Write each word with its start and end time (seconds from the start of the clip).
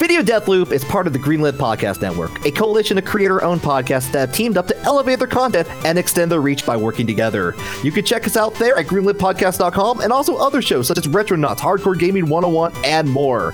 Video 0.00 0.22
Deathloop 0.22 0.72
is 0.72 0.82
part 0.82 1.06
of 1.06 1.12
the 1.12 1.18
Greenlit 1.18 1.52
Podcast 1.52 2.00
Network, 2.00 2.46
a 2.46 2.50
coalition 2.50 2.96
of 2.96 3.04
creator 3.04 3.44
owned 3.44 3.60
podcasts 3.60 4.10
that 4.12 4.20
have 4.20 4.32
teamed 4.32 4.56
up 4.56 4.66
to 4.68 4.76
elevate 4.78 5.18
their 5.18 5.28
content 5.28 5.68
and 5.84 5.98
extend 5.98 6.32
their 6.32 6.40
reach 6.40 6.64
by 6.64 6.74
working 6.74 7.06
together. 7.06 7.54
You 7.84 7.92
can 7.92 8.02
check 8.06 8.26
us 8.26 8.34
out 8.34 8.54
there 8.54 8.78
at 8.78 8.86
greenlitpodcast.com 8.86 10.00
and 10.00 10.10
also 10.10 10.36
other 10.36 10.62
shows 10.62 10.88
such 10.88 10.96
as 10.96 11.06
Retronauts, 11.06 11.58
Hardcore 11.58 11.98
Gaming 11.98 12.30
101, 12.30 12.72
and 12.82 13.10
more. 13.10 13.52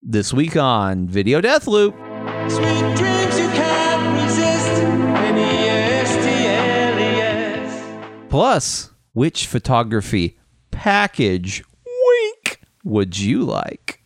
This 0.00 0.32
week 0.32 0.56
on 0.56 1.08
Video 1.08 1.40
Deathloop. 1.40 1.90
Sweet 2.48 2.96
dreams 2.96 3.36
you 3.40 3.48
can't 3.48 4.22
resist. 4.22 4.82
N-E-S-T-L-E-S. 4.84 6.20
Plus, 8.30 8.92
which 9.14 9.48
photography 9.48 10.38
package 10.70 11.64
wink 11.84 12.60
would 12.84 13.18
you 13.18 13.42
like? 13.42 14.01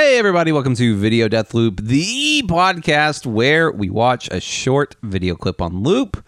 Hey, 0.00 0.16
everybody, 0.16 0.52
welcome 0.52 0.76
to 0.76 0.96
Video 0.96 1.26
Death 1.26 1.54
Loop, 1.54 1.80
the 1.80 2.44
podcast 2.46 3.26
where 3.26 3.72
we 3.72 3.90
watch 3.90 4.28
a 4.30 4.40
short 4.40 4.94
video 5.02 5.34
clip 5.34 5.60
on 5.60 5.82
loop 5.82 6.24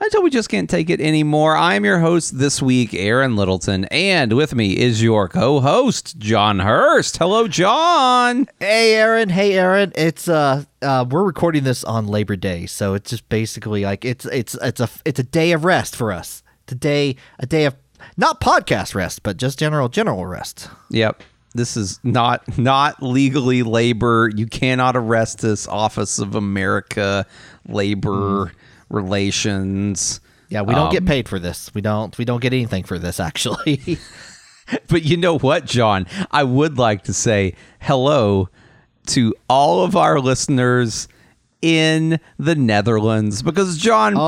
until 0.00 0.20
we 0.20 0.30
just 0.30 0.48
can't 0.48 0.68
take 0.68 0.90
it 0.90 1.00
anymore. 1.00 1.56
I'm 1.56 1.84
your 1.84 2.00
host 2.00 2.40
this 2.40 2.60
week, 2.60 2.92
Aaron 2.92 3.36
Littleton, 3.36 3.84
and 3.84 4.32
with 4.32 4.56
me 4.56 4.76
is 4.76 5.00
your 5.00 5.28
co 5.28 5.60
host, 5.60 6.18
John 6.18 6.58
Hurst. 6.58 7.18
Hello, 7.18 7.46
John. 7.46 8.48
Hey 8.58 8.96
Aaron, 8.96 9.28
hey 9.28 9.56
Aaron. 9.56 9.92
It's 9.94 10.26
uh 10.26 10.64
uh 10.82 11.06
we're 11.08 11.22
recording 11.22 11.62
this 11.62 11.84
on 11.84 12.08
Labor 12.08 12.34
Day, 12.34 12.66
so 12.66 12.94
it's 12.94 13.10
just 13.10 13.28
basically 13.28 13.84
like 13.84 14.04
it's 14.04 14.26
it's 14.26 14.56
it's 14.60 14.80
a 14.80 14.88
it's 15.04 15.20
a 15.20 15.24
day 15.24 15.52
of 15.52 15.64
rest 15.64 15.94
for 15.94 16.10
us. 16.10 16.42
Today 16.66 17.14
a 17.38 17.46
day 17.46 17.64
of 17.64 17.76
not 18.16 18.40
podcast 18.40 18.96
rest, 18.96 19.22
but 19.22 19.36
just 19.36 19.60
general 19.60 19.88
general 19.88 20.26
rest. 20.26 20.68
Yep. 20.90 21.22
This 21.54 21.76
is 21.76 22.00
not 22.02 22.58
not 22.58 23.02
legally 23.02 23.62
labor. 23.62 24.30
You 24.34 24.46
cannot 24.46 24.96
arrest 24.96 25.38
this 25.38 25.68
Office 25.68 26.18
of 26.18 26.34
America 26.34 27.26
Labor 27.68 28.52
Relations. 28.90 30.20
Yeah, 30.48 30.62
we 30.62 30.74
don't 30.74 30.86
Um, 30.88 30.92
get 30.92 31.06
paid 31.06 31.28
for 31.28 31.38
this. 31.38 31.72
We 31.74 31.80
don't 31.80 32.16
we 32.18 32.24
don't 32.24 32.40
get 32.40 32.52
anything 32.52 32.84
for 32.84 32.98
this 32.98 33.20
actually. 33.20 33.98
But 34.88 35.02
you 35.02 35.18
know 35.18 35.38
what, 35.38 35.66
John? 35.66 36.06
I 36.30 36.42
would 36.42 36.78
like 36.78 37.04
to 37.04 37.12
say 37.12 37.54
hello 37.82 38.48
to 39.08 39.34
all 39.46 39.84
of 39.84 39.94
our 39.94 40.18
listeners 40.18 41.06
in 41.64 42.20
the 42.38 42.54
Netherlands 42.54 43.42
because 43.42 43.78
John, 43.78 44.12
we 44.14 44.18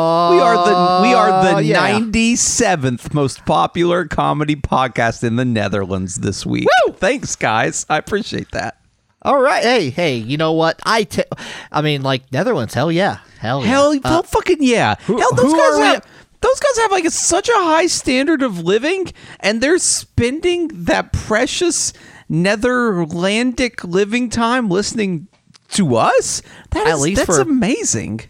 are 0.41 0.57
the 0.57 1.03
we 1.07 1.13
are 1.15 1.45
the 1.45 1.57
Oh, 1.57 1.59
yeah. 1.59 1.99
97th 2.01 3.13
most 3.13 3.45
popular 3.45 4.07
comedy 4.07 4.57
podcast 4.57 5.23
in 5.23 5.37
the 5.37 5.45
Netherlands 5.45 6.17
this 6.17 6.47
week. 6.47 6.67
Woo! 6.87 6.95
Thanks 6.95 7.37
guys. 7.37 7.85
I 7.91 7.99
appreciate 7.99 8.51
that. 8.53 8.81
All 9.21 9.39
right. 9.39 9.63
Hey, 9.63 9.91
hey, 9.91 10.17
you 10.17 10.39
know 10.39 10.53
what? 10.53 10.81
I 10.87 11.03
t- 11.05 11.25
I 11.71 11.83
mean 11.83 12.01
like 12.03 12.33
Netherlands, 12.33 12.73
hell 12.73 12.91
yeah. 12.91 13.19
Hell 13.39 13.61
yeah. 13.61 13.67
Hell, 13.67 13.91
Uh, 14.03 14.09
hell 14.09 14.23
fucking 14.23 14.59
yeah. 14.63 14.95
Hell, 15.01 15.35
those 15.37 15.53
guys 15.53 15.79
have 15.79 16.07
those 16.41 16.61
guys 16.61 16.79
have 16.79 16.91
like 16.93 17.05
a, 17.05 17.11
such 17.11 17.49
a 17.51 17.55
high 17.55 17.87
standard 17.87 18.41
of 18.43 18.61
living, 18.61 19.13
and 19.41 19.61
they're 19.61 19.79
spending 19.79 20.69
that 20.85 21.13
precious 21.13 21.93
Netherlandic 22.29 23.85
living 23.85 24.31
time 24.31 24.69
listening 24.71 25.29
to 25.69 25.97
us. 25.97 26.43
That 26.71 26.87
At 26.87 26.95
is- 26.95 27.01
least 27.01 27.27
that's 27.27 27.37
for- 27.39 27.43
amazing. 27.43 28.21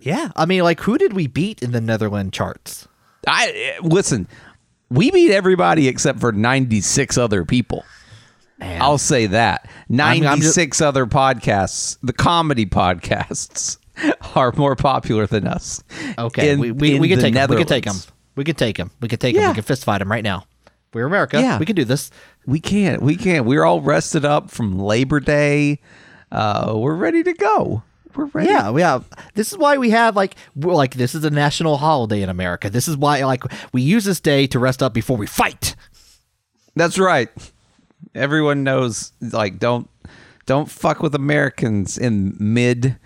yeah. 0.00 0.30
I 0.36 0.46
mean 0.46 0.62
like 0.62 0.80
who 0.80 0.98
did 0.98 1.12
we 1.12 1.26
beat 1.26 1.62
in 1.62 1.72
the 1.72 1.80
Netherlands 1.80 2.36
charts? 2.36 2.86
I 3.26 3.76
listen. 3.82 4.26
We 4.88 5.10
beat 5.10 5.30
everybody 5.30 5.86
except 5.88 6.18
for 6.20 6.32
ninety 6.32 6.80
six 6.80 7.16
other 7.18 7.44
people. 7.44 7.84
Man. 8.58 8.82
I'll 8.82 8.98
say 8.98 9.26
that 9.26 9.68
I'm 10.26 10.40
just- 10.40 10.54
other 10.82 11.06
podcasts, 11.06 11.96
the 12.02 12.12
comedy 12.12 12.66
podcasts, 12.66 13.78
are 14.36 14.52
more 14.56 14.76
popular 14.76 15.26
than 15.26 15.46
us. 15.46 15.82
Okay, 16.18 16.50
in- 16.50 16.60
we, 16.60 16.70
we, 16.72 16.94
in 16.96 17.00
we 17.00 17.08
can 17.08 17.18
the 17.18 17.22
take 17.30 17.34
him. 17.34 17.50
We 17.50 17.56
can 17.56 17.66
take 17.66 17.84
them. 17.84 17.96
We 18.36 18.44
can 18.44 18.54
take 18.54 18.76
them. 18.76 18.90
We 19.00 19.08
can 19.08 19.18
take. 19.18 19.34
Yeah. 19.34 19.48
We 19.48 19.54
can 19.54 19.62
fist 19.64 19.84
fight 19.84 19.98
them 19.98 20.10
right 20.10 20.24
now. 20.24 20.44
We're 20.92 21.06
America. 21.06 21.40
Yeah. 21.40 21.58
We 21.58 21.66
can 21.66 21.76
do 21.76 21.84
this. 21.84 22.10
We 22.46 22.58
can't. 22.60 23.00
We 23.02 23.16
can't. 23.16 23.46
We're 23.46 23.64
all 23.64 23.80
rested 23.80 24.24
up 24.24 24.50
from 24.50 24.78
Labor 24.78 25.20
Day. 25.20 25.80
Uh, 26.32 26.74
we're 26.76 26.94
ready 26.94 27.22
to 27.22 27.32
go. 27.32 27.82
We're 28.14 28.26
ready. 28.26 28.48
Yeah, 28.48 28.70
we 28.70 28.82
have. 28.82 29.08
This 29.34 29.52
is 29.52 29.58
why 29.58 29.78
we 29.78 29.90
have 29.90 30.16
like 30.16 30.34
we're 30.56 30.74
like 30.74 30.94
this 30.94 31.14
is 31.14 31.24
a 31.24 31.30
national 31.30 31.76
holiday 31.76 32.22
in 32.22 32.28
America. 32.28 32.68
This 32.68 32.88
is 32.88 32.96
why 32.96 33.24
like 33.24 33.44
we 33.72 33.82
use 33.82 34.04
this 34.04 34.20
day 34.20 34.46
to 34.48 34.58
rest 34.58 34.82
up 34.82 34.92
before 34.92 35.16
we 35.16 35.26
fight. 35.26 35.76
that's 36.74 36.98
right. 36.98 37.28
Everyone 38.14 38.64
knows. 38.64 39.12
Like, 39.20 39.58
don't 39.58 39.88
don't 40.46 40.70
fuck 40.70 41.00
with 41.00 41.14
Americans 41.14 41.96
in 41.96 42.36
mid 42.40 42.96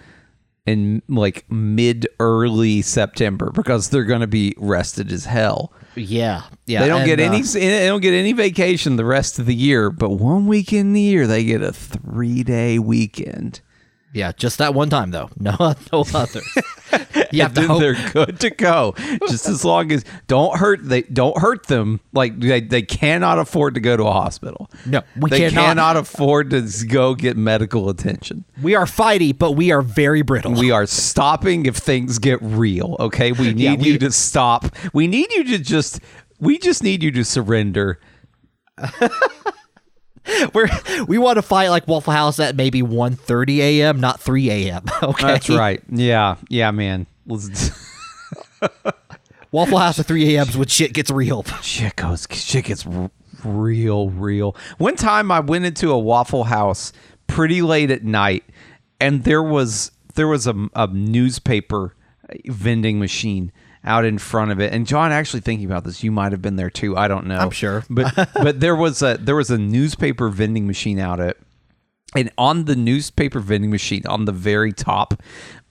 in 0.66 1.02
like 1.08 1.44
mid 1.50 2.08
early 2.18 2.80
September 2.80 3.50
because 3.50 3.90
they're 3.90 4.04
gonna 4.04 4.26
be 4.26 4.54
rested 4.56 5.12
as 5.12 5.26
hell. 5.26 5.72
Yeah, 5.96 6.42
yeah. 6.66 6.82
they 6.82 6.88
don't 6.88 7.00
and, 7.02 7.06
get 7.06 7.20
any. 7.20 7.40
uh, 7.40 7.52
They 7.52 7.86
don't 7.86 8.00
get 8.00 8.14
any 8.14 8.32
vacation 8.32 8.96
the 8.96 9.04
rest 9.04 9.38
of 9.38 9.46
the 9.46 9.54
year. 9.54 9.90
But 9.90 10.10
one 10.10 10.46
week 10.46 10.72
in 10.72 10.92
the 10.92 11.00
year, 11.00 11.26
they 11.26 11.44
get 11.44 11.62
a 11.62 11.72
three 11.72 12.42
day 12.42 12.78
weekend. 12.78 13.60
Yeah, 14.14 14.32
just 14.32 14.58
that 14.58 14.72
one 14.72 14.88
time 14.88 15.10
though. 15.10 15.28
No, 15.38 15.74
no 15.92 16.04
others. 16.14 16.46
you 17.32 17.42
have 17.42 17.52
to 17.54 17.66
hope. 17.66 17.80
they're 17.80 18.10
good 18.12 18.40
to 18.40 18.50
go. 18.50 18.94
Just 19.28 19.46
as 19.48 19.64
long 19.64 19.92
as 19.92 20.04
don't 20.26 20.56
hurt 20.58 20.88
they 20.88 21.02
don't 21.02 21.36
hurt 21.36 21.66
them. 21.66 22.00
Like 22.12 22.38
they, 22.40 22.60
they 22.60 22.82
cannot 22.82 23.38
afford 23.38 23.74
to 23.74 23.80
go 23.80 23.96
to 23.96 24.04
a 24.04 24.12
hospital. 24.12 24.70
No, 24.86 25.02
we 25.18 25.28
they 25.30 25.38
cannot. 25.50 25.60
cannot 25.66 25.96
afford 25.96 26.50
to 26.50 26.62
go 26.86 27.14
get 27.14 27.36
medical 27.36 27.90
attention. 27.90 28.44
We 28.62 28.74
are 28.74 28.86
fighty, 28.86 29.36
but 29.36 29.52
we 29.52 29.72
are 29.72 29.82
very 29.82 30.22
brittle. 30.22 30.52
We 30.54 30.70
are 30.70 30.86
stopping 30.86 31.66
if 31.66 31.76
things 31.76 32.18
get 32.18 32.38
real. 32.40 32.96
Okay, 33.00 33.32
we 33.32 33.52
need 33.52 33.80
we- 33.80 33.86
you 33.88 33.98
to 33.98 34.12
stop. 34.12 34.66
We 34.92 35.06
need 35.08 35.30
you 35.32 35.44
to 35.44 35.58
just. 35.58 36.00
We 36.40 36.58
just 36.58 36.82
need 36.82 37.02
you 37.02 37.10
to 37.12 37.24
surrender. 37.24 37.98
We're 40.54 40.68
we 41.06 41.18
want 41.18 41.36
to 41.36 41.42
fight 41.42 41.68
like 41.68 41.86
Waffle 41.86 42.12
House 42.12 42.40
at 42.40 42.56
maybe 42.56 42.82
1.30 42.82 43.58
a.m., 43.58 44.00
not 44.00 44.20
3 44.20 44.50
a.m. 44.50 44.84
Okay, 45.02 45.26
That's 45.26 45.50
right. 45.50 45.82
Yeah, 45.90 46.36
yeah, 46.48 46.70
man. 46.70 47.06
Waffle 49.52 49.78
House 49.78 49.98
at 49.98 50.06
3 50.06 50.34
a.m. 50.36 50.48
is 50.48 50.56
when 50.56 50.68
shit 50.68 50.92
gets 50.92 51.10
real. 51.10 51.42
shit 51.62 51.96
goes 51.96 52.26
shit 52.30 52.64
gets 52.66 52.86
real 53.44 54.08
real 54.08 54.56
one 54.78 54.96
time 54.96 55.30
i 55.30 55.38
went 55.38 55.66
into 55.66 55.90
a 55.90 55.98
waffle 55.98 56.44
house 56.44 56.94
pretty 57.26 57.60
late 57.60 57.90
at 57.90 58.02
night 58.02 58.42
and 59.00 59.24
there 59.24 59.42
was 59.42 59.90
there 60.14 60.26
was 60.26 60.46
a, 60.46 60.54
a 60.74 60.86
newspaper 60.86 61.94
vending 62.46 62.98
machine 62.98 63.52
out 63.84 64.04
in 64.04 64.18
front 64.18 64.50
of 64.50 64.60
it. 64.60 64.72
And 64.72 64.86
john 64.86 65.12
actually 65.12 65.40
thinking 65.40 65.66
about 65.66 65.84
this 65.84 66.02
you 66.02 66.10
might 66.10 66.32
have 66.32 66.40
been 66.42 66.56
there 66.56 66.70
too. 66.70 66.96
I 66.96 67.08
don't 67.08 67.26
know. 67.26 67.36
I'm 67.38 67.50
sure. 67.50 67.84
but 67.90 68.14
but 68.34 68.60
there 68.60 68.76
was 68.76 69.02
a 69.02 69.16
there 69.20 69.36
was 69.36 69.50
a 69.50 69.58
newspaper 69.58 70.28
vending 70.28 70.66
machine 70.66 70.98
out 70.98 71.20
at 71.20 71.36
and 72.16 72.30
on 72.38 72.64
the 72.66 72.76
newspaper 72.76 73.40
vending 73.40 73.70
machine 73.70 74.02
on 74.06 74.24
the 74.24 74.32
very 74.32 74.72
top 74.72 75.22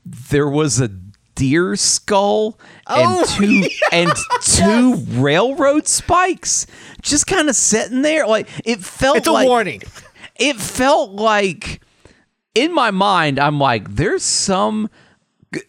there 0.06 0.50
was 0.50 0.80
a 0.82 0.90
deer 1.36 1.76
skull 1.76 2.60
and 2.88 3.08
Oh, 3.08 3.26
two 3.38 3.64
and 3.92 4.12
two 4.42 4.96
railroad 5.20 5.88
spikes 5.88 6.68
just 7.02 7.26
kind 7.26 7.50
of 7.50 7.56
sitting 7.56 8.02
there. 8.04 8.28
Like 8.28 8.48
it 8.66 8.80
felt 8.84 9.18
It's 9.18 9.28
a 9.28 9.32
like 9.32 9.48
warning. 9.48 9.82
it 10.36 10.58
felt 10.58 11.12
like 11.12 11.82
in 12.56 12.72
my 12.74 12.92
mind 12.92 13.40
i'm 13.40 13.60
like 13.60 13.96
there's 13.96 14.22
some 14.24 14.88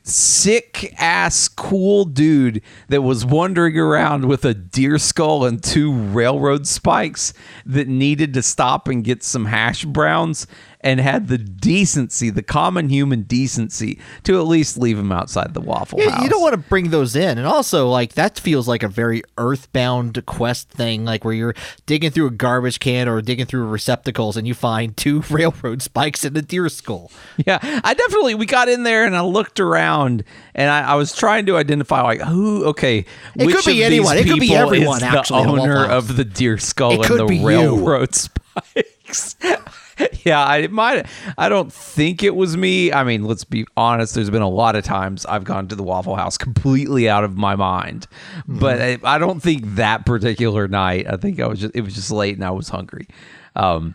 sick 0.03 0.95
ass 0.99 1.49
cool 1.49 2.05
dude 2.05 2.63
that 2.89 3.03
was 3.03 3.25
wandering 3.25 3.79
around 3.79 4.27
with 4.27 4.45
a 4.45 4.55
deer 4.55 4.99
skull 4.99 5.45
and 5.45 5.63
two 5.63 5.93
railroad 5.93 6.67
spikes 6.67 7.33
that 7.67 7.89
needed 7.89 8.35
to 8.35 8.43
stop 8.43 8.89
and 8.89 9.05
get 9.05 9.23
some 9.23 9.47
hash 9.47 9.85
browns 9.85 10.47
and 10.85 11.01
had 11.01 11.27
the 11.27 11.39
decency 11.39 12.31
the 12.31 12.43
common 12.43 12.89
human 12.91 13.23
decency 13.23 13.99
to 14.23 14.39
at 14.39 14.47
least 14.47 14.79
leave 14.79 14.97
him 14.99 15.11
outside 15.11 15.53
the 15.55 15.61
waffle 15.61 15.99
Yeah, 15.99 16.11
house 16.11 16.23
you 16.23 16.29
don't 16.29 16.43
want 16.43 16.53
to 16.53 16.59
bring 16.59 16.91
those 16.91 17.17
in, 17.17 17.39
and 17.39 17.47
also 17.47 17.89
like 17.89 18.13
that 18.13 18.39
feels 18.39 18.69
like 18.69 18.85
a 18.85 18.89
very 18.89 19.23
earthbound 19.39 20.25
quest 20.27 20.69
thing, 20.69 21.05
like 21.05 21.25
where 21.25 21.35
you're 21.35 21.55
digging 21.87 22.11
through 22.13 22.27
a 22.27 22.31
garbage 22.31 22.79
can 22.79 23.09
or 23.09 23.21
digging 23.23 23.47
through 23.47 23.67
receptacles, 23.67 24.37
and 24.37 24.47
you 24.47 24.55
find 24.55 24.97
two 25.05 25.23
railroad 25.31 25.83
spikes 25.83 26.23
and 26.25 26.37
a 26.37 26.43
deer 26.43 26.69
skull. 26.69 27.11
Yeah, 27.47 27.59
I 27.83 27.95
definitely 27.95 28.35
we 28.37 28.47
got 28.47 28.69
in 28.69 28.83
there 28.85 29.05
and 29.07 29.17
I 29.17 29.23
looked 29.23 29.59
around 29.59 30.23
and 30.55 30.71
I, 30.71 30.93
I 30.93 30.95
was 30.97 31.15
trying 31.15 31.47
to 31.47 31.57
identify 31.57 32.03
like 32.03 32.21
who 32.21 32.65
okay 32.67 32.99
It 33.37 33.47
which 33.47 33.57
could 33.57 33.65
be 33.65 33.83
anyone. 33.83 34.19
It 34.19 34.27
could 34.27 34.39
be 34.39 34.55
everyone, 34.55 35.03
actually, 35.03 35.45
the 35.45 35.49
owner 35.51 35.85
of 35.87 36.17
the 36.17 36.25
deer 36.25 36.59
skull 36.59 36.93
It 36.93 36.97
and 36.97 37.05
could 37.07 37.21
the 37.21 37.25
be 37.27 37.37
you. 37.39 37.47
railroad 37.47 38.15
spikes. 38.15 39.37
yeah, 40.25 40.45
I 40.45 40.67
might. 40.69 41.07
I 41.39 41.49
don't 41.49 41.73
think 41.73 42.23
it 42.23 42.35
was 42.35 42.57
me. 42.57 42.93
I 42.93 43.05
mean, 43.05 43.25
let's 43.25 43.45
be 43.45 43.67
honest. 43.77 44.15
There's 44.15 44.31
been 44.31 44.43
a 44.43 44.49
lot 44.49 44.77
of 44.77 44.85
times 44.85 45.25
I've 45.27 45.45
gone 45.45 45.69
to 45.69 45.75
the 45.77 45.83
Waffle 45.83 46.17
House 46.17 46.37
completely 46.39 47.09
out 47.09 47.25
of 47.25 47.37
my 47.37 47.57
mind, 47.57 48.07
but 48.47 48.81
I, 48.81 48.99
I 49.05 49.19
don't 49.19 49.41
think 49.41 49.63
that 49.77 50.05
particular 50.07 50.67
night. 50.69 51.07
I 51.09 51.17
think 51.17 51.41
I 51.41 51.47
was 51.47 51.61
just. 51.61 51.75
It 51.77 51.83
was 51.83 51.95
just 51.95 52.11
late 52.11 52.35
and 52.37 52.45
I 52.45 52.51
was 52.51 52.69
hungry. 52.69 53.07
Um, 53.57 53.95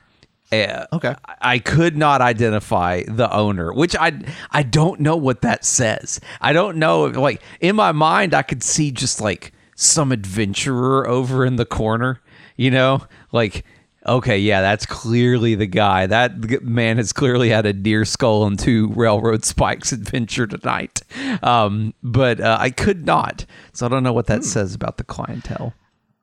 eh, 0.51 0.85
Okay. 0.93 1.15
I- 1.25 1.35
I 1.41 1.59
could 1.59 1.95
not 1.97 2.21
identify 2.21 3.03
the 3.07 3.31
owner, 3.33 3.73
which 3.73 3.95
I 3.95 4.11
I 4.51 4.63
don't 4.63 4.99
know 4.99 5.15
what 5.17 5.41
that 5.41 5.63
says. 5.65 6.19
I 6.41 6.53
don't 6.53 6.77
know. 6.77 7.05
if, 7.05 7.15
Like 7.17 7.41
in 7.59 7.75
my 7.75 7.91
mind, 7.91 8.33
I 8.33 8.41
could 8.43 8.63
see 8.63 8.91
just 8.91 9.19
like 9.21 9.51
some 9.75 10.11
adventurer 10.11 11.07
over 11.07 11.45
in 11.45 11.55
the 11.55 11.65
corner. 11.65 12.21
You 12.57 12.71
know, 12.71 13.03
like 13.31 13.63
okay, 14.09 14.37
yeah, 14.37 14.61
that's 14.61 14.85
clearly 14.85 15.55
the 15.55 15.67
guy. 15.67 16.07
That 16.07 16.63
man 16.63 16.97
has 16.97 17.13
clearly 17.13 17.49
had 17.49 17.65
a 17.65 17.73
deer 17.73 18.05
skull 18.05 18.45
and 18.45 18.57
two 18.57 18.89
railroad 18.95 19.45
spikes 19.45 19.91
adventure 19.91 20.47
tonight. 20.47 21.01
Um, 21.41 21.93
but 22.03 22.41
uh, 22.41 22.57
I 22.59 22.71
could 22.71 23.05
not, 23.05 23.45
so 23.73 23.85
I 23.85 23.89
don't 23.89 24.03
know 24.03 24.13
what 24.13 24.27
that 24.27 24.43
says 24.43 24.75
about 24.75 24.97
the 24.97 25.03
clientele. 25.03 25.73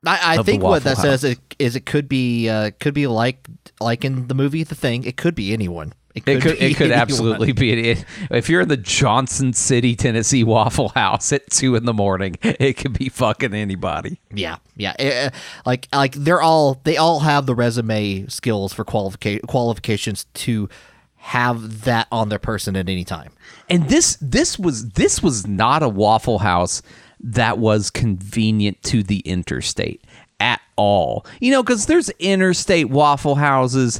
I, 0.05 0.39
I 0.39 0.43
think 0.43 0.63
what 0.63 0.83
that 0.83 0.97
Waffle 0.97 1.11
says 1.11 1.23
is, 1.23 1.37
is 1.59 1.75
it 1.75 1.85
could 1.85 2.07
be 2.07 2.47
uh, 2.49 2.71
could 2.79 2.93
be 2.93 3.07
like 3.07 3.47
like 3.79 4.05
in 4.05 4.27
the 4.27 4.35
movie 4.35 4.63
The 4.63 4.75
Thing. 4.75 5.03
It 5.03 5.17
could 5.17 5.35
be 5.35 5.53
anyone. 5.53 5.93
It 6.25 6.41
could 6.41 6.59
be 6.59 6.65
it 6.65 6.77
could 6.77 6.91
absolutely 7.03 7.51
be 7.51 7.91
it. 7.91 8.05
If 8.31 8.49
you're 8.49 8.61
in 8.61 8.69
the 8.69 8.77
Johnson 8.77 9.53
City, 9.53 9.95
Tennessee 9.95 10.43
Waffle 10.43 10.89
House 10.89 11.31
at 11.33 11.49
two 11.49 11.75
in 11.75 11.85
the 11.85 11.93
morning, 11.93 12.37
it 12.41 12.73
could 12.77 12.97
be 12.97 13.09
fucking 13.09 13.53
anybody. 13.53 14.19
Yeah, 14.33 14.57
yeah. 14.75 14.93
Eh, 14.99 15.09
eh, 15.09 15.29
like 15.65 15.87
like 15.93 16.13
they're 16.13 16.41
all 16.41 16.81
they 16.83 16.97
all 16.97 17.21
have 17.21 17.45
the 17.45 17.55
resume 17.55 18.27
skills 18.27 18.73
for 18.73 18.85
qualifica- 18.85 19.45
qualifications 19.47 20.25
to 20.35 20.69
have 21.15 21.83
that 21.83 22.07
on 22.11 22.29
their 22.29 22.39
person 22.39 22.75
at 22.75 22.87
any 22.87 23.03
time. 23.03 23.31
And 23.69 23.89
this 23.89 24.17
this 24.21 24.57
was 24.57 24.89
this 24.91 25.21
was 25.21 25.45
not 25.45 25.83
a 25.83 25.89
Waffle 25.89 26.39
House 26.39 26.81
that 27.19 27.57
was 27.57 27.89
convenient 27.89 28.81
to 28.83 29.03
the 29.03 29.19
interstate 29.19 30.03
at 30.39 30.61
all. 30.75 31.25
You 31.41 31.51
know, 31.51 31.63
because 31.63 31.85
there's 31.85 32.09
interstate 32.19 32.89
Waffle 32.89 33.35
Houses, 33.35 33.99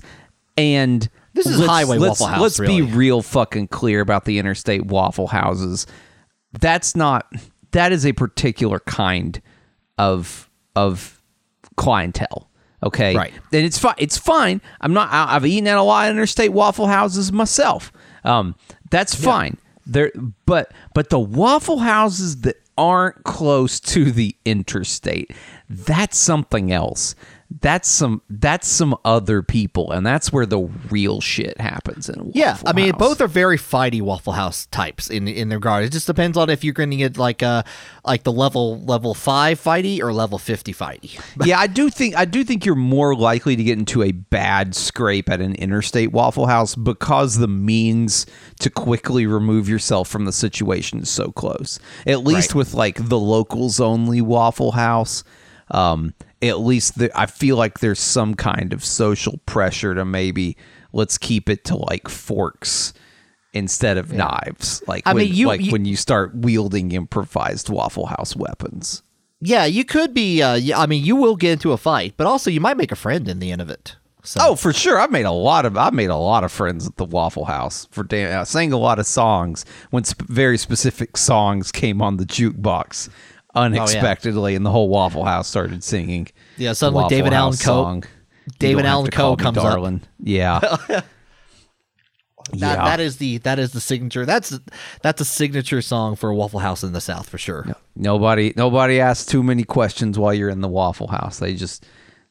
and 0.56 1.10
This 1.38 1.46
is 1.46 1.60
let's- 1.60 1.70
highway 1.72 1.98
let's- 1.98 2.20
Waffle 2.20 2.28
House, 2.36 2.42
Let's 2.42 2.60
really. 2.60 2.82
be 2.82 2.92
real 2.92 3.22
fucking 3.22 3.68
clear 3.70 4.02
about 4.02 4.26
the 4.26 4.40
interstate 4.40 4.86
Waffle 4.86 5.28
Houses. 5.28 5.86
That's 6.60 6.96
not 6.96 7.32
that 7.72 7.92
is 7.92 8.06
a 8.06 8.14
particular 8.14 8.80
kind 8.82 9.42
of 9.98 10.50
of 10.76 11.22
clientele. 11.76 12.50
Okay, 12.84 13.16
Right. 13.16 13.34
and 13.52 13.66
it's 13.66 13.78
fine. 13.78 13.96
It's 13.98 14.18
fine. 14.18 14.62
I'm 14.82 14.94
not. 14.94 15.12
I- 15.12 15.36
I've 15.36 15.46
eaten 15.46 15.68
at 15.68 15.78
a 15.78 15.82
lot 15.82 16.08
of 16.10 16.12
interstate 16.16 16.54
Waffle 16.54 16.88
Houses 16.88 17.32
myself. 17.32 17.92
Um, 18.24 18.56
that's 18.92 19.16
fine. 19.16 19.58
There, 19.86 20.12
but 20.46 20.72
but 20.94 21.10
the 21.10 21.20
Waffle 21.20 21.80
Houses 21.80 22.42
that 22.42 22.58
aren't 22.78 23.24
close 23.24 23.80
to 23.80 24.12
the 24.12 24.36
interstate, 24.46 25.32
that's 25.70 26.18
something 26.18 26.72
else. 26.72 27.16
That's 27.62 27.88
some 27.88 28.22
that's 28.30 28.68
some 28.68 28.96
other 29.06 29.42
people, 29.42 29.92
and 29.92 30.06
that's 30.06 30.34
where 30.34 30.46
the 30.46 30.60
real 30.90 31.22
shit 31.22 31.60
happens. 31.62 32.10
In 32.10 32.32
Yeah, 32.36 32.58
I 32.66 32.74
mean 32.74 32.92
both 32.98 33.22
are 33.22 33.28
very 33.28 33.58
fighty 33.58 34.02
Waffle 34.02 34.34
House 34.34 34.66
types 34.66 35.10
in 35.10 35.28
in 35.30 35.48
their 35.50 35.58
regard. 35.58 35.86
It 35.86 35.92
just 35.94 36.08
depends 36.08 36.38
on 36.38 36.50
if 36.50 36.64
you're 36.66 36.74
going 36.74 36.92
to 36.92 36.98
get 36.98 37.18
like 37.18 37.42
uh 37.42 37.64
like 38.04 38.24
the 38.24 38.34
level 38.34 38.82
level 38.84 39.14
five 39.14 39.64
fighty 39.64 40.02
or 40.02 40.12
level 40.12 40.38
fifty 40.38 40.74
fighty. 40.74 41.20
yeah, 41.46 41.58
I 41.58 41.68
do 41.68 41.90
think 41.90 42.18
I 42.18 42.26
do 42.26 42.44
think 42.44 42.66
you're 42.66 42.76
more 42.76 43.16
likely 43.16 43.56
to 43.56 43.64
get 43.64 43.78
into 43.78 44.04
a 44.04 44.12
bad 44.12 44.76
scrape 44.76 45.30
at 45.30 45.40
an 45.40 45.56
interstate 45.56 46.12
Waffle 46.12 46.48
House 46.48 46.76
because 46.76 47.38
the 47.38 47.48
means 47.48 48.26
to 48.60 48.70
quickly 48.70 49.26
remove 49.26 49.70
yourself 49.70 50.10
from 50.10 50.26
the 50.26 50.34
situation 50.34 51.00
is 51.00 51.10
so 51.10 51.32
close. 51.32 51.80
At 52.06 52.24
least 52.26 52.50
Right. 52.50 52.56
with 52.56 52.74
like 52.74 53.08
the 53.10 53.20
locals 53.20 53.80
only 53.80 54.20
Waffle 54.22 54.74
House, 54.74 55.24
um, 55.72 56.14
at 56.42 56.60
least 56.60 56.98
the, 57.00 57.12
I 57.20 57.26
feel 57.26 57.58
like 57.58 57.80
there's 57.80 58.00
some 58.00 58.36
kind 58.36 58.74
of 58.74 58.84
social 58.84 59.40
pressure 59.46 59.94
to 59.96 60.06
maybe 60.06 60.56
let's 60.94 61.18
keep 61.18 61.50
it 61.50 61.66
to 61.66 61.76
like 61.76 62.08
forks 62.08 62.94
instead 63.54 63.98
of 63.98 64.12
knives. 64.14 64.82
Like 64.88 65.04
I 65.06 65.14
when, 65.14 65.26
mean, 65.26 65.34
you- 65.36 65.48
like 65.48 65.62
you- 65.62 65.72
when 65.72 65.86
you 65.86 65.96
start 65.96 66.36
wielding 66.36 66.92
improvised 66.92 67.70
Waffle 67.70 68.08
House 68.08 68.36
weapons. 68.36 69.02
Yeah, 69.40 69.66
you 69.66 69.86
could 69.86 70.14
be. 70.16 70.42
Uh, 70.42 70.56
yeah, 70.56 70.80
I 70.80 70.88
mean, 70.88 71.04
you 71.04 71.16
will 71.16 71.36
get 71.36 71.52
into 71.54 71.72
a 71.72 71.78
fight, 71.78 72.16
but 72.18 72.26
also 72.26 72.50
you 72.50 72.60
might 72.60 72.76
make 72.78 72.92
a 72.92 72.96
friend 72.96 73.28
in 73.28 73.38
the 73.40 73.52
end 73.52 73.62
of 73.62 73.70
it. 73.70 73.96
So, 74.24 74.40
Oh, 74.44 74.56
for 74.56 74.74
sure. 74.74 75.00
I've 75.00 75.12
made 75.12 75.26
a 75.26 75.32
lot 75.32 75.66
of 75.66 75.78
I've 75.78 75.94
made 75.94 76.10
a 76.10 76.16
lot 76.18 76.44
of 76.44 76.52
friends 76.52 76.86
at 76.88 76.98
the 76.98 77.06
Waffle 77.06 77.46
House 77.46 77.88
for 77.92 78.04
dan- 78.04 78.36
I 78.38 78.44
sang 78.44 78.74
a 78.74 78.78
lot 78.78 78.98
of 79.00 79.06
songs 79.06 79.64
when 79.92 80.04
sp- 80.04 80.26
very 80.28 80.58
specific 80.58 81.16
songs 81.18 81.72
came 81.72 82.02
on 82.02 82.18
the 82.18 82.26
jukebox 82.26 83.10
unexpectedly, 83.58 84.56
and 84.56 84.66
the 84.66 84.72
whole 84.72 84.90
Waffle 84.90 85.26
House 85.26 85.48
started 85.48 85.84
singing. 85.84 86.28
Yeah, 86.58 86.74
suddenly 86.74 87.04
Waffle 87.04 87.18
David 87.18 87.34
Allan 87.34 87.54
Coe- 87.54 87.58
song. 87.58 88.04
David 88.60 88.86
Allan 88.86 89.12
Coe 89.12 89.36
comes 89.36 89.58
up. 89.58 89.64
darling. 89.64 90.02
Yeah, 90.20 90.60
that, 90.90 91.06
yeah. 92.54 92.76
that 92.76 93.00
is 93.00 93.18
the 93.18 93.40
that 93.40 93.60
is 93.60 93.74
the 93.74 93.82
signature. 93.82 94.26
That's 94.26 94.58
that's 95.02 95.20
a 95.22 95.26
signature 95.26 95.82
song 95.82 96.16
for 96.16 96.30
a 96.30 96.36
Waffle 96.36 96.60
House 96.60 96.84
in 96.84 96.94
the 96.94 97.02
South 97.02 97.28
for 97.30 97.38
sure. 97.38 97.66
nobody 97.96 98.54
nobody 98.56 99.00
asks 99.02 99.26
too 99.26 99.44
many 99.44 99.64
questions 99.64 100.18
while 100.18 100.34
you're 100.34 100.50
in 100.50 100.62
the 100.62 100.68
Waffle 100.70 101.08
House. 101.08 101.40
They 101.40 101.56
just 101.56 101.86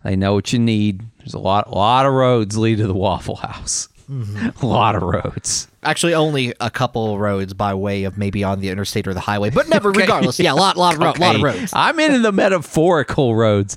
they 0.04 0.16
know 0.16 0.34
what 0.34 0.52
you 0.52 0.58
need. 0.58 1.02
There's 1.18 1.34
a 1.34 1.38
lot 1.38 1.66
a 1.66 1.74
lot 1.74 2.06
of 2.06 2.12
roads 2.14 2.56
lead 2.56 2.78
to 2.78 2.86
the 2.86 2.94
Waffle 2.94 3.36
House. 3.36 3.88
Mm-hmm. 4.10 4.48
a 4.64 4.66
lot 4.66 4.94
of 4.94 5.02
roads. 5.02 5.68
Actually, 5.82 6.14
only 6.14 6.54
a 6.60 6.70
couple 6.70 7.18
roads 7.18 7.54
by 7.54 7.74
way 7.74 8.04
of 8.04 8.16
maybe 8.16 8.44
on 8.44 8.60
the 8.60 8.68
interstate 8.68 9.06
or 9.06 9.14
the 9.14 9.20
highway, 9.20 9.50
but 9.50 9.68
never. 9.68 9.90
Regardless, 9.92 10.38
yeah, 10.38 10.52
a 10.52 10.54
lot, 10.54 10.76
lot 10.76 10.94
of, 10.94 11.00
ro- 11.00 11.12
lot 11.18 11.36
of 11.36 11.42
roads. 11.42 11.72
I'm 11.74 11.98
into 11.98 12.20
the 12.20 12.32
metaphorical 12.32 13.34
roads. 13.34 13.76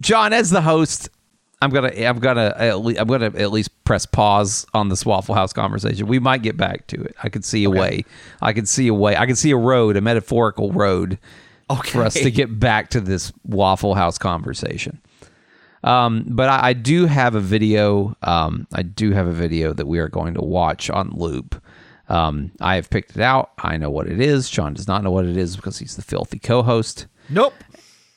John, 0.00 0.32
as 0.32 0.50
the 0.50 0.60
host, 0.60 1.08
I'm 1.60 1.70
gonna 1.70 1.88
I'm 1.88 2.18
gonna 2.18 2.54
at 2.56 2.78
le- 2.80 2.94
I'm 2.98 3.08
gonna 3.08 3.32
at 3.36 3.50
least 3.50 3.70
press 3.84 4.06
pause 4.06 4.64
on 4.74 4.88
this 4.88 5.04
Waffle 5.04 5.34
House 5.34 5.52
conversation. 5.52 6.06
We 6.06 6.18
might 6.18 6.42
get 6.42 6.56
back 6.56 6.86
to 6.88 7.02
it. 7.02 7.14
I 7.22 7.28
could 7.28 7.44
see 7.44 7.64
a 7.64 7.70
way. 7.70 8.04
I 8.40 8.52
could 8.52 8.68
see 8.68 8.86
a 8.88 8.94
way. 8.94 9.16
I 9.16 9.26
could 9.26 9.38
see 9.38 9.50
a 9.50 9.56
road, 9.56 9.96
a 9.96 10.00
metaphorical 10.00 10.70
road, 10.72 11.18
for 11.86 12.02
us 12.02 12.14
to 12.14 12.30
get 12.30 12.60
back 12.60 12.90
to 12.90 13.00
this 13.00 13.32
Waffle 13.44 13.94
House 13.94 14.18
conversation. 14.18 15.00
Um, 15.84 16.24
but 16.26 16.48
I, 16.48 16.68
I 16.68 16.72
do 16.72 17.06
have 17.06 17.34
a 17.34 17.40
video. 17.40 18.16
Um, 18.22 18.66
I 18.74 18.82
do 18.82 19.12
have 19.12 19.26
a 19.26 19.32
video 19.32 19.72
that 19.72 19.86
we 19.86 19.98
are 19.98 20.08
going 20.08 20.34
to 20.34 20.42
watch 20.42 20.90
on 20.90 21.10
loop. 21.10 21.60
Um, 22.08 22.52
I 22.60 22.76
have 22.76 22.90
picked 22.90 23.16
it 23.16 23.22
out. 23.22 23.52
I 23.58 23.76
know 23.76 23.90
what 23.90 24.06
it 24.08 24.20
is. 24.20 24.48
John 24.48 24.74
does 24.74 24.88
not 24.88 25.04
know 25.04 25.10
what 25.10 25.26
it 25.26 25.36
is 25.36 25.56
because 25.56 25.78
he's 25.78 25.96
the 25.96 26.02
filthy 26.02 26.38
co-host. 26.38 27.06
Nope. 27.28 27.54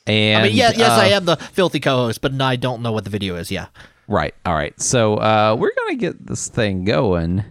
And 0.06 0.42
I 0.42 0.48
mean, 0.48 0.56
yeah, 0.56 0.72
yes, 0.74 0.90
uh, 0.90 1.02
I 1.02 1.06
am 1.08 1.26
the 1.26 1.36
filthy 1.36 1.78
co-host, 1.78 2.20
but 2.22 2.40
I 2.40 2.56
don't 2.56 2.82
know 2.82 2.90
what 2.92 3.04
the 3.04 3.10
video 3.10 3.36
is. 3.36 3.50
Yeah. 3.50 3.66
Right. 4.08 4.34
All 4.44 4.54
right. 4.54 4.78
So 4.80 5.16
uh, 5.16 5.56
we're 5.58 5.72
gonna 5.76 5.96
get 5.96 6.26
this 6.26 6.48
thing 6.48 6.84
going 6.84 7.44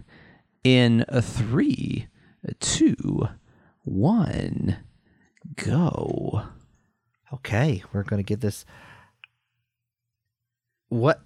in 0.64 1.04
a 1.08 1.22
three, 1.22 2.08
a 2.44 2.54
two, 2.54 3.28
one, 3.84 4.76
go. 5.56 6.42
Okay, 7.32 7.82
we're 7.92 8.02
gonna 8.02 8.22
get 8.22 8.40
this. 8.40 8.66
What? 10.92 11.20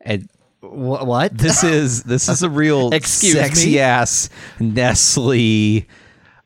And 0.00 0.28
What? 0.60 1.06
what? 1.06 1.36
this 1.36 1.64
is 1.64 2.04
this 2.04 2.28
is 2.28 2.42
a 2.42 2.48
real 2.50 2.90
Excuse 2.94 3.34
sexy 3.34 3.72
me? 3.72 3.78
ass 3.80 4.30
Nestle 4.60 5.86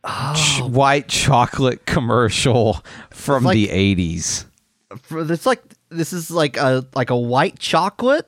Oh. 0.04 0.34
ch- 0.34 0.62
white 0.62 1.08
chocolate 1.08 1.84
commercial 1.84 2.82
from 3.10 3.44
like- 3.44 3.54
the 3.54 3.68
eighties. 3.70 4.46
It's 5.10 5.44
like 5.44 5.62
this 5.90 6.12
is 6.14 6.30
like 6.30 6.56
a 6.56 6.86
like 6.94 7.10
a 7.10 7.16
white 7.16 7.58
chocolate. 7.58 8.26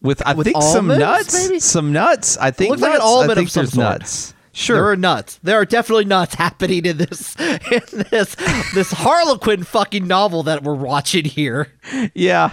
With 0.00 0.22
I 0.26 0.32
with 0.32 0.46
think 0.46 0.62
some 0.62 0.86
nuts, 0.86 1.34
maybe? 1.48 1.60
some 1.60 1.92
nuts. 1.92 2.38
I 2.38 2.50
think 2.50 2.70
Looks 2.70 2.80
like 2.82 2.92
an 2.92 2.98
nuts. 3.00 3.04
almond 3.04 3.30
I 3.30 3.32
of 3.32 3.38
think 3.38 3.50
some 3.50 3.60
there's 3.64 3.72
sort. 3.74 3.84
nuts. 4.00 4.34
Sure. 4.52 4.76
There 4.76 4.88
are 4.88 4.96
nuts. 4.96 5.38
There 5.42 5.56
are 5.60 5.64
definitely 5.66 6.06
nuts 6.06 6.34
happening 6.36 6.86
in 6.86 6.96
this 6.96 7.36
in 7.38 8.04
this 8.10 8.34
this 8.74 8.90
Harlequin 8.92 9.64
fucking 9.64 10.06
novel 10.06 10.42
that 10.44 10.62
we're 10.62 10.74
watching 10.74 11.24
here. 11.26 11.72
Yeah, 12.14 12.52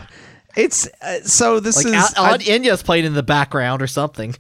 it's 0.58 0.88
uh, 1.02 1.22
so. 1.22 1.60
This 1.60 1.78
Like 1.78 1.88
is 1.88 1.94
Aunt, 1.94 2.20
I- 2.20 2.32
Aunt 2.34 2.48
Enya's 2.48 2.84
playing 2.84 3.06
in 3.06 3.14
the 3.14 3.24
background 3.24 3.82
or 3.82 3.88
something. 3.88 4.36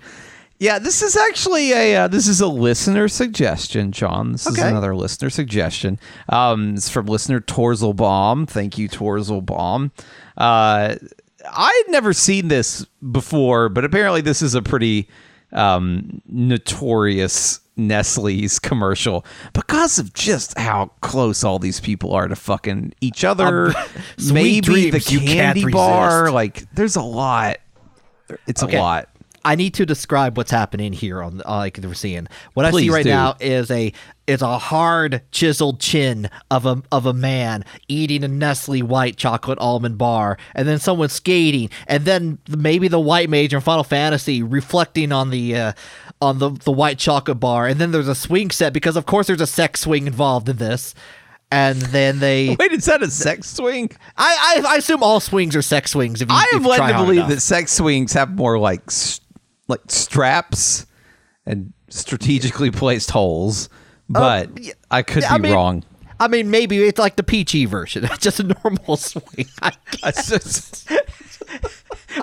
yeah. 0.59 0.79
This 0.79 1.01
is 1.01 1.15
actually 1.15 1.71
a 1.71 1.95
uh, 1.95 2.07
this 2.07 2.27
is 2.27 2.41
a 2.41 2.47
listener 2.47 3.07
suggestion, 3.07 3.91
John. 3.91 4.31
This 4.33 4.45
is 4.47 4.57
another 4.59 4.95
listener 4.95 5.29
suggestion. 5.29 5.99
Um, 6.29 6.75
it's 6.75 6.89
from 6.89 7.05
listener 7.05 7.39
Torzelbaum. 7.39 8.47
Thank 8.49 8.77
you, 8.77 8.89
Torzelbaum. 8.89 9.91
Uh, 10.37 10.95
I 11.49 11.83
had 11.85 11.91
never 11.91 12.11
seen 12.13 12.49
this 12.49 12.85
before, 13.11 13.69
but 13.69 13.85
apparently 13.85 14.19
this 14.21 14.41
is 14.41 14.53
a 14.55 14.61
pretty 14.61 15.07
um, 15.53 16.21
notorious 16.27 17.61
Nestle's 17.77 18.59
commercial 18.59 19.25
because 19.53 19.99
of 19.99 20.13
just 20.13 20.57
how 20.57 20.87
close 21.01 21.43
all 21.43 21.59
these 21.59 21.79
people 21.79 22.13
are 22.13 22.27
to 22.27 22.35
fucking 22.35 22.93
each 23.01 23.23
other. 23.23 23.67
Um, 23.77 24.33
maybe 24.33 24.89
the 24.89 24.99
dreams 24.99 25.11
you 25.11 25.19
can't 25.19 25.57
candy 25.57 25.71
bar. 25.71 26.31
Like, 26.31 26.69
there's 26.73 26.95
a 26.95 27.01
lot. 27.01 27.57
It's 28.47 28.63
Okay. 28.63 28.77
a 28.77 28.81
lot. 28.81 29.09
I 29.45 29.55
need 29.55 29.75
to 29.75 29.85
describe 29.85 30.35
what's 30.35 30.51
happening 30.51 30.91
here 30.91 31.23
on 31.23 31.41
uh, 31.45 31.57
like 31.57 31.79
we're 31.81 31.93
seeing. 31.93 32.27
What 32.53 32.65
I 32.65 32.71
see 32.71 32.89
right 32.89 33.03
do. 33.05 33.09
now 33.09 33.37
is 33.39 33.71
a 33.71 33.93
is 34.25 34.41
a 34.41 34.57
hard 34.57 35.21
chiseled 35.31 35.79
chin 35.79 36.29
of 36.51 36.65
a 36.65 36.83
of 36.91 37.05
a 37.05 37.13
man 37.13 37.63
eating 37.87 38.25
a 38.25 38.27
Nestle 38.27 38.81
white 38.81 39.15
chocolate 39.15 39.57
almond 39.59 39.97
bar, 39.97 40.37
and 40.53 40.67
then 40.67 40.79
someone 40.79 41.07
skating, 41.07 41.69
and 41.87 42.03
then 42.03 42.39
maybe 42.49 42.89
the 42.89 42.99
white 42.99 43.29
mage 43.29 43.53
in 43.53 43.61
Final 43.61 43.85
Fantasy 43.85 44.43
reflecting 44.43 45.13
on 45.13 45.29
the 45.29 45.55
uh, 45.55 45.73
on 46.21 46.39
the 46.39 46.49
the 46.49 46.71
white 46.71 46.97
chocolate 46.97 47.39
bar, 47.39 47.67
and 47.67 47.79
then 47.79 47.91
there's 47.91 48.07
a 48.07 48.15
swing 48.15 48.51
set 48.51 48.73
because 48.73 48.95
of 48.95 49.05
course 49.05 49.27
there's 49.27 49.41
a 49.41 49.47
sex 49.47 49.81
swing 49.81 50.07
involved 50.07 50.49
in 50.49 50.57
this. 50.57 50.93
And 51.49 51.79
then 51.81 52.19
they, 52.19 52.55
Wait, 52.59 52.73
is 52.73 52.85
that 52.85 53.01
a 53.01 53.09
sex 53.09 53.49
swing? 53.49 53.91
I, 54.17 54.61
I 54.65 54.73
I 54.73 54.75
assume 54.77 55.01
all 55.01 55.19
swings 55.21 55.55
are 55.55 55.61
sex 55.61 55.91
swings. 55.91 56.21
If 56.21 56.29
you, 56.29 56.35
I 56.35 56.45
am 56.53 56.63
led 56.63 56.85
to 56.85 56.93
believe 56.97 57.19
enough. 57.19 57.29
that 57.29 57.39
sex 57.41 57.71
swings 57.71 58.13
have 58.13 58.35
more 58.35 58.59
like 58.59 58.81
like 59.69 59.81
straps 59.87 60.85
and 61.45 61.71
strategically 61.89 62.69
placed 62.71 63.11
holes, 63.11 63.69
uh, 64.13 64.45
but 64.45 64.61
yeah, 64.61 64.73
I 64.91 65.03
could 65.03 65.21
be 65.21 65.25
I 65.27 65.37
mean, 65.37 65.53
wrong. 65.53 65.83
I 66.19 66.27
mean, 66.27 66.49
maybe 66.49 66.83
it's 66.83 66.99
like 66.99 67.15
the 67.15 67.23
peachy 67.23 67.63
version. 67.65 68.03
It's 68.03 68.17
just 68.19 68.39
a 68.41 68.43
normal 68.63 68.97
swing. 68.97 69.47
I 69.61 69.71
just- 70.11 70.89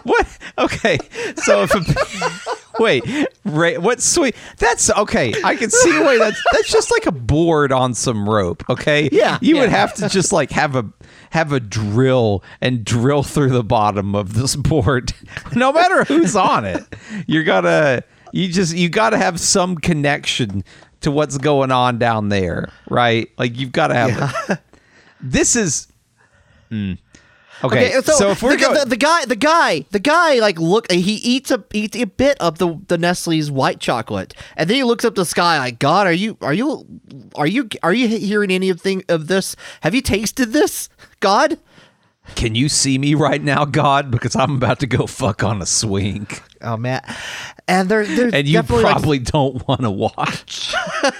what? 0.02 0.38
Okay, 0.58 0.98
so 1.36 1.62
if 1.62 1.74
a, 1.74 2.63
wait, 2.78 3.04
Ray, 3.44 3.78
what 3.78 4.00
sweet? 4.00 4.34
That's 4.58 4.90
okay. 4.90 5.34
I 5.44 5.56
can 5.56 5.70
see 5.70 5.98
why 6.00 6.18
that's 6.18 6.42
that's 6.52 6.70
just 6.70 6.90
like 6.90 7.06
a 7.06 7.12
board 7.12 7.72
on 7.72 7.94
some 7.94 8.28
rope. 8.28 8.62
Okay, 8.68 9.08
Yeah, 9.12 9.38
you 9.40 9.58
would 9.58 9.70
have 9.70 9.94
to 9.94 10.08
just 10.08 10.32
like 10.32 10.50
have 10.50 10.76
a 10.76 10.84
have 11.30 11.52
a 11.52 11.60
drill 11.60 12.42
and 12.60 12.84
drill 12.84 13.22
through 13.22 13.50
the 13.50 13.64
bottom 13.64 14.14
of 14.14 14.34
this 14.34 14.56
board, 14.56 15.12
no 15.54 15.72
matter 15.72 16.04
who's 16.04 16.36
on 16.36 16.64
it. 16.64 16.82
You're 17.26 17.44
gonna 17.44 18.02
you 18.32 18.48
just 18.48 18.76
you 18.76 18.88
got 18.88 19.10
to 19.10 19.18
have 19.18 19.38
some 19.38 19.76
connection 19.76 20.64
to 21.02 21.10
what's 21.10 21.38
going 21.38 21.70
on 21.70 21.98
down 21.98 22.30
there, 22.30 22.70
right? 22.88 23.28
Like 23.38 23.58
you've 23.58 23.72
got 23.72 23.88
to 23.88 23.94
have. 23.94 24.60
This 25.26 25.56
is. 25.56 25.88
mm. 26.70 26.98
Okay, 27.62 27.92
so, 28.02 28.30
if 28.30 28.42
we're 28.42 28.56
the, 28.56 28.62
going, 28.62 28.74
the, 28.80 28.86
the 28.86 28.96
guy, 28.96 29.24
the 29.24 29.36
guy, 29.36 29.84
the 29.90 30.00
guy, 30.00 30.40
like 30.40 30.58
look, 30.58 30.90
he 30.90 31.14
eats 31.14 31.50
a 31.50 31.62
eats 31.72 31.96
a 31.96 32.04
bit 32.04 32.36
of 32.40 32.58
the 32.58 32.80
the 32.88 32.98
Nestle's 32.98 33.50
white 33.50 33.80
chocolate, 33.80 34.34
and 34.56 34.68
then 34.68 34.76
he 34.76 34.84
looks 34.84 35.04
up 35.04 35.14
the 35.14 35.24
sky 35.24 35.58
like, 35.58 35.78
God, 35.78 36.06
are 36.06 36.12
you 36.12 36.36
are 36.40 36.52
you 36.52 36.86
are 37.36 37.46
you 37.46 37.68
are 37.82 37.92
you 37.92 38.08
hearing 38.08 38.50
anything 38.50 39.04
of 39.08 39.28
this? 39.28 39.54
Have 39.82 39.94
you 39.94 40.00
tasted 40.02 40.52
this, 40.52 40.88
God? 41.20 41.58
Can 42.34 42.54
you 42.54 42.68
see 42.68 42.96
me 42.96 43.14
right 43.14 43.42
now, 43.42 43.66
God? 43.66 44.10
Because 44.10 44.34
I'm 44.34 44.56
about 44.56 44.80
to 44.80 44.86
go 44.86 45.06
fuck 45.06 45.44
on 45.44 45.60
a 45.60 45.66
swing. 45.66 46.26
Oh 46.62 46.76
man, 46.76 47.02
and 47.68 47.88
there, 47.88 48.04
there's 48.04 48.32
And 48.32 48.48
you 48.48 48.54
definitely 48.54 48.84
like, 48.84 48.92
probably 48.94 49.18
don't 49.18 49.68
want 49.68 49.82
to 49.82 49.90
watch. 49.90 50.74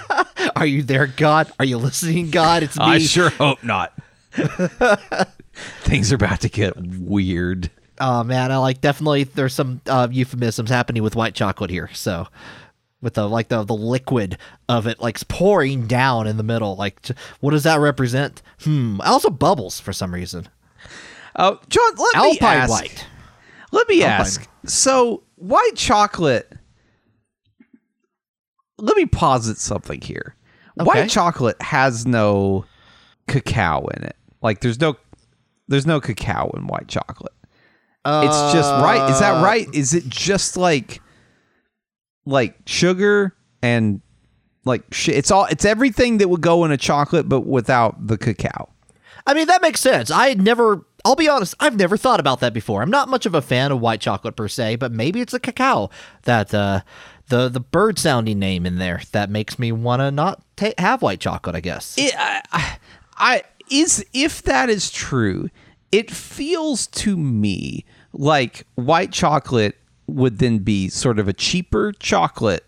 are 0.55 0.65
you 0.65 0.83
there, 0.83 1.07
God? 1.07 1.51
Are 1.59 1.65
you 1.65 1.77
listening, 1.77 2.31
God? 2.31 2.63
It's 2.63 2.77
me. 2.77 2.85
I 2.85 2.97
sure 2.97 3.29
hope 3.29 3.63
not. 3.63 3.93
Things 5.81 6.11
are 6.11 6.15
about 6.15 6.41
to 6.41 6.49
get 6.49 6.75
weird. 6.77 7.69
Oh 7.99 8.23
man, 8.23 8.51
I 8.51 8.57
like 8.57 8.81
definitely 8.81 9.23
there's 9.23 9.53
some 9.53 9.81
uh, 9.87 10.07
euphemisms 10.11 10.69
happening 10.69 11.01
with 11.03 11.15
white 11.15 11.33
chocolate 11.33 11.69
here. 11.69 11.89
So 11.93 12.27
with 13.01 13.13
the 13.13 13.27
like 13.29 13.47
the 13.47 13.63
the 13.63 13.75
liquid 13.75 14.37
of 14.67 14.85
it 14.87 14.99
like 14.99 15.25
pouring 15.27 15.87
down 15.87 16.27
in 16.27 16.37
the 16.37 16.43
middle, 16.43 16.75
like 16.75 16.99
what 17.39 17.51
does 17.51 17.63
that 17.63 17.79
represent? 17.79 18.41
Hmm. 18.63 18.99
Also 19.01 19.29
bubbles 19.29 19.79
for 19.79 19.93
some 19.93 20.13
reason. 20.13 20.47
Oh, 21.37 21.59
John, 21.69 21.91
let 21.97 22.23
me 22.23 22.31
Alpine 22.39 22.57
ask. 22.57 22.69
white. 22.71 23.07
Let 23.71 23.87
me 23.89 24.03
Alpine. 24.03 24.19
ask. 24.21 24.49
So, 24.65 25.23
white 25.35 25.75
chocolate. 25.75 26.51
Let 28.77 28.95
me 28.95 29.05
posit 29.05 29.57
something 29.57 30.01
here. 30.01 30.35
Okay. 30.79 30.85
White 30.85 31.09
chocolate 31.09 31.61
has 31.61 32.05
no 32.05 32.65
cacao 33.27 33.85
in 33.87 34.03
it. 34.03 34.15
Like, 34.41 34.61
there's 34.61 34.79
no, 34.79 34.95
there's 35.67 35.85
no 35.85 35.99
cacao 35.99 36.49
in 36.55 36.67
white 36.67 36.87
chocolate. 36.87 37.33
it's 38.05 38.53
just 38.53 38.69
right. 38.83 39.09
Is 39.09 39.17
Uh, 39.17 39.19
that 39.21 39.43
right? 39.43 39.67
Is 39.73 39.93
it 39.93 40.07
just 40.07 40.57
like, 40.57 41.01
like 42.25 42.55
sugar 42.65 43.35
and 43.61 44.01
like 44.63 44.83
sh- 44.91 45.09
it's 45.09 45.31
all 45.31 45.45
it's 45.45 45.65
everything 45.65 46.17
that 46.19 46.29
would 46.29 46.41
go 46.41 46.65
in 46.65 46.71
a 46.71 46.77
chocolate, 46.77 47.29
but 47.29 47.41
without 47.41 48.07
the 48.07 48.17
cacao. 48.17 48.69
I 49.27 49.33
mean 49.33 49.47
that 49.47 49.61
makes 49.61 49.79
sense. 49.79 50.11
I 50.11 50.29
had 50.29 50.41
never. 50.41 50.85
I'll 51.03 51.15
be 51.15 51.29
honest. 51.29 51.53
I've 51.59 51.75
never 51.77 51.97
thought 51.97 52.19
about 52.19 52.39
that 52.39 52.51
before. 52.53 52.81
I'm 52.81 52.89
not 52.89 53.09
much 53.09 53.27
of 53.27 53.35
a 53.35 53.41
fan 53.41 53.71
of 53.71 53.79
white 53.79 54.01
chocolate 54.01 54.35
per 54.35 54.47
se, 54.47 54.77
but 54.77 54.91
maybe 54.91 55.21
it's 55.21 55.33
the 55.33 55.39
cacao 55.39 55.91
that 56.23 56.51
uh, 56.53 56.81
the 57.29 57.47
the 57.47 57.59
bird 57.59 57.99
sounding 57.99 58.39
name 58.39 58.65
in 58.65 58.77
there 58.77 59.01
that 59.11 59.29
makes 59.29 59.59
me 59.59 59.71
want 59.71 59.99
to 59.99 60.09
not 60.09 60.41
ta- 60.55 60.73
have 60.79 61.03
white 61.03 61.19
chocolate. 61.19 61.55
I 61.55 61.59
guess. 61.59 61.95
it, 61.97 62.13
I, 62.17 62.77
I 63.17 63.43
is 63.69 64.05
if 64.13 64.41
that 64.43 64.69
is 64.69 64.91
true, 64.91 65.49
it 65.91 66.11
feels 66.11 66.87
to 66.87 67.17
me 67.17 67.85
like 68.13 68.65
white 68.75 69.11
chocolate 69.11 69.77
would 70.07 70.39
then 70.39 70.59
be 70.59 70.89
sort 70.89 71.19
of 71.19 71.27
a 71.27 71.33
cheaper 71.33 71.91
chocolate 71.93 72.65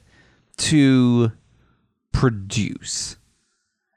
to 0.58 1.32
produce. 2.12 3.18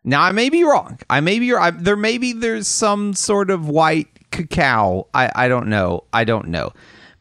Now 0.04 0.22
I 0.22 0.32
may 0.32 0.48
be 0.48 0.64
wrong. 0.64 0.98
I 1.08 1.20
may 1.20 1.38
be 1.38 1.52
I, 1.54 1.70
there. 1.70 1.96
Maybe 1.96 2.32
there's 2.32 2.68
some 2.68 3.14
sort 3.14 3.50
of 3.50 3.68
white 3.68 4.08
cacao. 4.30 5.08
I 5.14 5.30
I 5.34 5.48
don't 5.48 5.68
know. 5.68 6.04
I 6.12 6.24
don't 6.24 6.48
know. 6.48 6.72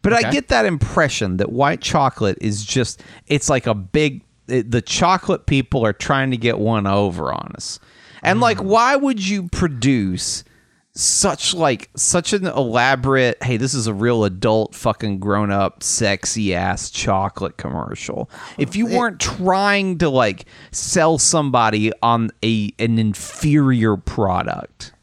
But 0.01 0.13
I 0.13 0.31
get 0.31 0.47
that 0.47 0.65
impression 0.65 1.37
that 1.37 1.51
white 1.51 1.81
chocolate 1.81 2.37
is 2.39 2.63
just. 2.63 3.03
It's 3.27 3.49
like 3.49 3.67
a 3.67 3.73
big. 3.73 4.23
It, 4.47 4.71
the 4.71 4.81
chocolate 4.81 5.45
people 5.45 5.85
are 5.85 5.93
trying 5.93 6.31
to 6.31 6.37
get 6.37 6.57
one 6.57 6.87
over 6.87 7.33
on 7.33 7.51
us. 7.55 7.79
And 8.23 8.39
like, 8.39 8.59
why 8.59 8.95
would 8.95 9.25
you 9.25 9.47
produce 9.49 10.43
such 10.93 11.53
like 11.53 11.89
such 11.95 12.33
an 12.33 12.45
elaborate? 12.45 13.41
Hey, 13.43 13.57
this 13.57 13.73
is 13.73 13.87
a 13.87 13.93
real 13.93 14.23
adult, 14.23 14.75
fucking 14.75 15.19
grown 15.19 15.51
up, 15.51 15.83
sexy 15.83 16.53
ass 16.53 16.89
chocolate 16.89 17.57
commercial. 17.57 18.29
If 18.57 18.75
you 18.75 18.85
weren't 18.85 19.19
trying 19.19 19.97
to 19.99 20.09
like 20.09 20.45
sell 20.71 21.17
somebody 21.17 21.91
on 22.01 22.31
a 22.43 22.73
an 22.79 22.99
inferior 22.99 23.95
product. 23.97 24.93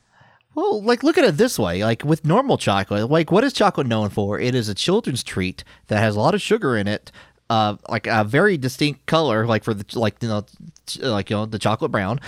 Well, 0.54 0.82
like 0.82 1.02
look 1.02 1.18
at 1.18 1.24
it 1.24 1.36
this 1.36 1.58
way. 1.58 1.84
Like 1.84 2.02
with 2.02 2.24
normal 2.24 2.56
chocolate, 2.56 3.10
like 3.10 3.30
what 3.30 3.44
is 3.44 3.52
chocolate 3.52 3.86
known 3.86 4.08
for? 4.08 4.40
It 4.40 4.54
is 4.54 4.70
a 4.70 4.74
children's 4.74 5.22
treat 5.22 5.64
that 5.88 5.98
has 5.98 6.16
a 6.16 6.20
lot 6.20 6.34
of 6.34 6.40
sugar 6.40 6.76
in 6.78 6.88
it, 6.88 7.12
uh, 7.50 7.76
like 7.88 8.06
a 8.06 8.24
very 8.24 8.56
distinct 8.56 9.04
color, 9.06 9.46
like 9.46 9.64
for 9.64 9.74
the 9.74 9.84
like 9.98 10.16
you 10.22 10.28
know, 10.28 10.46
like 11.00 11.30
you 11.30 11.36
know 11.36 11.46
the 11.46 11.58
chocolate 11.58 11.92
brown. 11.92 12.20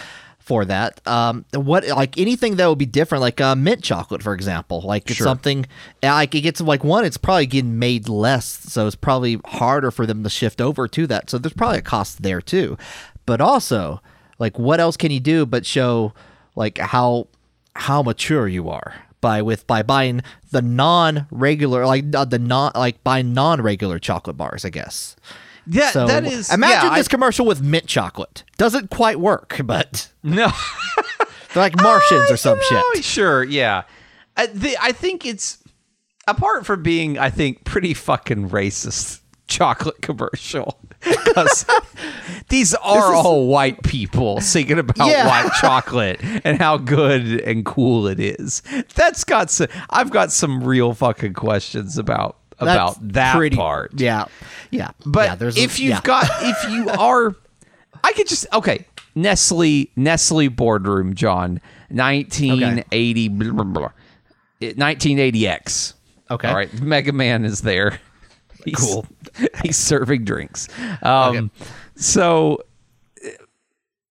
For 0.49 0.65
that, 0.65 1.07
um, 1.07 1.45
what 1.53 1.87
like 1.89 2.17
anything 2.17 2.57
that 2.57 2.67
would 2.69 2.79
be 2.79 2.87
different, 2.87 3.21
like 3.21 3.39
uh, 3.39 3.55
mint 3.55 3.83
chocolate, 3.85 4.23
for 4.23 4.33
example, 4.33 4.81
like 4.81 5.05
it's 5.11 5.19
Sure. 5.19 5.27
something 5.27 5.67
uh, 6.03 6.09
like 6.09 6.35
it 6.35 6.41
gets 6.41 6.59
like 6.63 6.83
one, 6.83 7.05
it's 7.05 7.19
probably 7.19 7.45
getting 7.45 7.79
made 7.79 8.09
less, 8.09 8.47
so 8.47 8.87
it's 8.87 8.97
probably 8.97 9.39
harder 9.45 9.91
for 9.91 10.07
them 10.07 10.23
to 10.25 10.31
shift 10.31 10.63
over 10.63 10.89
to 10.89 11.07
that. 11.09 11.29
So 11.29 11.37
there's 11.37 11.53
probably 11.53 11.79
a 11.81 11.83
cost 11.83 12.23
there 12.23 12.41
too, 12.41 12.79
but 13.27 13.43
also 13.43 14.01
like 14.39 14.59
what 14.59 14.81
else 14.81 14.97
can 14.97 15.11
you 15.11 15.21
do 15.21 15.45
but 15.45 15.67
show 15.67 16.15
like 16.57 16.79
how 16.79 17.27
how 17.77 18.03
mature 18.03 18.49
you 18.49 18.71
are 18.71 18.95
by 19.21 19.43
with 19.43 19.67
by 19.67 19.83
buying 19.83 20.23
the 20.51 20.63
non-regular 20.63 21.85
like 21.87 22.05
uh, 22.15 22.25
the 22.25 22.39
non 22.39 22.73
like 22.75 23.03
buying 23.05 23.35
non-regular 23.35 23.99
chocolate 23.99 24.37
bars 24.37 24.65
i 24.65 24.71
guess 24.71 25.15
Yeah, 25.71 25.91
so 25.91 26.07
that 26.07 26.25
is. 26.25 26.53
imagine 26.53 26.91
yeah, 26.93 26.97
this 26.97 27.07
I- 27.09 27.11
commercial 27.11 27.45
with 27.47 27.61
mint 27.63 27.87
chocolate 27.87 28.45
doesn't 28.57 28.91
quite 28.91 29.21
work 29.21 29.61
but 29.65 30.11
no. 30.23 30.51
they're 31.55 31.63
like 31.63 31.77
martians 31.83 32.31
Uh, 32.31 32.35
or 32.35 32.37
some 32.37 32.59
you 32.71 32.77
know, 32.77 32.83
shit 32.95 33.05
Sure, 33.05 33.45
yeah. 33.45 33.83
I, 34.37 34.47
the, 34.47 34.77
I 34.81 34.93
think 34.93 35.27
it's 35.27 35.59
apart 36.27 36.65
from 36.67 36.83
being, 36.83 37.19
I 37.19 37.31
think, 37.31 37.65
pretty 37.65 37.93
fucking 37.95 38.51
racist 38.51 39.21
chocolate 39.49 40.01
commercial 40.03 40.79
because 41.01 41.65
these 42.51 42.75
are 42.75 43.15
all 43.15 43.47
white 43.49 43.83
people 43.83 44.41
singing 44.41 44.79
about 44.79 45.09
Yeah. 45.09 45.27
white 45.27 45.51
chocolate 45.61 46.21
and 46.45 46.59
how 46.59 46.77
good 46.77 47.41
and 47.41 47.65
cool 47.65 48.07
it 48.07 48.21
is. 48.21 48.63
That's 48.95 49.25
got 49.25 49.51
some. 49.51 49.69
I've 49.91 50.11
got 50.11 50.31
some 50.33 50.63
real 50.63 50.93
fucking 50.95 51.33
questions 51.35 51.97
about 51.99 52.37
about 52.61 52.97
That's 53.01 53.13
that 53.15 53.37
pretty- 53.37 53.57
part. 53.57 53.93
yeah 54.01 54.25
yeah 54.71 54.91
But 55.07 55.29
yeah, 55.29 55.35
there's 55.37 55.57
a- 55.57 55.63
if 55.63 55.79
you've 55.81 55.91
yeah. 55.91 56.01
got, 56.03 56.27
if 56.43 56.71
you 56.71 56.89
are, 56.99 57.35
I 58.05 58.13
could 58.13 58.27
just 58.29 58.47
okay. 58.53 58.87
Nestle, 59.15 59.91
Nestle 59.97 60.47
boardroom, 60.49 61.15
John, 61.15 61.61
nineteen 61.91 62.85
eighty, 62.93 63.29
nineteen 63.29 65.19
eighty 65.19 65.49
X. 65.49 65.95
Okay. 66.31 66.47
all 66.49 66.55
right. 66.55 66.73
Mega 66.81 67.13
Man 67.13 67.45
is 67.45 67.63
there. 67.63 67.99
He's, 68.65 68.77
cool. 68.77 69.07
He's 69.65 69.77
serving 69.77 70.25
drinks. 70.25 70.69
Um, 71.03 71.51
so 71.97 72.63
uh, 73.25 73.29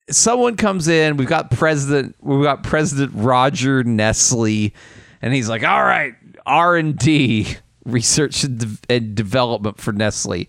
someone 0.10 0.56
comes 0.58 0.88
in. 0.90 1.16
We've 1.16 1.28
got 1.28 1.52
President. 1.52 2.16
We've 2.22 2.44
got 2.44 2.64
President 2.64 3.12
Roger 3.14 3.84
Nestle, 3.84 4.74
and 5.22 5.34
he's 5.34 5.48
like, 5.48 5.64
"All 5.64 5.84
right, 5.84 6.16
R 6.46 6.76
and 6.76 6.98
D. 6.98 7.48
research 7.88 8.44
and, 8.44 8.60
de- 8.60 8.96
and 8.96 9.16
development 9.16 9.80
for 9.80 9.92
Nestle. 9.92 10.48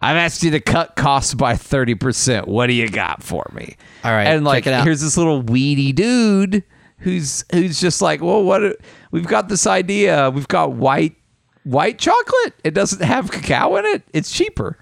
I've 0.00 0.16
asked 0.16 0.42
you 0.42 0.50
to 0.52 0.60
cut 0.60 0.96
costs 0.96 1.34
by 1.34 1.54
30%. 1.54 2.48
What 2.48 2.66
do 2.68 2.72
you 2.72 2.88
got 2.88 3.22
for 3.22 3.48
me? 3.54 3.76
All 4.02 4.10
right, 4.10 4.24
And 4.26 4.44
like, 4.44 4.64
check 4.64 4.72
it 4.72 4.74
out. 4.74 4.84
here's 4.84 5.00
this 5.00 5.16
little 5.16 5.42
weedy 5.42 5.92
dude 5.92 6.64
who's 6.98 7.44
who's 7.52 7.80
just 7.80 8.00
like, 8.02 8.20
well, 8.22 8.42
what? 8.42 8.76
We've 9.10 9.26
got 9.26 9.48
this 9.48 9.66
idea. 9.66 10.30
We've 10.30 10.48
got 10.48 10.72
white 10.72 11.16
white 11.64 11.98
chocolate. 11.98 12.54
It 12.64 12.74
doesn't 12.74 13.02
have 13.02 13.30
cacao 13.30 13.76
in 13.76 13.84
it. 13.86 14.02
It's 14.12 14.30
cheaper. 14.32 14.76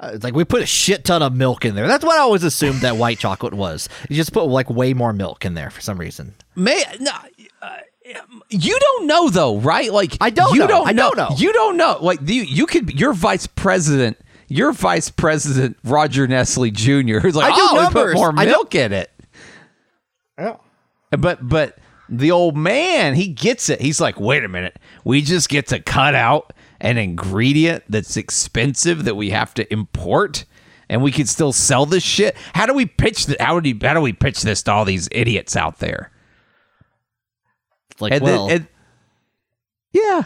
Uh, 0.00 0.10
it's 0.14 0.24
like 0.24 0.34
we 0.34 0.44
put 0.44 0.60
a 0.60 0.66
shit 0.66 1.04
ton 1.04 1.22
of 1.22 1.34
milk 1.34 1.64
in 1.64 1.74
there. 1.74 1.86
That's 1.86 2.04
what 2.04 2.16
I 2.18 2.20
always 2.20 2.42
assumed 2.42 2.80
that 2.80 2.96
white 2.96 3.18
chocolate 3.18 3.54
was. 3.54 3.88
You 4.10 4.16
just 4.16 4.32
put 4.32 4.44
like 4.44 4.68
way 4.68 4.92
more 4.92 5.12
milk 5.12 5.44
in 5.44 5.54
there 5.54 5.70
for 5.70 5.80
some 5.80 5.98
reason. 5.98 6.34
May 6.56 6.82
no, 7.00 7.12
uh, 7.62 7.76
you 8.50 8.78
don't 8.78 9.06
know 9.06 9.28
though, 9.30 9.58
right? 9.58 9.92
Like 9.92 10.16
I 10.20 10.30
don't 10.30 10.54
You 10.54 10.60
know. 10.60 10.66
don't 10.66 10.88
I 10.88 10.92
don't 10.92 11.16
know. 11.16 11.30
You 11.36 11.52
don't 11.52 11.76
know. 11.76 11.98
Like 12.00 12.20
you, 12.22 12.42
you 12.42 12.66
could. 12.66 12.98
Your 12.98 13.12
vice 13.12 13.46
president. 13.46 14.18
Your 14.48 14.72
vice 14.72 15.10
president 15.10 15.78
Roger 15.84 16.26
Nestle 16.26 16.70
Jr. 16.70 17.18
Who's 17.18 17.34
like, 17.34 17.52
I 17.52 17.56
do 17.56 17.62
oh, 17.62 17.72
we 17.74 17.78
put 17.86 17.94
numbers. 17.94 18.14
more 18.14 18.32
I 18.36 18.44
don't- 18.44 18.52
milk 18.52 18.74
in 18.74 18.92
it. 18.92 19.10
Yeah. 20.38 20.56
But 21.10 21.48
but 21.48 21.78
the 22.08 22.30
old 22.30 22.56
man, 22.56 23.14
he 23.14 23.28
gets 23.28 23.68
it. 23.70 23.80
He's 23.80 24.00
like, 24.00 24.20
wait 24.20 24.44
a 24.44 24.48
minute, 24.48 24.78
we 25.04 25.22
just 25.22 25.48
get 25.48 25.68
to 25.68 25.80
cut 25.80 26.14
out 26.14 26.52
an 26.80 26.98
ingredient 26.98 27.84
that's 27.88 28.16
expensive 28.18 29.04
that 29.04 29.14
we 29.16 29.30
have 29.30 29.54
to 29.54 29.72
import, 29.72 30.44
and 30.90 31.02
we 31.02 31.10
can 31.10 31.24
still 31.26 31.52
sell 31.52 31.86
this 31.86 32.02
shit. 32.02 32.36
How 32.54 32.66
do 32.66 32.74
we 32.74 32.84
pitch 32.84 33.26
that? 33.26 33.40
How 33.40 33.58
do 33.58 33.72
we, 33.72 33.86
how 33.86 33.94
do 33.94 34.00
we 34.02 34.12
pitch 34.12 34.42
this 34.42 34.62
to 34.64 34.72
all 34.72 34.84
these 34.84 35.08
idiots 35.12 35.56
out 35.56 35.78
there? 35.78 36.10
Like, 38.00 38.12
And 38.12 38.22
well, 38.22 38.46
then, 38.48 38.56
and, 38.56 38.68
yeah, 39.92 40.22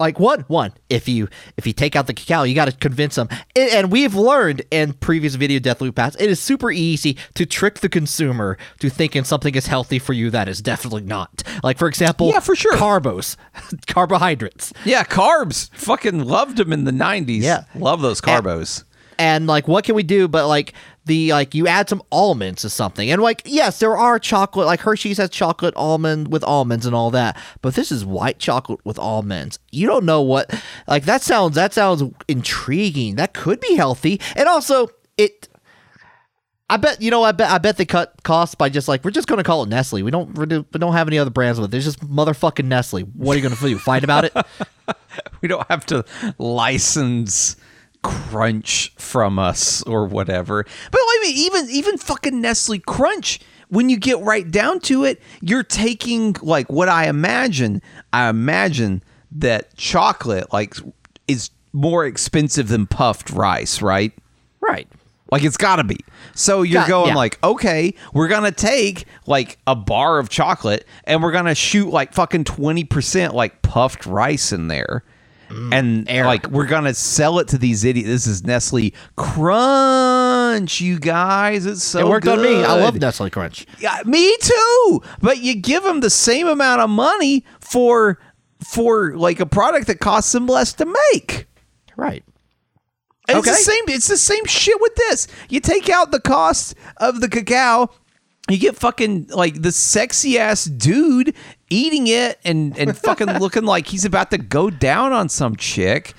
like 0.00 0.18
one 0.18 0.40
one 0.48 0.72
if 0.88 1.06
you 1.06 1.28
if 1.56 1.64
you 1.66 1.72
take 1.72 1.94
out 1.94 2.06
the 2.08 2.14
cacao 2.14 2.42
you 2.42 2.54
got 2.56 2.64
to 2.64 2.72
convince 2.72 3.14
them 3.14 3.28
and, 3.54 3.70
and 3.70 3.92
we've 3.92 4.14
learned 4.16 4.62
in 4.72 4.94
previous 4.94 5.36
video 5.36 5.60
deathloop 5.60 5.94
paths 5.94 6.16
it 6.18 6.28
is 6.28 6.40
super 6.40 6.72
easy 6.72 7.16
to 7.34 7.46
trick 7.46 7.78
the 7.80 7.88
consumer 7.88 8.58
to 8.80 8.88
thinking 8.90 9.22
something 9.22 9.54
is 9.54 9.68
healthy 9.68 10.00
for 10.00 10.12
you 10.12 10.28
that 10.30 10.48
is 10.48 10.60
definitely 10.60 11.02
not 11.02 11.44
like 11.62 11.78
for 11.78 11.86
example 11.86 12.30
Yeah, 12.30 12.40
for 12.40 12.56
sure. 12.56 12.74
carbos 12.74 13.36
carbohydrates 13.86 14.72
yeah, 14.84 15.04
carbs. 15.04 15.70
Fucking 15.74 16.24
loved 16.24 16.56
them 16.56 16.72
in 16.72 16.82
the 16.84 16.90
'90s. 16.90 17.42
Yeah. 17.42 17.64
love 17.76 18.00
those 18.00 18.20
carbos. 18.20 18.82
and 19.18 19.46
like 19.46 19.68
what 19.68 19.84
can 19.84 19.94
we 19.94 20.02
do 20.02 20.26
but 20.26 20.48
like 20.48 20.72
the 21.04 21.32
like 21.32 21.54
you 21.54 21.66
add 21.66 21.88
some 21.88 22.02
almonds 22.12 22.62
to 22.62 22.70
something 22.70 23.10
and 23.10 23.20
like 23.20 23.42
yes 23.44 23.80
there 23.80 23.96
are 23.96 24.18
chocolate 24.18 24.66
like 24.66 24.80
hershey's 24.80 25.18
has 25.18 25.30
chocolate 25.30 25.74
almond 25.76 26.32
with 26.32 26.44
almonds 26.44 26.86
and 26.86 26.94
all 26.94 27.10
that 27.10 27.36
but 27.60 27.74
this 27.74 27.90
is 27.90 28.04
white 28.04 28.38
chocolate 28.38 28.80
with 28.84 28.98
almonds 28.98 29.58
you 29.70 29.86
don't 29.86 30.04
know 30.04 30.22
what 30.22 30.52
like 30.86 31.04
that 31.04 31.20
sounds 31.20 31.56
that 31.56 31.72
sounds 31.72 32.02
intriguing 32.28 33.16
that 33.16 33.34
could 33.34 33.58
be 33.60 33.74
healthy 33.74 34.20
and 34.36 34.48
also 34.48 34.88
it 35.16 35.48
I 36.70 36.78
bet 36.78 37.02
you 37.02 37.10
know. 37.10 37.22
I 37.22 37.32
bet. 37.32 37.50
I 37.50 37.58
bet 37.58 37.76
they 37.76 37.84
cut 37.84 38.22
costs 38.22 38.54
by 38.54 38.70
just 38.70 38.88
like 38.88 39.04
we're 39.04 39.10
just 39.10 39.28
to 39.36 39.44
call 39.44 39.62
it 39.62 39.68
Nestle. 39.68 40.02
We 40.02 40.10
don't. 40.10 40.34
We 40.38 40.46
don't 40.46 40.92
have 40.94 41.06
any 41.06 41.18
other 41.18 41.28
brands 41.28 41.60
with 41.60 41.68
it. 41.68 41.70
There's 41.70 41.84
just 41.84 42.00
motherfucking 42.00 42.64
Nestle. 42.64 43.02
What 43.02 43.34
are 43.34 43.40
you 43.40 43.42
to 43.54 43.68
do? 43.68 43.78
Fight 43.78 44.04
about 44.04 44.24
it? 44.24 44.34
we 45.42 45.48
don't 45.48 45.68
have 45.68 45.84
to 45.86 46.02
license 46.38 47.56
crunch 48.02 48.92
from 48.96 49.38
us 49.38 49.82
or 49.84 50.06
whatever 50.06 50.64
but 50.90 50.98
i 51.00 51.20
mean 51.22 51.36
even 51.36 51.70
even 51.70 51.96
fucking 51.96 52.40
nestle 52.40 52.78
crunch 52.80 53.38
when 53.68 53.88
you 53.88 53.96
get 53.96 54.18
right 54.20 54.50
down 54.50 54.80
to 54.80 55.04
it 55.04 55.20
you're 55.40 55.62
taking 55.62 56.34
like 56.42 56.68
what 56.70 56.88
i 56.88 57.08
imagine 57.08 57.80
i 58.12 58.28
imagine 58.28 59.02
that 59.30 59.74
chocolate 59.76 60.52
like 60.52 60.74
is 61.28 61.50
more 61.72 62.04
expensive 62.04 62.68
than 62.68 62.86
puffed 62.86 63.30
rice 63.30 63.80
right 63.80 64.12
right. 64.60 64.88
like 65.30 65.42
it's 65.44 65.56
got 65.56 65.76
to 65.76 65.84
be. 65.84 65.98
So 66.34 66.62
you're 66.62 66.82
Got- 66.82 66.88
going 66.88 67.08
yeah. 67.08 67.14
like, 67.14 67.42
okay, 67.42 67.94
we're 68.12 68.28
gonna 68.28 68.52
take 68.52 69.06
like 69.26 69.58
a 69.66 69.74
bar 69.74 70.18
of 70.18 70.28
chocolate 70.28 70.86
and 71.04 71.22
we're 71.22 71.32
gonna 71.32 71.54
shoot 71.54 71.90
like 71.90 72.12
fucking 72.12 72.44
twenty 72.44 72.84
percent 72.84 73.34
like 73.34 73.62
puffed 73.62 74.06
rice 74.06 74.52
in 74.52 74.68
there, 74.68 75.02
and 75.72 76.06
Mm, 76.06 76.10
air. 76.10 76.24
like 76.24 76.48
we're 76.50 76.66
gonna 76.66 76.94
sell 76.94 77.38
it 77.38 77.48
to 77.48 77.58
these 77.58 77.84
idiots. 77.84 78.08
This 78.08 78.26
is 78.26 78.44
Nestle 78.44 78.92
Crunch, 79.16 80.80
you 80.80 80.98
guys. 80.98 81.66
It's 81.66 81.82
so 81.82 82.00
it 82.00 82.08
worked 82.08 82.28
on 82.28 82.42
me. 82.42 82.62
I 82.64 82.74
love. 82.74 82.96
Nestle 83.00 83.30
Crunch. 83.30 83.66
Yeah, 83.78 83.98
me 84.04 84.36
too. 84.40 85.02
But 85.20 85.38
you 85.38 85.54
give 85.54 85.82
them 85.82 86.00
the 86.00 86.10
same 86.10 86.46
amount 86.46 86.80
of 86.80 86.90
money 86.90 87.44
for 87.60 88.18
for 88.64 89.16
like 89.16 89.40
a 89.40 89.46
product 89.46 89.86
that 89.88 90.00
costs 90.00 90.32
them 90.32 90.46
less 90.46 90.72
to 90.74 90.86
make. 91.12 91.46
Right. 91.96 92.24
And 93.28 93.38
It's 93.38 93.46
the 93.48 93.54
same. 93.54 93.84
It's 93.88 94.08
the 94.08 94.16
same 94.16 94.44
shit 94.46 94.80
with 94.80 94.94
this. 94.96 95.26
You 95.48 95.60
take 95.60 95.88
out 95.88 96.10
the 96.10 96.20
cost 96.20 96.74
of 96.98 97.20
the 97.20 97.28
cacao, 97.28 97.90
you 98.50 98.58
get 98.58 98.76
fucking 98.76 99.28
like 99.28 99.62
the 99.62 99.72
sexy 99.72 100.38
ass 100.38 100.64
dude 100.64 101.34
eating 101.72 102.06
it 102.06 102.38
and 102.44 102.76
and 102.78 102.96
fucking 103.06 103.38
looking 103.38 103.64
like 103.64 103.86
he's 103.86 104.04
about 104.04 104.30
to 104.30 104.38
go 104.38 104.70
down 104.70 105.12
on 105.12 105.28
some 105.28 105.56
chick. 105.56 106.14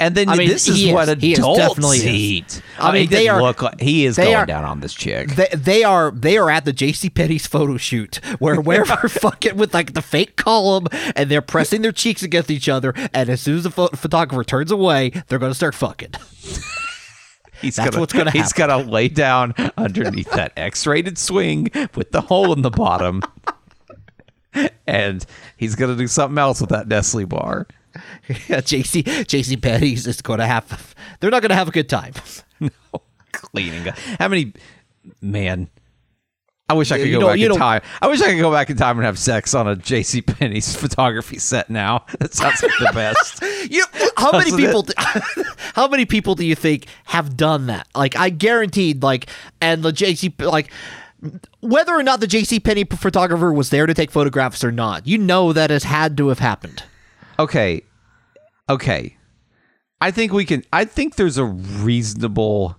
And 0.00 0.14
then 0.14 0.28
I 0.28 0.36
mean, 0.36 0.46
this 0.48 0.68
is 0.68 0.92
what 0.92 1.08
is. 1.08 1.16
Is 1.24 1.38
adults 1.40 1.58
definitely 1.58 1.98
is. 1.98 2.04
eat. 2.06 2.62
I 2.78 2.92
mean, 2.92 3.08
he 3.08 3.14
they 3.16 3.28
are- 3.28 3.42
look 3.42 3.62
like 3.62 3.80
he 3.80 4.06
is 4.06 4.16
going 4.16 4.32
are- 4.32 4.46
down 4.46 4.64
on 4.64 4.78
this 4.78 4.94
chick. 4.94 5.30
They, 5.30 5.48
they 5.52 5.82
are 5.82 6.12
they 6.12 6.38
are 6.38 6.48
at 6.50 6.64
the 6.64 6.72
JC 6.72 7.12
Penney's 7.12 7.48
photo 7.48 7.76
shoot 7.78 8.20
where 8.38 8.60
wherever 8.60 9.08
fucking 9.08 9.56
with 9.56 9.74
like 9.74 9.94
the 9.94 10.02
fake 10.02 10.36
column 10.36 10.86
and 11.16 11.28
they're 11.28 11.42
pressing 11.42 11.82
their 11.82 11.90
cheeks 11.90 12.22
against 12.22 12.48
each 12.48 12.68
other 12.68 12.94
and 13.12 13.28
as 13.28 13.40
soon 13.40 13.56
as 13.56 13.64
the 13.64 13.72
pho- 13.72 13.88
photographer 13.88 14.44
turns 14.44 14.70
away 14.70 15.10
they're 15.26 15.40
gonna 15.40 15.52
start 15.52 15.74
fucking. 15.74 16.12
He's 17.60 17.74
That's 17.74 17.90
gonna, 17.90 18.00
what's 18.00 18.12
gonna 18.12 18.30
He's 18.30 18.52
gonna 18.52 18.78
lay 18.78 19.08
down 19.08 19.52
underneath 19.76 20.30
that 20.30 20.52
X-rated 20.56 21.18
swing 21.18 21.70
with 21.96 22.12
the 22.12 22.20
hole 22.20 22.52
in 22.52 22.62
the 22.62 22.70
bottom, 22.70 23.20
and 24.86 25.24
he's 25.56 25.74
gonna 25.74 25.96
do 25.96 26.06
something 26.06 26.38
else 26.38 26.60
with 26.60 26.70
that 26.70 26.88
Nestle 26.88 27.24
bar. 27.24 27.66
yeah, 28.28 28.60
JC 28.60 29.02
JC 29.02 29.60
Penney's 29.60 30.06
is 30.06 30.22
gonna 30.22 30.46
have 30.46 30.94
they're 31.20 31.30
not 31.30 31.42
gonna 31.42 31.54
have 31.54 31.68
a 31.68 31.72
good 31.72 31.88
time. 31.88 32.12
no 32.60 32.70
Cleaning. 33.32 33.92
How 34.18 34.28
many? 34.28 34.52
Man, 35.22 35.68
I 36.68 36.74
wish 36.74 36.92
I 36.92 36.98
could 36.98 37.08
You 37.08 37.18
go 37.18 37.28
back 37.28 37.38
in 37.38 37.54
time. 37.54 37.80
I 38.02 38.08
wish 38.08 38.20
I 38.20 38.26
could 38.30 38.40
go 38.40 38.50
back 38.50 38.68
in 38.68 38.76
time 38.76 38.98
and 38.98 39.06
have 39.06 39.18
sex 39.18 39.54
on 39.54 39.66
a 39.66 39.74
J.C. 39.74 40.20
Penney's 40.20 40.76
photography 40.80 41.38
set. 41.38 41.70
Now 41.70 42.04
that 42.18 42.34
sounds 42.34 42.62
like 42.62 42.72
the 42.78 42.90
best. 42.92 43.42
You 43.70 43.84
how 44.16 44.32
many 44.32 44.50
Doesn't 44.50 44.58
people? 44.58 44.82
do- 44.82 44.92
how 45.74 45.88
many 45.88 46.04
people 46.04 46.34
do 46.34 46.44
you 46.44 46.54
think 46.54 46.86
have 47.04 47.36
done 47.36 47.66
that? 47.66 47.86
Like 47.94 48.16
I 48.16 48.28
guaranteed, 48.28 49.02
like 49.02 49.28
and 49.62 49.82
the 49.82 49.92
JC 49.92 50.38
like 50.44 50.70
whether 51.60 51.92
or 51.94 52.02
not 52.02 52.20
the 52.20 52.26
JC 52.26 52.62
Penney 52.62 52.84
photographer 52.84 53.52
was 53.52 53.70
there 53.70 53.86
to 53.86 53.94
take 53.94 54.10
photographs 54.10 54.62
or 54.62 54.70
not, 54.72 55.06
you 55.06 55.18
know 55.18 55.52
that 55.52 55.70
has 55.70 55.84
had 55.84 56.16
to 56.18 56.28
have 56.28 56.38
happened. 56.38 56.82
okay. 57.38 57.82
Okay. 58.70 59.16
I 60.00 60.10
think 60.12 60.32
we 60.32 60.44
can 60.44 60.62
i 60.72 60.84
think 60.84 61.16
there's 61.16 61.38
a 61.38 61.44
reasonable 61.44 62.76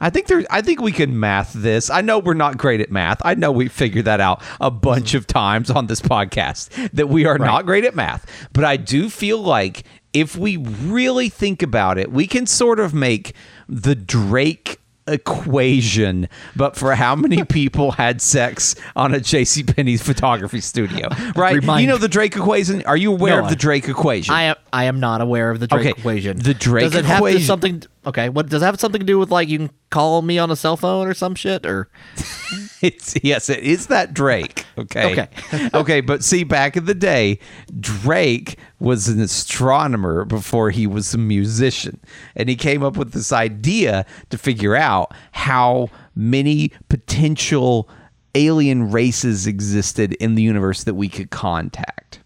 i 0.00 0.08
think 0.08 0.26
there 0.28 0.44
i 0.50 0.62
think 0.62 0.80
we 0.80 0.92
can 0.92 1.18
math 1.20 1.52
this. 1.52 1.90
I 1.90 2.00
know 2.00 2.18
we're 2.18 2.34
not 2.34 2.56
great 2.56 2.80
at 2.80 2.90
math. 2.90 3.20
I 3.24 3.34
know 3.34 3.52
we 3.52 3.68
figured 3.68 4.06
that 4.06 4.20
out 4.20 4.42
a 4.60 4.70
bunch 4.70 5.12
of 5.14 5.26
times 5.26 5.70
on 5.70 5.88
this 5.88 6.00
podcast 6.00 6.92
that 6.92 7.08
we 7.08 7.26
are 7.26 7.38
not 7.38 7.66
great 7.66 7.84
at 7.84 7.94
math. 7.94 8.48
But 8.52 8.64
i 8.64 8.76
do 8.78 9.10
feel 9.10 9.38
like 9.38 9.82
if 10.14 10.36
we 10.36 10.56
really 10.56 11.28
think 11.28 11.62
about 11.62 11.98
it 11.98 12.10
we 12.10 12.26
can 12.26 12.46
sort 12.46 12.80
of 12.80 12.94
make 12.94 13.34
the 13.68 13.94
drake 13.94 14.80
equation, 15.06 16.28
but 16.54 16.76
for 16.76 16.94
how 16.94 17.14
many 17.16 17.44
people 17.48 17.92
had 17.92 18.20
sex 18.20 18.74
on 18.94 19.14
a 19.14 19.20
J.C. 19.20 19.62
Penney's 19.62 20.02
photography 20.02 20.60
studio, 20.60 21.08
right? 21.36 21.56
Remind- 21.56 21.82
you 21.82 21.88
know 21.88 21.98
the 21.98 22.08
Drake 22.08 22.36
equation. 22.36 22.82
Are 22.84 22.96
you 22.96 23.12
aware 23.12 23.36
No, 23.38 23.44
of 23.44 23.50
the 23.50 23.56
Drake 23.56 23.88
equation? 23.88 24.34
I 24.34 24.42
am 24.44 24.56
I 24.72 24.84
am 24.84 25.00
not 25.00 25.20
aware 25.20 25.50
of 25.50 25.60
the 25.60 25.66
Drake 25.66 25.80
Okay, 25.86 25.90
equation. 26.00 26.38
the 26.38 26.54
Drake 26.54 26.84
does 26.84 26.94
it 26.94 27.04
have 27.04 27.18
to 27.20 27.26
equation- 27.26 27.42
something? 27.46 27.82
Okay, 28.06 28.28
what 28.28 28.48
does 28.48 28.62
it 28.62 28.64
have 28.64 28.78
something 28.78 29.00
to 29.00 29.06
do 29.06 29.18
with 29.18 29.30
like 29.30 29.48
you 29.48 29.58
can 29.58 29.70
call 29.90 30.22
me 30.22 30.38
on 30.38 30.50
a 30.50 30.56
cell 30.56 30.76
phone 30.76 31.08
or 31.08 31.14
some 31.14 31.34
shit 31.34 31.66
or 31.66 31.88
It's 32.82 33.14
yes, 33.22 33.48
it 33.48 33.60
is 33.60 33.86
that 33.88 34.14
Drake. 34.14 34.64
Okay. 34.78 35.12
Okay. 35.12 35.70
okay, 35.74 36.00
but 36.00 36.22
see, 36.22 36.44
back 36.44 36.76
in 36.76 36.84
the 36.84 36.94
day, 36.94 37.38
Drake 37.80 38.58
was 38.78 39.08
an 39.08 39.20
astronomer 39.20 40.24
before 40.24 40.70
he 40.70 40.86
was 40.86 41.14
a 41.14 41.18
musician. 41.18 42.00
And 42.34 42.48
he 42.48 42.56
came 42.56 42.82
up 42.82 42.96
with 42.96 43.12
this 43.12 43.32
idea 43.32 44.04
to 44.30 44.38
figure 44.38 44.76
out 44.76 45.12
how 45.32 45.88
many 46.14 46.72
potential 46.88 47.88
alien 48.34 48.90
races 48.92 49.46
existed 49.46 50.12
in 50.14 50.34
the 50.34 50.42
universe 50.42 50.84
that 50.84 50.94
we 50.94 51.08
could 51.08 51.30
contact. 51.30 52.20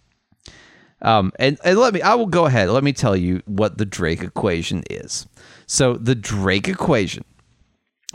Um, 1.03 1.33
and, 1.39 1.59
and 1.65 1.79
let 1.79 1.95
me, 1.95 2.03
I 2.03 2.15
will 2.15 2.27
go 2.27 2.47
ahead. 2.47 2.69
Let 2.69 2.85
me 2.85 2.93
tell 2.93 3.17
you 3.17 3.43
what 3.47 3.79
the 3.79 3.87
Drake 3.87 4.23
equation 4.23 4.83
is. 4.91 5.27
So, 5.73 5.95
the 5.95 6.17
Drake 6.17 6.67
equation 6.67 7.25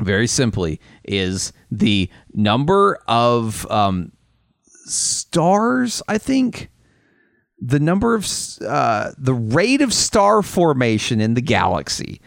very 0.02 0.28
simply 0.28 0.82
is 1.06 1.54
the 1.72 2.10
number 2.34 3.00
of 3.08 3.66
um, 3.72 4.12
stars 4.88 6.02
i 6.10 6.18
think. 6.18 6.70
The 7.58 7.80
number 7.80 8.14
of 8.14 8.28
uh, 8.62 9.12
the 9.18 9.34
rate 9.34 9.80
of 9.80 9.94
star 9.94 10.42
formation 10.42 11.22
in 11.22 11.36
the 11.36 11.42
galaxy 11.42 12.20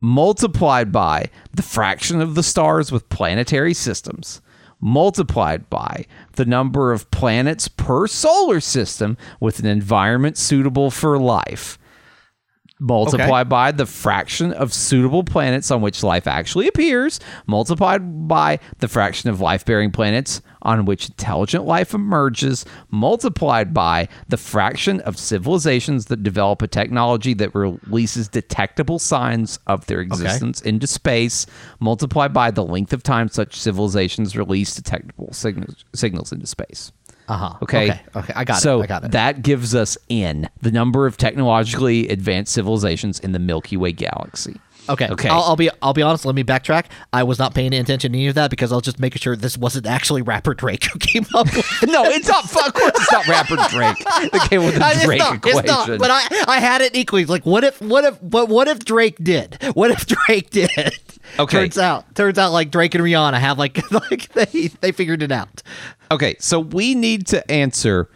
multiplied 0.00 0.90
by 0.90 1.26
the 1.52 1.62
fraction 1.62 2.20
of 2.20 2.34
the 2.34 2.42
stars 2.42 2.90
with 2.90 3.08
planetary 3.08 3.74
systems 3.74 4.42
multiplied 4.80 5.70
by 5.70 6.04
the 6.32 6.44
number 6.44 6.90
of 6.90 7.08
planets 7.12 7.68
per 7.68 8.08
solar 8.08 8.58
system 8.58 9.16
with 9.38 9.60
an 9.60 9.66
environment 9.66 10.36
suitable 10.36 10.90
for 10.90 11.16
life 11.16 11.78
multiplied 12.82 13.48
by 13.48 13.70
the 13.70 13.86
fraction 13.86 14.52
of 14.52 14.74
suitable 14.74 15.22
planets 15.22 15.70
on 15.70 15.80
which 15.80 16.02
life 16.02 16.26
actually 16.26 16.66
appears, 16.66 17.20
multiplied 17.46 18.28
by 18.28 18.58
the 18.78 18.88
fraction 18.88 19.30
of 19.30 19.40
life 19.40 19.64
bearing 19.64 19.90
planets 19.90 20.42
on 20.62 20.84
which 20.84 21.08
intelligent 21.08 21.64
life 21.64 21.94
emerges, 21.94 22.64
multiplied 22.90 23.72
by 23.72 24.08
the 24.28 24.36
fraction 24.36 25.00
of 25.00 25.18
civilizations 25.18 26.06
that 26.06 26.22
develop 26.22 26.62
a 26.62 26.68
technology 26.68 27.34
that 27.34 27.54
releases 27.54 28.28
detectable 28.28 28.98
signs 28.98 29.58
of 29.66 29.86
their 29.86 30.00
existence 30.00 30.60
into 30.60 30.86
space, 30.86 31.46
multiplied 31.80 32.32
by 32.32 32.50
the 32.50 32.64
length 32.64 32.92
of 32.92 33.02
time 33.02 33.28
such 33.28 33.58
civilizations 33.58 34.36
release 34.36 34.74
detectable 34.74 35.32
signals, 35.32 35.84
signals 35.94 36.32
into 36.32 36.46
space. 36.46 36.92
Uh-huh. 37.28 37.56
Okay. 37.62 37.90
Okay. 37.90 38.00
Okay. 38.16 38.32
I 38.34 38.44
got 38.44 38.60
so 38.60 38.80
it. 38.80 38.84
I 38.84 38.86
got 38.86 39.04
it. 39.04 39.12
that 39.12 39.42
gives 39.42 39.74
us 39.74 39.96
N, 40.10 40.48
the 40.60 40.70
number 40.70 41.06
of 41.06 41.16
technologically 41.16 42.08
advanced 42.08 42.52
civilizations 42.52 43.20
in 43.20 43.32
the 43.32 43.38
Milky 43.38 43.76
Way 43.76 43.92
galaxy. 43.92 44.60
Okay. 44.88 45.08
Okay. 45.08 45.28
I'll, 45.28 45.42
I'll 45.42 45.56
be 45.56 45.70
I'll 45.80 45.92
be 45.92 46.02
honest. 46.02 46.24
Let 46.24 46.34
me 46.34 46.42
backtrack. 46.42 46.86
I 47.12 47.22
was 47.22 47.38
not 47.38 47.54
paying 47.54 47.72
attention 47.72 48.12
to 48.12 48.18
any 48.18 48.26
of 48.26 48.34
that 48.34 48.50
because 48.50 48.72
I 48.72 48.74
was 48.74 48.84
just 48.84 48.98
making 48.98 49.20
sure 49.20 49.36
this 49.36 49.56
wasn't 49.56 49.86
actually 49.86 50.22
rapper 50.22 50.54
Drake 50.54 50.84
who 50.84 50.98
came 50.98 51.24
up 51.34 51.46
with. 51.54 51.66
no, 51.84 52.04
it's 52.04 52.28
not. 52.28 52.44
Of 52.44 52.74
course, 52.74 52.92
it's 52.96 53.12
not 53.12 53.26
rapper 53.28 53.56
Drake 53.68 53.98
that 53.98 54.48
came 54.50 54.64
with 54.64 54.74
the 54.74 54.80
It's 54.92 55.04
Drake 55.04 55.18
not, 55.18 55.36
equation. 55.36 55.60
It's 55.60 55.68
not, 55.68 55.98
but 55.98 56.10
I, 56.10 56.22
I 56.48 56.58
had 56.58 56.80
it 56.80 56.96
equally. 56.96 57.24
Like, 57.24 57.46
what 57.46 57.64
if, 57.64 57.80
what 57.80 58.04
if, 58.04 58.18
but 58.22 58.48
what 58.48 58.66
if 58.66 58.84
Drake 58.84 59.16
did? 59.22 59.58
What 59.74 59.90
if 59.90 60.06
Drake 60.06 60.50
did? 60.50 60.98
Okay. 61.38 61.58
Turns 61.60 61.78
out, 61.78 62.14
turns 62.14 62.36
out, 62.38 62.52
like 62.52 62.70
Drake 62.70 62.94
and 62.94 63.04
Rihanna 63.04 63.38
have 63.38 63.58
like, 63.58 63.90
like 63.92 64.32
they, 64.32 64.68
they 64.80 64.92
figured 64.92 65.22
it 65.22 65.32
out. 65.32 65.62
Okay, 66.12 66.36
so 66.38 66.60
we 66.60 66.94
need 66.94 67.26
to 67.28 67.50
answer. 67.50 68.08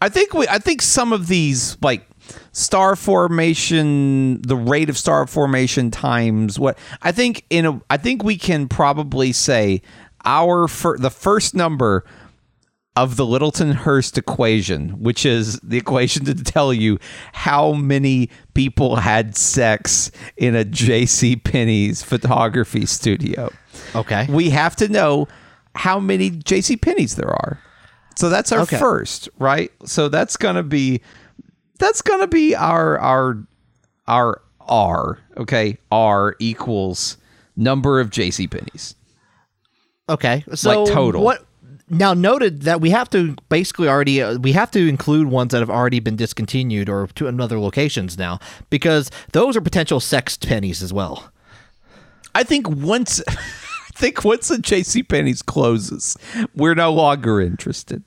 I 0.00 0.08
think 0.08 0.34
we. 0.34 0.46
I 0.48 0.58
think 0.58 0.82
some 0.82 1.12
of 1.12 1.28
these 1.28 1.76
like 1.82 2.06
star 2.52 2.96
formation, 2.96 4.40
the 4.42 4.56
rate 4.56 4.88
of 4.88 4.96
star 4.98 5.26
formation 5.26 5.90
times 5.90 6.58
what 6.58 6.78
I 7.02 7.12
think 7.12 7.44
in 7.50 7.66
a. 7.66 7.80
I 7.90 7.96
think 7.96 8.22
we 8.22 8.36
can 8.36 8.68
probably 8.68 9.32
say 9.32 9.82
our 10.24 10.68
fir- 10.68 10.98
the 10.98 11.10
first 11.10 11.54
number 11.54 12.04
of 12.96 13.16
the 13.16 13.24
Littleton 13.24 13.72
Hurst 13.72 14.18
equation, 14.18 14.90
which 15.00 15.24
is 15.24 15.60
the 15.60 15.78
equation 15.78 16.24
to 16.24 16.34
tell 16.34 16.74
you 16.74 16.98
how 17.32 17.72
many 17.72 18.28
people 18.54 18.96
had 18.96 19.36
sex 19.36 20.10
in 20.36 20.54
a 20.54 20.64
J.C. 20.64 21.36
Penney's 21.36 22.02
photography 22.02 22.86
studio. 22.86 23.50
Okay. 23.94 24.26
We 24.28 24.50
have 24.50 24.74
to 24.76 24.88
know 24.88 25.28
how 25.74 25.98
many 26.00 26.30
J.C. 26.30 26.76
Penney's 26.76 27.16
there 27.16 27.30
are. 27.30 27.60
So 28.16 28.28
that's 28.28 28.52
our 28.52 28.60
Okay. 28.60 28.78
first, 28.78 29.28
right? 29.38 29.72
So 29.84 30.08
that's 30.08 30.36
gonna 30.36 30.62
be 30.62 31.00
that's 31.78 32.02
gonna 32.02 32.26
be 32.26 32.54
our 32.54 32.98
our 32.98 33.38
our 34.06 34.42
R. 34.60 35.18
Okay, 35.36 35.78
R 35.90 36.36
equals 36.38 37.16
number 37.56 38.00
of 38.00 38.10
J.C. 38.10 38.46
Penney's. 38.46 38.94
Okay. 40.08 40.44
So 40.54 40.86
total. 40.86 41.22
What? 41.22 41.46
Now 41.92 42.14
noted 42.14 42.62
that 42.62 42.80
we 42.80 42.90
have 42.90 43.10
to 43.10 43.34
basically 43.48 43.88
already 43.88 44.22
uh, 44.22 44.38
we 44.38 44.52
have 44.52 44.70
to 44.72 44.86
include 44.88 45.26
ones 45.28 45.50
that 45.52 45.58
have 45.58 45.70
already 45.70 45.98
been 45.98 46.14
discontinued 46.14 46.88
or 46.88 47.08
to 47.16 47.26
another 47.26 47.58
locations 47.58 48.16
now 48.16 48.38
because 48.70 49.10
those 49.32 49.56
are 49.56 49.60
potential 49.60 49.98
sex 49.98 50.36
pennies 50.36 50.82
as 50.84 50.92
well. 50.92 51.32
I 52.32 52.44
think 52.44 52.68
once 52.68 53.20
think 54.00 54.24
once 54.24 54.48
the 54.48 54.58
J.C. 54.58 55.02
Penney's 55.02 55.42
closes, 55.42 56.16
we're 56.54 56.74
no 56.74 56.90
longer 56.90 57.40
interested. 57.40 58.02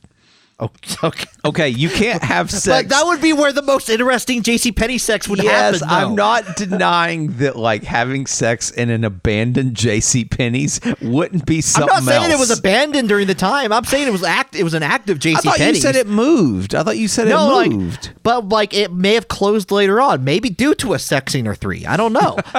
Okay. 0.63 0.95
Oh, 1.03 1.07
okay. 1.07 1.25
Okay, 1.45 1.69
you 1.69 1.89
can't 1.89 2.23
have 2.23 2.49
sex. 2.49 2.65
But 2.65 2.89
that 2.89 3.05
would 3.05 3.21
be 3.21 3.33
where 3.33 3.51
the 3.51 3.61
most 3.61 3.89
interesting 3.89 4.43
JC 4.43 4.73
Penney 4.73 4.97
sex 4.97 5.27
would 5.27 5.43
yes, 5.43 5.81
happen. 5.81 5.89
I'm 5.89 6.15
not 6.15 6.55
denying 6.55 7.37
that 7.37 7.57
like 7.57 7.83
having 7.83 8.25
sex 8.27 8.71
in 8.71 8.89
an 8.89 9.03
abandoned 9.03 9.75
J.C. 9.75 10.23
Penney's 10.23 10.79
wouldn't 11.01 11.45
be 11.45 11.59
something. 11.59 11.93
I'm 11.93 12.05
not 12.05 12.13
saying 12.13 12.31
it 12.31 12.39
was 12.39 12.57
abandoned 12.57 13.09
during 13.09 13.27
the 13.27 13.35
time. 13.35 13.73
I'm 13.73 13.83
saying 13.83 14.07
it 14.07 14.11
was 14.11 14.23
act. 14.23 14.55
It 14.55 14.63
was 14.63 14.73
an 14.73 14.83
active 14.83 15.19
JC 15.19 15.35
I 15.35 15.39
thought 15.41 15.57
Penney's. 15.57 15.77
you 15.77 15.81
said 15.81 15.95
it 15.97 16.07
moved. 16.07 16.75
I 16.75 16.83
thought 16.83 16.97
you 16.97 17.09
said 17.09 17.27
No, 17.27 17.49
it 17.49 17.53
like, 17.53 17.71
moved. 17.71 18.11
but 18.23 18.47
like 18.47 18.73
it 18.73 18.93
may 18.93 19.15
have 19.15 19.27
closed 19.27 19.69
later 19.69 19.99
on, 19.99 20.23
maybe 20.23 20.49
due 20.49 20.75
to 20.75 20.93
a 20.93 20.99
sex 20.99 21.33
scene 21.33 21.45
or 21.47 21.55
three. 21.55 21.85
I 21.85 21.97
don't 21.97 22.13
know. 22.13 22.37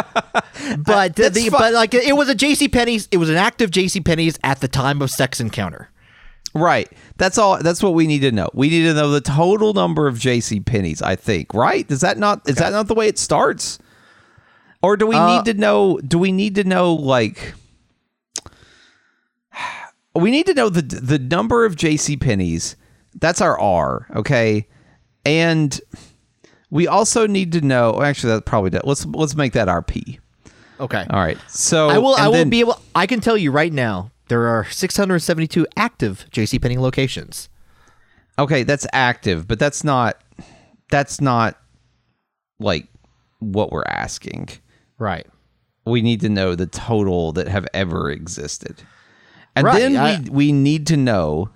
but 0.79 1.17
the, 1.17 1.49
but 1.51 1.73
like 1.73 1.95
it 1.95 2.17
was 2.17 2.29
a 2.29 2.35
JC 2.35 2.71
Penney's. 2.71 3.09
It 3.11 3.17
was 3.17 3.31
an 3.31 3.37
active 3.37 3.71
JC 3.71 4.05
Penney's 4.05 4.39
at 4.45 4.61
the 4.61 4.69
time 4.69 5.01
of 5.01 5.11
sex 5.11 5.41
encounter. 5.41 5.91
Right. 6.55 6.91
That's 7.17 7.37
all. 7.37 7.59
That's 7.63 7.83
what 7.83 7.95
we 7.95 8.07
need 8.07 8.21
to 8.21 8.31
know. 8.31 8.49
We 8.55 8.69
need 8.69 8.83
to 8.85 8.95
know 8.95 9.11
the 9.11 9.21
total 9.21 9.75
number 9.75 10.07
of 10.07 10.19
J.C. 10.19 10.61
Penney's. 10.61 11.03
I 11.03 11.17
think. 11.17 11.53
Right? 11.53 11.91
Is 11.91 12.01
that 12.03 12.17
not? 12.19 12.49
Is 12.49 12.57
that 12.57 12.71
not 12.73 12.87
the 12.87 12.95
way 12.95 13.09
it 13.09 13.19
starts? 13.19 13.79
Or 14.83 14.97
do 14.97 15.07
we 15.07 15.17
Uh, 15.17 15.37
need 15.37 15.45
to 15.47 15.55
know? 15.59 15.99
Do 16.07 16.19
we 16.19 16.31
need 16.31 16.55
to 16.57 16.65
know 16.65 16.93
like? 16.95 17.55
We 20.15 20.31
need 20.31 20.47
to 20.47 20.55
know 20.55 20.69
the 20.69 20.83
the 20.83 21.19
number 21.19 21.65
of 21.65 21.75
J.C. 21.75 22.17
Penney's. 22.17 22.77
That's 23.21 23.41
our 23.41 23.59
R. 23.59 24.07
Okay, 24.15 24.69
and 25.25 25.81
we 26.71 26.87
also 26.87 27.27
need 27.27 27.51
to 27.53 27.61
know. 27.63 28.01
Actually, 28.01 28.35
that 28.35 28.45
probably 28.45 28.71
does. 28.71 28.83
Let's 28.85 29.05
let's 29.07 29.35
make 29.35 29.55
that 29.55 29.69
our 29.69 29.83
P. 29.83 30.21
Okay. 30.79 31.05
All 31.11 31.19
right. 31.21 31.39
So 31.49 31.89
I 31.89 31.99
will. 31.99 32.15
I 32.15 32.27
will 32.29 32.35
then- 32.35 32.51
be 32.51 32.61
able. 32.61 32.79
I 32.95 33.07
can 33.07 33.21
tell 33.21 33.37
you 33.37 33.51
right 33.51 33.73
now. 33.73 34.13
There 34.29 34.47
are 34.49 34.65
672 34.65 35.67
active 35.77 36.27
JC 36.31 36.61
Penney 36.61 36.79
locations. 36.79 37.49
Okay, 38.39 38.63
that's 38.63 38.87
active, 38.93 39.47
but 39.47 39.59
that's 39.59 39.85
not 39.85 40.21
that's 40.91 41.21
not 41.21 41.59
like 42.59 42.87
what 43.41 43.71
we're 43.73 43.85
asking. 43.87 44.49
Right. 44.99 45.27
We 45.87 46.01
need 46.03 46.21
to 46.23 46.29
know 46.29 46.55
the 46.55 46.67
total 46.67 47.33
that 47.33 47.49
have 47.49 47.67
ever 47.75 48.11
existed. 48.11 48.83
And 49.55 49.67
Right, 49.67 49.79
then 49.79 49.97
I- 49.97 50.21
we 50.21 50.31
we 50.31 50.53
need 50.53 50.87
to 50.89 50.97
know 50.97 51.51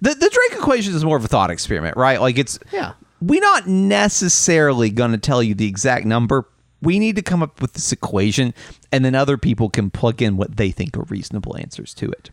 the 0.00 0.10
the 0.14 0.28
Drake 0.28 0.60
equation 0.60 0.94
is 0.94 1.04
more 1.04 1.16
of 1.16 1.24
a 1.24 1.28
thought 1.28 1.50
experiment, 1.50 1.96
right? 1.96 2.20
Like 2.20 2.36
it's 2.38 2.58
Yeah. 2.72 2.92
we're 3.20 3.40
not 3.40 3.66
necessarily 3.68 4.90
going 4.90 5.12
to 5.12 5.18
tell 5.18 5.42
you 5.42 5.54
the 5.54 5.66
exact 5.68 6.04
number. 6.04 6.46
We 6.80 6.98
need 6.98 7.16
to 7.16 7.22
come 7.22 7.42
up 7.42 7.60
with 7.60 7.72
this 7.72 7.90
equation 7.92 8.54
and 8.92 9.04
then 9.04 9.14
other 9.14 9.36
people 9.36 9.68
can 9.68 9.90
plug 9.90 10.22
in 10.22 10.36
what 10.36 10.56
they 10.56 10.70
think 10.70 10.96
are 10.96 11.02
reasonable 11.04 11.56
answers 11.56 11.92
to 11.94 12.10
it. 12.10 12.30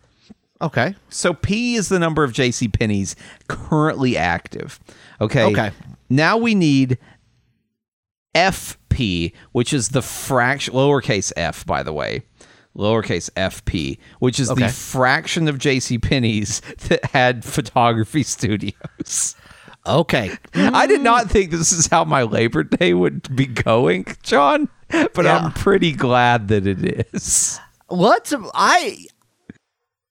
Okay. 0.62 0.96
So 1.10 1.34
P 1.34 1.76
is 1.76 1.90
the 1.90 2.00
number 2.00 2.24
of 2.24 2.32
JC 2.32 2.72
Penney's 2.72 3.16
currently 3.48 4.16
active. 4.18 4.80
Okay. 5.20 5.44
Okay. 5.46 5.72
Now 6.10 6.38
we 6.38 6.56
need 6.56 6.98
FP, 8.34 9.34
which 9.52 9.74
is 9.74 9.90
the 9.90 10.02
fraction 10.02 10.74
lowercase 10.74 11.32
f, 11.36 11.66
by 11.66 11.84
the 11.84 11.94
way. 11.94 12.24
Lowercase 12.76 13.30
FP, 13.32 13.98
which 14.20 14.40
is 14.40 14.52
Okay. 14.52 14.66
the 14.68 14.72
fraction 14.72 15.48
of 15.48 15.58
JC 15.58 16.02
Penney's 16.02 16.60
that 16.90 17.06
had 17.06 17.46
photography 17.46 18.24
studios. 18.24 19.36
Okay. 19.86 20.32
I 20.54 20.88
did 20.88 21.02
not 21.02 21.30
think 21.30 21.52
this 21.52 21.72
is 21.72 21.88
how 21.88 22.04
my 22.06 22.24
Labor 22.24 22.64
Day 22.64 22.94
would 22.94 23.36
be 23.36 23.46
going, 23.46 24.06
John, 24.24 24.70
but 24.90 25.26
Yeah. 25.26 25.38
I'm 25.38 25.52
pretty 25.54 25.92
glad 25.92 26.48
that 26.50 26.66
it 26.66 27.08
is. 27.14 27.60
What 27.88 28.34
I 28.54 29.06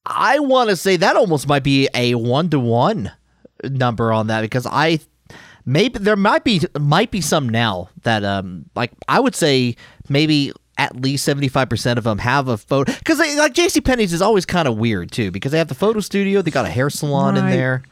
I 0.06 0.38
want 0.38 0.70
to 0.70 0.76
say 0.76 0.96
that 0.96 1.16
almost 1.16 1.48
might 1.48 1.64
be 1.64 1.88
a 1.94 2.14
one 2.14 2.50
to 2.50 2.60
one 2.60 3.10
number 3.64 4.12
on 4.12 4.26
that 4.28 4.42
because 4.42 4.66
I 4.70 5.00
maybe 5.64 5.98
there 5.98 6.16
might 6.16 6.44
be 6.44 6.60
might 6.78 7.10
be 7.10 7.20
some 7.20 7.48
now 7.48 7.88
that 8.02 8.22
um 8.24 8.66
like 8.76 8.92
I 9.08 9.18
would 9.20 9.34
say 9.34 9.76
maybe 10.08 10.52
at 10.76 10.96
least 10.96 11.26
75% 11.28 11.96
of 11.98 12.04
them 12.04 12.18
have 12.18 12.48
a 12.48 12.56
photo 12.58 12.92
because 12.92 13.18
like 13.18 13.54
JC 13.54 13.84
Penney's 13.84 14.12
is 14.12 14.20
always 14.22 14.44
kind 14.44 14.66
of 14.66 14.76
weird 14.76 15.12
too 15.12 15.30
because 15.30 15.52
they 15.52 15.58
have 15.58 15.68
the 15.68 15.74
photo 15.74 16.00
studio 16.00 16.42
they 16.42 16.50
got 16.50 16.64
a 16.66 16.70
hair 16.70 16.90
salon 16.90 17.36
in 17.36 17.44
there 17.46 17.82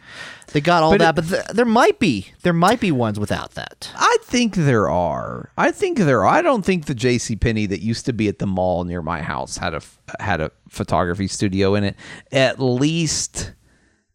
they 0.53 0.61
got 0.61 0.83
all 0.83 0.91
But 0.91 0.99
that 0.99 1.11
it- 1.11 1.15
but 1.15 1.29
th- 1.29 1.57
there 1.57 1.65
might 1.65 1.99
be 1.99 2.33
there 2.43 2.53
might 2.53 2.81
be 2.81 2.91
ones 2.93 3.19
without 3.21 3.53
that 3.53 3.91
I 3.97 4.17
think 4.23 4.55
there 4.55 4.89
are. 4.91 5.51
I 5.57 5.71
think 5.71 5.99
there 5.99 6.25
are. 6.25 6.27
I 6.27 6.43
don't 6.43 6.65
think 6.65 6.87
the 6.87 6.95
J.C. 6.95 7.37
Penney 7.37 7.67
that 7.67 7.81
used 7.83 8.05
to 8.07 8.13
be 8.13 8.29
at 8.29 8.39
the 8.39 8.47
mall 8.47 8.85
near 8.85 9.01
my 9.03 9.21
house 9.23 9.57
had 9.59 9.75
a 9.75 9.81
had 10.21 10.41
a 10.41 10.51
photography 10.69 11.29
studio 11.29 11.75
in 11.75 11.85
it. 11.85 11.97
At 12.33 12.59
least, 12.61 13.53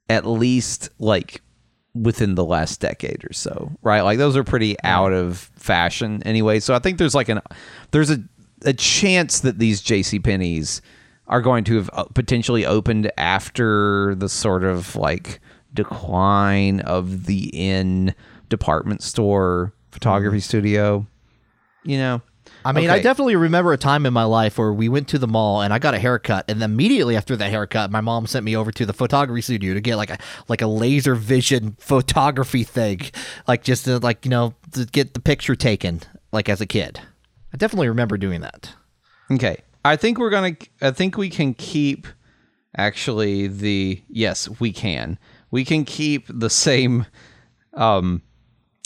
at 0.09 0.25
least 0.25 0.89
like 0.99 1.41
within 1.93 2.35
the 2.35 2.45
last 2.45 2.79
decade 2.79 3.23
or 3.29 3.33
so, 3.33 3.71
right? 3.81 4.01
Like 4.01 4.17
those 4.17 4.35
are 4.37 4.43
pretty 4.43 4.75
out 4.83 5.13
of 5.13 5.37
fashion 5.55 6.21
anyway. 6.23 6.59
So 6.59 6.73
I 6.75 6.79
think 6.79 6.97
there's 6.97 7.15
like 7.15 7.29
an 7.29 7.41
there's 7.91 8.09
a 8.11 8.21
a 8.63 8.73
chance 8.73 9.39
that 9.41 9.59
these 9.59 9.81
J.C. 9.81 10.19
Penney's 10.19 10.81
are 11.27 11.41
going 11.41 11.63
to 11.65 11.75
have 11.75 11.89
uh, 11.93 12.05
potentially 12.05 12.65
opened 12.65 13.11
after 13.17 14.15
the 14.15 14.29
sort 14.29 14.63
of 14.63 14.95
like 14.95 15.39
decline 15.73 16.79
of 16.81 17.25
the 17.25 17.49
in 17.53 18.15
department 18.49 19.01
store 19.01 19.73
photography 19.91 20.39
studio. 20.39 21.05
You 21.83 21.97
know, 21.97 22.21
I 22.65 22.71
mean, 22.73 22.89
I 22.89 22.99
definitely 22.99 23.35
remember 23.35 23.71
a 23.71 23.77
time 23.77 24.05
in 24.05 24.13
my 24.13 24.23
life 24.23 24.57
where 24.57 24.73
we 24.73 24.89
went 24.89 25.07
to 25.09 25.19
the 25.19 25.27
mall 25.27 25.61
and 25.61 25.73
I 25.73 25.79
got 25.79 25.93
a 25.93 25.99
haircut, 25.99 26.45
and 26.49 26.61
immediately 26.61 27.15
after 27.15 27.35
that 27.35 27.49
haircut, 27.49 27.91
my 27.91 28.01
mom 28.01 28.27
sent 28.27 28.43
me 28.43 28.55
over 28.55 28.71
to 28.71 28.85
the 28.85 28.93
photography 28.93 29.41
studio 29.41 29.73
to 29.73 29.81
get 29.81 29.95
like 29.95 30.09
a 30.09 30.17
like 30.47 30.61
a 30.61 30.67
laser 30.67 31.15
vision 31.15 31.75
photography 31.79 32.63
thing, 32.63 33.01
like 33.47 33.63
just 33.63 33.85
to 33.85 33.99
like 33.99 34.25
you 34.25 34.31
know 34.31 34.53
to 34.73 34.85
get 34.85 35.13
the 35.13 35.21
picture 35.21 35.55
taken, 35.55 36.01
like 36.31 36.49
as 36.49 36.61
a 36.61 36.65
kid. 36.65 36.99
I 37.53 37.57
definitely 37.57 37.87
remember 37.89 38.17
doing 38.17 38.41
that. 38.41 38.73
Okay. 39.31 39.57
I 39.85 39.95
think 39.95 40.17
we're 40.17 40.29
going 40.29 40.55
to 40.55 40.67
I 40.81 40.91
think 40.91 41.17
we 41.17 41.29
can 41.29 41.53
keep 41.53 42.07
actually 42.75 43.47
the 43.47 44.01
yes, 44.09 44.49
we 44.59 44.71
can. 44.71 45.17
We 45.51 45.63
can 45.63 45.85
keep 45.85 46.25
the 46.29 46.49
same 46.49 47.05
um 47.73 48.21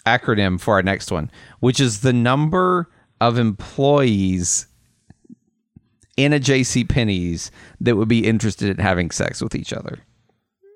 acronym 0.05 0.59
for 0.59 0.75
our 0.75 0.83
next 0.83 1.11
one, 1.11 1.31
which 1.59 1.79
is 1.79 2.01
the 2.01 2.13
number 2.13 2.89
of 3.19 3.37
employees 3.37 4.67
in 6.17 6.33
a 6.33 6.39
JC 6.39 6.87
Penney's 6.87 7.51
that 7.79 7.95
would 7.95 8.07
be 8.07 8.27
interested 8.27 8.69
in 8.69 8.83
having 8.83 9.11
sex 9.11 9.41
with 9.41 9.55
each 9.55 9.73
other. 9.73 9.99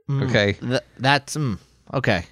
Okay. 0.10 0.54
Th- 0.54 0.82
that's 0.98 1.36
mm, 1.36 1.58
okay. 1.94 2.26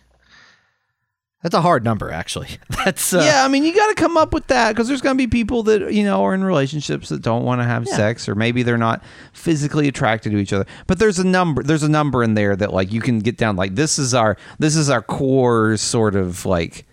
That's 1.43 1.53
a 1.53 1.61
hard 1.61 1.83
number, 1.83 2.09
actually. 2.09 2.47
That's 2.85 3.13
uh, 3.13 3.21
yeah, 3.23 3.43
I 3.43 3.49
mean, 3.49 3.65
you 3.65 3.75
got 3.75 3.87
to 3.89 3.95
come 3.95 4.15
up 4.15 4.33
with 4.33 4.47
that 4.47 4.71
because 4.71 4.87
there's 4.87 5.01
going 5.01 5.17
to 5.17 5.21
be 5.21 5.27
people 5.27 5.61
that 5.63 5.93
you 5.93 6.03
know 6.03 6.23
are 6.23 6.33
in 6.33 6.43
relationships 6.43 7.09
that 7.09 7.21
don't 7.21 7.43
want 7.43 7.59
to 7.59 7.65
have 7.65 7.85
sex, 7.87 8.29
or 8.29 8.33
maybe 8.35 8.63
they're 8.63 8.77
not 8.77 9.03
physically 9.33 9.89
attracted 9.89 10.31
to 10.31 10.37
each 10.37 10.53
other. 10.53 10.65
But 10.87 10.99
there's 10.99 11.19
a 11.19 11.27
number. 11.27 11.61
There's 11.61 11.83
a 11.83 11.89
number 11.89 12.23
in 12.23 12.33
there 12.33 12.55
that 12.55 12.73
like 12.73 12.93
you 12.93 13.01
can 13.01 13.19
get 13.19 13.37
down. 13.37 13.57
Like 13.57 13.75
this 13.75 13.99
is 13.99 14.13
our 14.13 14.37
this 14.57 14.77
is 14.77 14.89
our 14.89 15.01
core 15.01 15.75
sort 15.75 16.15
of 16.15 16.45
like 16.45 16.85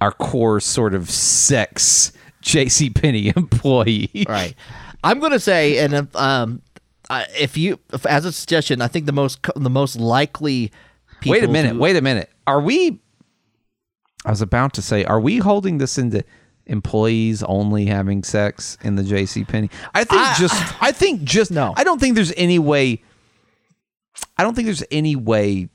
our 0.00 0.12
core 0.12 0.58
sort 0.60 0.92
of 0.92 1.08
sex 1.08 2.12
J.C. 2.40 2.90
Penney 2.90 3.28
employee. 3.36 4.24
right. 4.28 4.54
I'm 5.04 5.20
gonna 5.20 5.38
say, 5.38 5.78
and 5.78 5.94
if, 5.94 6.16
um, 6.16 6.62
if 7.38 7.56
you 7.56 7.78
if, 7.92 8.04
as 8.06 8.24
a 8.24 8.32
suggestion, 8.32 8.82
I 8.82 8.88
think 8.88 9.06
the 9.06 9.12
most 9.12 9.38
the 9.54 9.70
most 9.70 9.96
likely. 9.96 10.72
People 11.20 11.32
Wait 11.32 11.44
a 11.44 11.48
minute. 11.48 11.72
to- 11.74 11.78
Wait 11.78 11.96
a 11.96 12.00
minute. 12.00 12.30
Are 12.46 12.60
we? 12.60 13.00
I 14.24 14.30
was 14.30 14.42
about 14.42 14.72
to 14.74 14.82
say, 14.82 15.04
are 15.04 15.20
we 15.20 15.38
holding 15.38 15.78
this 15.78 15.96
into 15.98 16.24
employees 16.66 17.42
only 17.44 17.86
having 17.86 18.22
sex 18.22 18.76
in 18.82 18.96
the 18.96 19.02
J.C. 19.02 19.44
Penney? 19.44 19.70
I 19.94 20.04
think 20.04 20.22
just. 20.36 20.82
I 20.82 20.92
think 20.92 21.22
just. 21.22 21.50
No. 21.50 21.72
I 21.76 21.84
don't 21.84 22.00
think 22.00 22.14
there's 22.14 22.32
any 22.36 22.58
way. 22.58 23.02
I 24.36 24.42
don't 24.42 24.54
think 24.54 24.66
there's 24.66 24.84
any 24.90 25.16
way 25.16 25.68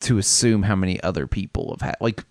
to 0.00 0.18
assume 0.18 0.62
how 0.62 0.74
many 0.76 1.00
other 1.02 1.26
people 1.26 1.70
have 1.78 1.86
had 1.86 1.96
like. 2.00 2.24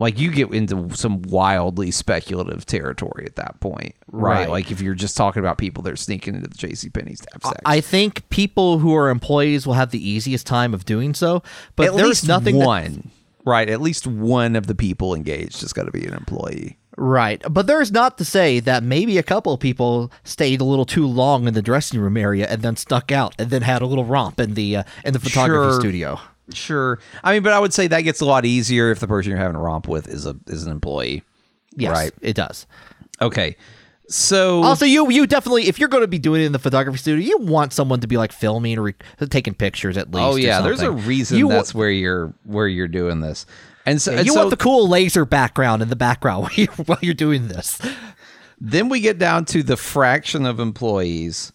Like 0.00 0.18
you 0.18 0.32
get 0.32 0.52
into 0.52 0.90
some 0.96 1.22
wildly 1.22 1.92
speculative 1.92 2.66
territory 2.66 3.26
at 3.26 3.36
that 3.36 3.60
point, 3.60 3.94
right? 4.08 4.38
Right. 4.40 4.48
Like 4.50 4.72
if 4.72 4.80
you're 4.80 4.96
just 4.96 5.16
talking 5.16 5.38
about 5.38 5.56
people 5.56 5.84
that 5.84 5.92
are 5.92 5.96
sneaking 5.96 6.34
into 6.34 6.48
the 6.48 6.56
J.C. 6.58 6.90
Penney's 6.90 7.20
to 7.20 7.28
have 7.32 7.42
sex. 7.44 7.60
I 7.64 7.80
think 7.80 8.28
people 8.28 8.80
who 8.80 8.92
are 8.96 9.08
employees 9.08 9.68
will 9.68 9.74
have 9.74 9.92
the 9.92 10.08
easiest 10.10 10.48
time 10.48 10.74
of 10.74 10.84
doing 10.84 11.14
so, 11.14 11.44
but 11.76 11.90
at 11.90 11.94
there's 11.94 12.26
nothing 12.26 12.58
that- 12.58 12.66
one 12.66 13.10
right 13.44 13.68
at 13.68 13.80
least 13.80 14.06
one 14.06 14.56
of 14.56 14.66
the 14.66 14.74
people 14.74 15.14
engaged 15.14 15.60
has 15.60 15.72
got 15.72 15.84
to 15.84 15.90
be 15.92 16.04
an 16.04 16.14
employee 16.14 16.78
right. 16.96 17.42
But 17.50 17.66
there's 17.66 17.90
not 17.90 18.18
to 18.18 18.24
say 18.24 18.60
that 18.60 18.84
maybe 18.84 19.18
a 19.18 19.22
couple 19.24 19.52
of 19.52 19.58
people 19.58 20.12
stayed 20.22 20.60
a 20.60 20.64
little 20.64 20.84
too 20.84 21.06
long 21.06 21.48
in 21.48 21.54
the 21.54 21.60
dressing 21.62 21.98
room 21.98 22.16
area 22.16 22.46
and 22.48 22.62
then 22.62 22.76
stuck 22.76 23.10
out 23.10 23.34
and 23.38 23.50
then 23.50 23.62
had 23.62 23.82
a 23.82 23.86
little 23.86 24.04
romp 24.04 24.38
in 24.38 24.54
the 24.54 24.76
uh, 24.76 24.82
in 25.04 25.12
the 25.12 25.18
photography 25.18 25.72
Sure. 25.72 25.80
studio. 25.80 26.20
sure 26.52 26.98
i 27.24 27.32
mean 27.32 27.42
but 27.42 27.52
i 27.52 27.58
would 27.58 27.72
say 27.74 27.86
that 27.88 28.02
gets 28.02 28.20
a 28.20 28.24
lot 28.26 28.44
easier 28.44 28.90
if 28.92 29.00
the 29.00 29.08
person 29.08 29.30
you're 29.30 29.38
having 29.40 29.56
a 29.56 29.60
romp 29.60 29.88
with 29.88 30.06
is 30.06 30.24
a 30.26 30.36
is 30.46 30.64
an 30.64 30.70
employee 30.70 31.22
Yes, 31.76 31.90
Right. 31.90 32.12
it 32.20 32.34
does. 32.34 32.66
okay 33.20 33.56
so 34.08 34.62
Also, 34.62 34.84
you 34.84 35.10
you 35.10 35.26
definitely 35.26 35.68
if 35.68 35.78
you're 35.78 35.88
going 35.88 36.02
to 36.02 36.08
be 36.08 36.18
doing 36.18 36.42
it 36.42 36.44
in 36.46 36.52
the 36.52 36.58
photography 36.58 36.98
studio, 36.98 37.24
you 37.26 37.38
want 37.38 37.72
someone 37.72 38.00
to 38.00 38.06
be 38.06 38.16
like 38.16 38.32
filming 38.32 38.78
or 38.78 38.82
re- 38.82 38.94
taking 39.30 39.54
pictures 39.54 39.96
at 39.96 40.10
least. 40.12 40.22
oh 40.24 40.36
yeah 40.36 40.60
there's 40.60 40.82
a 40.82 40.90
reason 40.90 41.38
You 41.38 41.48
that's 41.48 41.74
where 41.74 41.90
you're 41.90 42.34
where 42.44 42.68
you're 42.68 42.88
doing 42.88 43.20
this. 43.20 43.46
And 43.86 44.00
so, 44.00 44.12
Yeah, 44.12 44.18
and 44.18 44.26
you 44.26 44.32
so 44.32 44.40
want 44.40 44.50
the 44.50 44.56
cool 44.56 44.88
laser 44.88 45.24
background 45.24 45.82
in 45.82 45.88
the 45.90 45.96
background 45.96 46.42
while 46.44 46.52
you're, 46.54 46.72
while 46.86 46.98
you're 47.02 47.14
doing 47.14 47.48
this. 47.48 47.78
then 48.60 48.88
we 48.88 49.00
get 49.00 49.18
down 49.18 49.44
to 49.46 49.62
the 49.62 49.76
fraction 49.76 50.46
of 50.46 50.58
employees. 50.60 51.52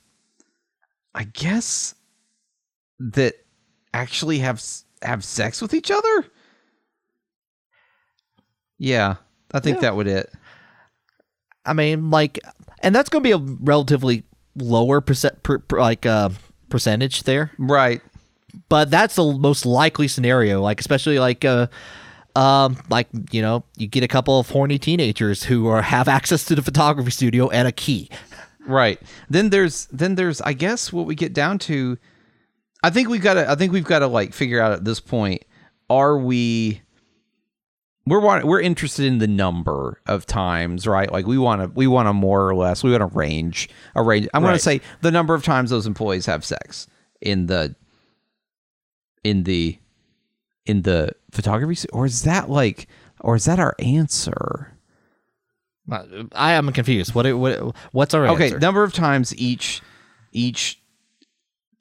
I 1.16 1.24
guess 1.26 1.96
that 3.00 3.36
actually 3.94 4.40
have 4.40 4.62
have 5.02 5.24
sex 5.24 5.62
with 5.62 5.74
each 5.74 5.90
other? 5.92 6.26
Yeah 8.78 9.16
i 9.52 9.60
think 9.60 9.80
that 9.80 9.96
would 9.96 10.08
it 10.08 10.32
I 11.65 11.74
mean, 11.74 12.10
like, 12.10 12.39
and 12.82 12.95
that's 12.95 13.10
going 13.10 13.24
to 13.24 13.28
be 13.28 13.34
a 13.34 13.56
relatively 13.62 14.24
lower 14.56 15.02
percent, 15.02 15.43
per, 15.43 15.60
per- 15.60 15.80
like, 15.80 16.06
uh, 16.06 16.30
percentage 16.69 17.24
there. 17.24 17.52
right 17.58 18.02
But 18.69 18.89
that's 18.91 19.15
the 19.15 19.34
most 19.34 19.65
likely 19.65 20.08
scenario. 20.08 20.62
Like, 20.62 20.80
especially 20.80 21.19
like, 21.19 21.43
uh, 21.45 21.67
um, 22.36 22.78
like 22.89 23.08
you 23.32 23.41
know, 23.41 23.63
you 23.76 23.88
get 23.88 24.04
a 24.04 24.08
couple 24.08 24.39
of 24.39 24.50
horny 24.50 24.78
teenagers 24.78 25.43
who 25.43 25.67
are 25.67 25.82
have 25.82 26.08
access 26.08 26.45
to 26.45 26.56
the 26.56 26.62
photography 26.62 27.12
studio 27.12 27.50
and 27.50 27.67
a 27.67 27.72
key. 27.72 28.10
Right. 28.65 29.02
Then 29.30 29.50
there's 29.50 29.88
then 29.88 30.15
there's 30.15 30.41
I 30.41 30.54
guess 30.54 30.93
what 30.93 31.06
we 31.06 31.15
get 31.15 31.34
down 31.34 31.58
to 31.60 31.98
I 32.84 32.91
think 32.91 33.10
we've 33.10 33.22
got 33.22 33.34
to 33.34 33.50
I 33.50 33.56
think 33.56 33.72
we've 33.74 33.84
got 33.84 34.00
to 34.00 34.08
like 34.08 34.34
figure 34.34 34.62
out 34.62 34.72
at 34.72 34.86
this 34.86 35.00
point 35.00 35.43
are 35.89 36.17
we 36.17 36.82
we're 38.10 38.19
want, 38.19 38.45
we're 38.45 38.60
interested 38.62 39.06
in 39.06 39.19
the 39.19 39.28
number 39.28 40.02
of 40.08 40.26
times, 40.26 40.88
right? 40.88 41.12
Like 41.12 41.26
we 41.28 41.38
want 41.38 41.62
to 41.62 41.67
we 41.76 41.88
want 41.88 42.08
to 42.08 42.13
more 42.13 42.48
or 42.50 42.56
less 42.56 42.84
we 42.84 42.91
want 42.91 43.04
a 43.04 43.08
range 43.08 43.69
a 43.95 44.02
range. 44.04 44.28
I'm 44.34 44.41
going 44.41 44.52
Right. 44.52 44.58
to 44.58 44.63
say 44.63 44.82
the 45.02 45.12
number 45.12 45.34
of 45.34 45.43
times 45.43 45.69
those 45.69 45.86
employees 45.88 46.26
have 46.26 46.43
sex 46.43 46.88
in 47.22 47.45
the 47.48 47.76
in 49.24 49.43
the 49.43 49.78
in 50.65 50.82
the 50.84 51.12
photography 51.32 51.88
or 51.93 52.06
is 52.06 52.24
that 52.24 52.50
like 52.50 52.88
or 53.22 53.36
is 53.36 53.45
that 53.45 53.60
our 53.60 53.76
answer? 53.80 54.74
Uh, 55.91 56.04
I 56.34 56.54
am 56.54 56.72
confused. 56.72 57.13
What 57.15 57.26
what 57.38 57.76
what's 57.91 58.13
our 58.13 58.28
okay 58.30 58.45
answer? 58.45 58.60
number 58.60 58.84
of 58.84 58.93
times 58.93 59.36
each 59.36 59.82
each 60.32 60.80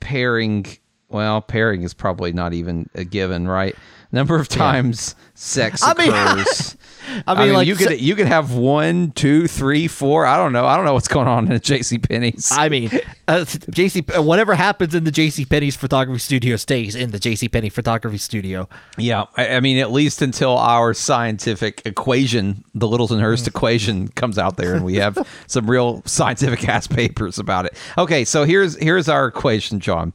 pairing 0.01 0.65
well 1.09 1.41
pairing 1.41 1.83
is 1.83 1.95
probably 1.95 2.33
not 2.33 2.53
even 2.53 2.89
a 2.95 3.05
given 3.05 3.47
right? 3.49 3.75
Number 4.11 4.37
of 4.37 4.49
times 4.49 5.15
sex 5.35 5.83
I 5.83 5.93
mean- 5.95 6.09
occurs. 6.11 6.77
I 7.27 7.43
mean, 7.43 7.55
like 7.55 7.67
you 7.67 7.75
could 7.75 7.99
you 8.03 8.15
could 8.15 8.27
have 8.27 8.53
one 8.53 9.13
two 9.13 9.47
three 9.47 9.89
four 9.89 10.27
i 10.27 10.37
don't 10.37 10.53
know. 10.53 10.67
I 10.67 10.77
don't 10.77 10.85
know 10.85 10.93
what's 10.93 11.09
going 11.09 11.27
on 11.27 11.51
in 11.51 11.59
jc 11.61 12.07
penney's. 12.07 12.51
I 12.53 12.69
mean, 12.69 12.91
uh, 13.27 13.45
JC, 13.47 14.15
uh, 14.19 14.23
whatever 14.23 14.55
happens 14.55 14.95
in 14.95 15.05
the 15.05 15.11
JC 15.11 15.49
Penney's 15.49 15.75
photography 15.77 16.19
studio 16.19 16.57
stays 16.57 16.95
in 16.95 17.11
the 17.11 17.19
JC 17.19 17.51
Penney 17.51 17.71
photography 17.71 18.19
studio. 18.19 18.69
yeah 18.99 19.25
I, 19.39 19.57
I 19.57 19.61
mean 19.61 19.79
at 19.79 19.91
least 19.91 20.21
until 20.21 20.57
our 20.59 20.93
scientific 20.93 21.81
equation 21.87 22.63
the 22.75 22.87
littleton 22.89 23.21
hurst 23.21 23.45
Mm. 23.45 23.49
equation 23.49 24.09
comes 24.09 24.37
out 24.39 24.59
there 24.59 24.75
and 24.75 24.85
we 24.85 24.97
have 24.97 25.17
some 25.47 25.71
real 25.71 26.03
scientific 26.05 26.69
ass 26.69 26.87
papers 26.87 27.39
about 27.39 27.65
it. 27.65 27.75
Okay 27.97 28.25
so 28.25 28.45
here's 28.45 28.77
here's 28.77 29.09
our 29.09 29.27
equation 29.27 29.81
john 29.81 30.13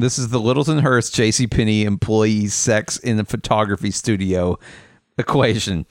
This 0.00 0.18
is 0.18 0.28
the 0.28 0.40
Littleton 0.40 0.78
Hurst 0.78 1.14
J.C. 1.14 1.46
Penney 1.46 1.82
employees 1.84 2.54
sex 2.54 2.96
in 2.96 3.18
the 3.18 3.24
photography 3.24 3.90
studio 3.90 4.58
equation. 5.18 5.84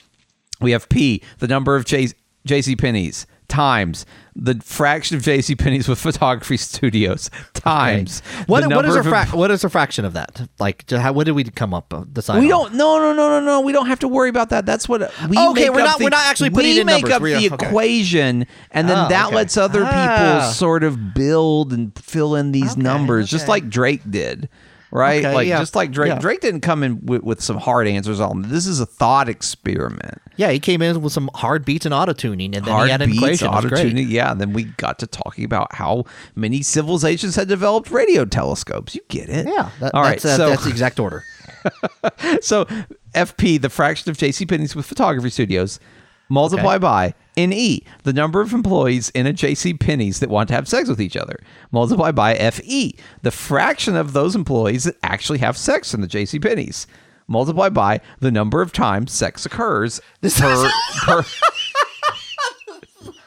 We 0.60 0.72
have 0.72 0.90
P, 0.90 1.22
the 1.38 1.48
number 1.48 1.76
of 1.76 1.86
J.C. 1.86 2.76
Penney's 2.76 3.28
times 3.50 4.06
the 4.36 4.56
fraction 4.64 5.18
of 5.18 5.24
J.C. 5.24 5.54
Penney's 5.56 5.90
with 5.90 6.00
photography 6.00 6.56
studios 6.56 7.30
times 7.54 8.22
What 8.48 8.66
what 8.74 8.86
is 8.86 8.96
a 8.96 9.00
of 9.00 9.06
frac- 9.08 9.34
what 9.34 9.52
is 9.52 9.64
a 9.66 9.70
fraction 9.70 10.06
of 10.06 10.14
that? 10.14 10.48
Like, 10.60 10.90
how, 10.90 11.12
what 11.12 11.26
did 11.26 11.34
we 11.34 11.44
come 11.44 11.74
up 11.74 11.94
uh, 11.94 12.06
decide? 12.14 12.40
We 12.40 12.46
on? 12.52 12.72
don't. 12.72 12.74
No, 12.76 13.00
no, 13.00 13.12
no, 13.14 13.28
no, 13.28 13.46
no. 13.46 13.62
We 13.62 13.74
don't 13.74 13.88
have 13.88 14.00
to 14.00 14.08
worry 14.08 14.30
about 14.30 14.50
that. 14.52 14.66
That's 14.66 14.88
what 14.88 15.02
we. 15.28 15.38
Okay, 15.38 15.64
make 15.64 15.74
we're 15.74 15.82
up 15.82 15.86
not- 15.88 15.98
the- 15.98 16.04
we're 16.06 16.10
not 16.12 16.26
actually 16.26 16.52
putting 16.52 16.76
we 16.76 16.80
in 16.80 16.86
make 16.86 17.02
numbers. 17.04 17.12
up 17.16 17.22
We 17.22 17.34
the 17.50 17.54
okay. 17.56 17.68
equation, 17.68 18.46
and 18.72 18.88
then 18.88 18.98
Oh, 18.98 19.10
that 19.10 19.28
okay. 19.28 19.36
lets 19.36 19.58
other 19.58 19.80
people 19.80 19.90
Ah. 19.92 20.52
sort 20.56 20.84
of 20.86 21.14
build 21.14 21.74
and 21.74 21.92
fill 21.98 22.36
in 22.36 22.52
these 22.54 22.74
Okay, 22.74 22.82
numbers, 22.82 23.30
just 23.30 23.48
like 23.50 23.68
Drake 23.70 24.10
did. 24.10 24.48
Right, 24.92 25.24
Okay, 25.24 25.34
like 25.36 25.48
yeah. 25.48 25.60
just 25.60 25.76
like 25.76 25.92
Drake. 25.92 26.10
Yeah. 26.10 26.20
Drake 26.20 26.42
didn't 26.42 26.62
come 26.62 26.82
in 26.84 27.06
with, 27.06 27.22
with 27.24 27.42
some 27.44 27.58
hard 27.58 27.88
answers 27.88 28.20
on. 28.20 28.44
This 28.44 28.66
is 28.66 28.80
a 28.80 28.86
thought 28.86 29.30
experiment. 29.30 30.20
Yeah, 30.36 30.50
he 30.52 30.60
came 30.60 30.82
in 30.82 31.02
with 31.02 31.14
some 31.14 31.30
hard 31.36 31.64
beats 31.64 31.86
and 31.86 31.94
auto 31.94 32.14
tuning, 32.14 32.56
and 32.56 32.66
then 32.66 32.74
hard 32.74 32.88
he 32.88 32.92
had 32.92 33.02
an 33.02 33.10
beats, 33.12 33.22
equation. 33.22 33.48
It 33.48 33.52
was 33.52 33.66
great. 33.66 33.80
auto-tuning. 33.82 34.08
Yeah, 34.10 34.32
and 34.32 34.42
then 34.42 34.54
we 34.54 34.64
got 34.64 34.98
to 35.00 35.08
talking 35.08 35.44
about 35.46 35.76
how 35.76 36.06
many 36.36 36.62
civilizations 36.64 37.36
had 37.36 37.48
developed 37.48 37.92
radio 37.92 38.26
telescopes. 38.26 38.96
You 38.96 39.02
get 39.10 39.30
it? 39.30 39.46
Yeah, 39.48 39.70
that, 39.80 39.94
All 39.94 40.02
right. 40.02 40.20
that's, 40.20 40.26
uh, 40.26 40.38
so 40.38 40.50
that's 40.50 40.64
the 40.64 40.70
exact 40.72 41.00
order. 41.00 41.24
so 42.42 42.66
FP, 43.14 43.62
the 43.62 43.70
fraction 43.70 44.10
of 44.10 44.18
JC 44.18 44.48
Penney's 44.48 44.76
with 44.76 44.86
photography 44.86 45.30
studios, 45.30 45.80
multiply 46.30 46.78
by 46.78 47.14
in 47.36 47.52
E, 47.54 47.84
the 48.04 48.14
number 48.14 48.42
of 48.42 48.54
employees 48.54 49.10
in 49.12 49.26
a 49.28 49.34
JC 49.34 49.80
Penney's 49.80 50.20
that 50.20 50.30
want 50.30 50.48
to 50.50 50.56
have 50.56 50.68
sex 50.68 50.90
with 50.90 51.02
each 51.02 51.18
other. 51.18 51.40
Multiply 51.72 52.12
by 52.12 52.36
FE, 52.52 52.96
the 53.22 53.32
fraction 53.32 53.96
of 53.96 54.14
those 54.14 54.36
employees 54.36 54.84
that 54.86 54.98
actually 55.04 55.40
have 55.40 55.58
sex 55.58 55.94
in 55.94 56.02
the 56.02 56.08
JC 56.08 56.42
Penney's. 56.42 56.88
Multiply 57.28 57.70
by 57.70 58.02
the 58.20 58.32
number 58.32 58.62
of 58.62 58.74
times 58.74 59.12
sex 59.12 59.46
occurs 59.46 60.02
per, 60.22 60.70
per 61.04 61.24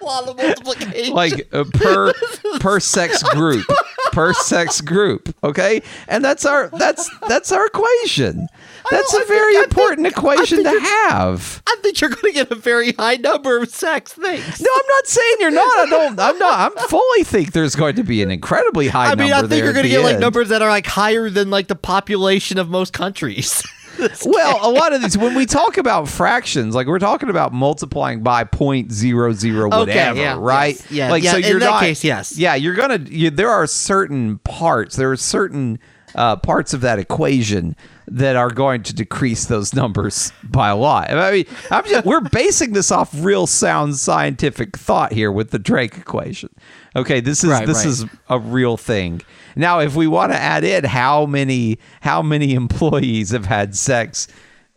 A 0.02 0.04
lot 0.04 0.28
of 0.28 0.36
multiplication. 0.36 1.14
like 1.14 1.48
uh, 1.52 1.64
per 1.72 2.12
per 2.60 2.80
sex 2.80 3.22
group. 3.34 3.64
per 4.12 4.32
sex 4.34 4.80
group 4.80 5.34
okay? 5.44 5.80
And 6.08 6.24
that's 6.24 6.44
our 6.44 6.68
that's 6.68 7.08
that's 7.28 7.52
our 7.52 7.66
equation. 7.66 8.48
That's 8.90 9.14
a 9.14 9.24
very 9.26 9.54
think- 9.54 9.66
important 9.68 10.06
think- 10.06 10.16
equation 10.18 10.64
to 10.64 10.80
have. 10.80 11.62
I 11.66 11.76
think 11.82 12.00
you're 12.00 12.10
going 12.10 12.22
to 12.24 12.32
get 12.32 12.50
a 12.50 12.54
very 12.56 12.92
high 12.92 13.16
number 13.16 13.58
of 13.62 13.68
sex 13.70 14.12
things. 14.12 14.60
no 14.60 14.68
i'm 14.74 14.86
not 14.88 15.06
saying 15.06 15.36
you're 15.40 15.50
not. 15.50 15.78
I 15.78 15.86
don't 15.90 16.20
i'm 16.20 16.38
not 16.38 16.72
i'm 16.78 16.88
fully 16.88 17.24
think 17.24 17.52
there's 17.52 17.74
going 17.76 17.96
to 17.96 18.02
be 18.04 18.22
an 18.22 18.30
incredibly 18.30 18.88
high 18.88 19.12
I 19.12 19.14
mean, 19.14 19.30
number 19.30 19.46
I 19.46 19.48
think 19.48 19.64
you're 19.64 19.72
going 19.72 19.84
to 19.84 19.88
get 19.88 20.02
like 20.02 20.18
numbers 20.18 20.48
that 20.50 20.62
are 20.62 20.68
like 20.68 20.86
higher 20.86 21.30
than 21.30 21.48
like 21.50 21.68
the 21.68 21.74
population 21.76 22.58
of 22.58 22.68
most 22.68 22.92
countries. 22.92 23.62
well 24.24 24.58
a 24.68 24.70
lot 24.70 24.92
of 24.92 25.02
these 25.02 25.16
when 25.18 25.34
we 25.34 25.46
talk 25.46 25.76
about 25.76 26.08
fractions 26.08 26.74
like 26.74 26.86
we're 26.86 26.98
talking 26.98 27.28
about 27.28 27.52
multiplying 27.52 28.22
by 28.22 28.44
point 28.44 28.90
zero 28.92 29.32
zero 29.32 29.68
whatever 29.68 30.18
yeah, 30.18 30.36
right 30.38 30.76
yes, 30.76 30.90
yeah, 30.90 31.10
like 31.10 31.22
yeah, 31.22 31.32
so 31.32 31.36
in 31.38 31.44
you're 31.44 31.60
that 31.60 31.70
not 31.70 31.80
case, 31.80 32.04
yes. 32.04 32.36
yeah 32.36 32.54
you're 32.54 32.74
gonna 32.74 32.98
you, 33.08 33.30
there 33.30 33.50
are 33.50 33.66
certain 33.66 34.38
parts 34.38 34.96
there 34.96 35.10
are 35.10 35.16
certain 35.16 35.78
uh, 36.14 36.36
parts 36.36 36.74
of 36.74 36.80
that 36.82 36.98
equation 36.98 37.74
that 38.08 38.36
are 38.36 38.50
going 38.50 38.82
to 38.82 38.94
decrease 38.94 39.46
those 39.46 39.74
numbers 39.74 40.32
by 40.42 40.68
a 40.68 40.76
lot 40.76 41.10
i 41.10 41.30
mean 41.32 41.44
I'm 41.70 41.84
just, 41.84 42.04
we're 42.04 42.20
basing 42.20 42.72
this 42.72 42.90
off 42.90 43.10
real 43.14 43.46
sound 43.46 43.96
scientific 43.96 44.76
thought 44.76 45.12
here 45.12 45.30
with 45.30 45.50
the 45.50 45.58
drake 45.58 45.96
equation 45.96 46.50
okay 46.96 47.20
this 47.20 47.44
is 47.44 47.50
Right, 47.50 47.66
this 47.66 47.78
right. 47.78 47.86
is 47.86 48.04
a 48.28 48.38
real 48.38 48.76
thing. 48.76 49.20
Now, 49.56 49.80
if 49.80 49.94
we 49.94 50.06
want 50.06 50.32
to 50.32 50.38
add 50.38 50.64
in 50.64 50.84
how 50.84 51.26
many 51.26 51.78
how 52.00 52.22
many 52.22 52.54
employees 52.54 53.30
have 53.30 53.44
had 53.44 53.74
sex 53.76 54.26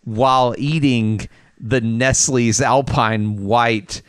while 0.04 0.54
eating 0.58 1.28
the 1.60 1.80
Nestle's 1.82 2.60
Alpine 2.62 3.44
White 3.46 4.02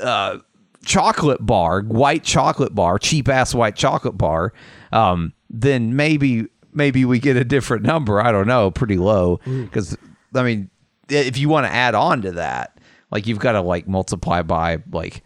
uh, 0.00 0.38
chocolate 0.84 1.44
bar, 1.44 1.82
white 1.82 2.24
chocolate 2.24 2.74
bar, 2.74 2.98
cheap 2.98 3.28
ass 3.28 3.54
white 3.54 3.76
chocolate 3.76 4.16
bar, 4.16 4.52
um, 4.90 5.32
then 5.50 5.94
maybe 5.94 6.46
maybe 6.72 7.04
we 7.04 7.18
get 7.18 7.36
a 7.36 7.44
different 7.44 7.82
number. 7.84 8.20
I 8.20 8.32
don't 8.32 8.46
know, 8.46 8.70
pretty 8.70 8.96
low 8.96 9.38
mm. 9.46 9.64
because 9.64 9.96
I 10.34 10.42
mean, 10.42 10.70
if 11.08 11.38
you 11.38 11.48
want 11.48 11.66
to 11.66 11.72
add 11.72 11.94
on 11.94 12.22
to 12.22 12.32
that, 12.32 12.78
like 13.10 13.26
you've 13.26 13.38
got 13.38 13.52
to 13.52 13.60
like 13.60 13.86
multiply 13.86 14.42
by 14.42 14.78
like 14.90 15.22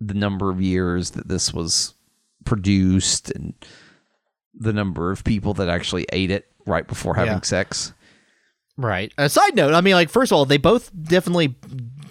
the 0.00 0.14
number 0.14 0.50
of 0.50 0.60
years 0.60 1.10
that 1.12 1.28
this 1.28 1.52
was 1.52 1.94
produced 2.44 3.30
and 3.30 3.54
the 4.54 4.72
number 4.72 5.10
of 5.10 5.24
people 5.24 5.54
that 5.54 5.68
actually 5.68 6.06
ate 6.12 6.30
it 6.30 6.46
right 6.66 6.86
before 6.86 7.14
having 7.14 7.34
Yeah. 7.34 7.40
sex. 7.40 7.92
Right. 8.76 9.12
A 9.18 9.28
side 9.28 9.56
note, 9.56 9.74
I 9.74 9.80
mean, 9.80 9.94
like, 9.94 10.08
first 10.08 10.30
of 10.30 10.36
all, 10.36 10.44
they 10.44 10.56
both 10.56 10.90
definitely, 11.02 11.56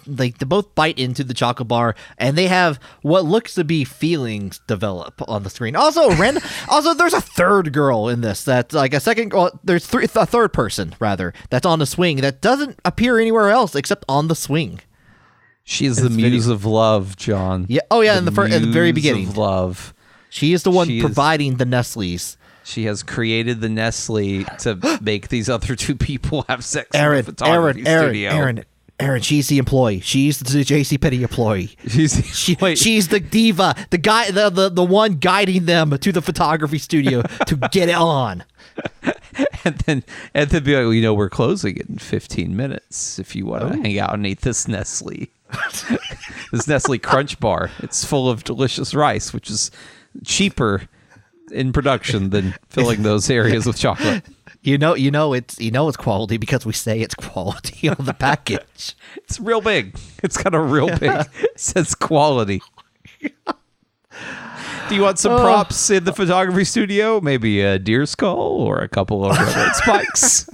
like, 0.08 0.38
they 0.38 0.46
both 0.46 0.74
bite 0.74 0.98
into 0.98 1.22
the 1.22 1.34
chocolate 1.34 1.68
bar, 1.68 1.94
and 2.16 2.36
they 2.36 2.46
have 2.48 2.80
what 3.02 3.24
looks 3.24 3.54
to 3.54 3.64
be 3.64 3.84
feelings 3.84 4.60
develop 4.66 5.20
on 5.28 5.42
the 5.42 5.50
screen. 5.50 5.76
Also, 5.76 6.10
random. 6.16 6.42
also, 6.68 6.94
there's 6.94 7.14
a 7.14 7.20
third 7.20 7.72
girl 7.72 8.08
in 8.08 8.20
this 8.20 8.42
that's 8.44 8.74
like 8.74 8.94
a 8.94 9.00
second. 9.00 9.32
Well, 9.32 9.58
there's 9.62 9.86
three, 9.86 10.04
a 10.04 10.26
third 10.26 10.52
person 10.52 10.94
rather 10.98 11.32
that's 11.50 11.66
on 11.66 11.78
the 11.78 11.86
swing 11.86 12.18
that 12.18 12.40
doesn't 12.40 12.80
appear 12.84 13.18
anywhere 13.18 13.50
else 13.50 13.74
except 13.74 14.04
on 14.08 14.28
the 14.28 14.34
swing. 14.34 14.80
She 15.64 15.84
is 15.84 15.96
the 15.98 16.08
muse 16.08 16.46
of 16.46 16.64
love, 16.64 17.16
John. 17.16 17.66
Yeah. 17.68 17.82
Oh, 17.90 18.00
yeah. 18.00 18.16
in 18.16 18.24
the 18.24 18.32
fir- 18.32 18.46
at 18.46 18.62
the 18.62 18.70
very 18.72 18.92
beginning, 18.92 19.28
of 19.28 19.36
love. 19.36 19.92
she 20.30 20.54
is 20.54 20.62
the 20.62 20.70
one 20.70 20.86
She 20.86 20.98
is- 20.98 21.04
providing 21.04 21.56
the 21.56 21.66
Nestle's. 21.66 22.36
She 22.64 22.84
has 22.84 23.02
created 23.02 23.60
the 23.62 23.68
Nestle 23.70 24.44
to 24.60 24.98
make 25.02 25.28
these 25.28 25.48
other 25.48 25.74
two 25.74 25.94
people 25.96 26.44
have 26.48 26.62
sex 26.64 26.90
Aaron, 26.94 27.18
in 27.20 27.24
the 27.24 27.32
photography 27.32 27.80
Aaron, 27.80 27.86
Aaron, 27.86 28.04
studio. 28.10 28.30
Aaron, 28.30 28.64
Aaron. 29.00 29.22
She's 29.22 29.48
the 29.48 29.58
employee. 29.58 30.00
She's 30.00 30.40
the 30.40 30.64
J.C. 30.64 30.98
Penney 30.98 31.22
employee. 31.22 31.76
She's, 31.86 32.26
She, 32.34 32.56
she's 32.74 33.08
the 33.08 33.20
diva, 33.20 33.74
the 33.90 33.98
guy, 33.98 34.30
the, 34.30 34.50
the 34.50 34.68
the 34.68 34.84
one 34.84 35.14
guiding 35.14 35.66
them 35.66 35.96
to 35.96 36.12
the 36.12 36.22
photography 36.22 36.78
studio 36.78 37.22
to 37.46 37.56
get 37.70 37.88
it 37.88 37.94
on. 37.94 38.44
and 39.64 39.76
then 39.86 40.04
and 40.34 40.50
then 40.50 40.64
be 40.64 40.74
like, 40.74 40.84
well, 40.84 40.94
you 40.94 41.02
know, 41.02 41.14
we're 41.14 41.30
closing 41.30 41.76
in 41.76 41.98
15 41.98 42.56
minutes. 42.56 43.18
If 43.18 43.36
you 43.36 43.46
want 43.46 43.62
to 43.62 43.78
oh. 43.78 43.82
hang 43.82 43.98
out 43.98 44.14
and 44.14 44.26
eat 44.26 44.40
this 44.40 44.66
Nestle, 44.66 45.28
this 46.52 46.66
Nestle 46.66 46.98
Crunch 46.98 47.38
Bar, 47.38 47.70
it's 47.80 48.04
full 48.04 48.28
of 48.28 48.44
delicious 48.44 48.94
rice, 48.94 49.32
which 49.32 49.50
is 49.50 49.70
cheaper 50.24 50.88
in 51.52 51.72
production 51.72 52.30
than 52.30 52.54
filling 52.68 53.02
those 53.02 53.30
areas 53.30 53.66
with 53.66 53.78
chocolate. 53.78 54.24
You 54.62 54.76
know, 54.76 54.94
you 54.94 55.10
know 55.10 55.32
it's 55.32 55.58
you 55.60 55.70
know 55.70 55.88
it's 55.88 55.96
quality 55.96 56.36
because 56.36 56.66
we 56.66 56.72
say 56.72 57.00
it's 57.00 57.14
quality 57.14 57.88
on 57.88 58.04
the 58.04 58.14
package. 58.14 58.96
It's 59.16 59.38
real 59.38 59.60
big. 59.60 59.98
It's 60.22 60.42
got 60.42 60.54
a 60.54 60.60
real 60.60 60.88
big 60.98 61.12
it 61.40 61.60
says 61.60 61.94
quality. 61.94 62.62
Do 64.88 64.94
you 64.94 65.02
want 65.02 65.18
some 65.18 65.32
oh. 65.32 65.40
props 65.40 65.90
in 65.90 66.04
the 66.04 66.14
photography 66.14 66.64
studio? 66.64 67.20
Maybe 67.20 67.60
a 67.60 67.78
deer 67.78 68.06
skull 68.06 68.38
or 68.38 68.78
a 68.78 68.88
couple 68.88 69.26
of 69.26 69.36
spikes. 69.74 70.48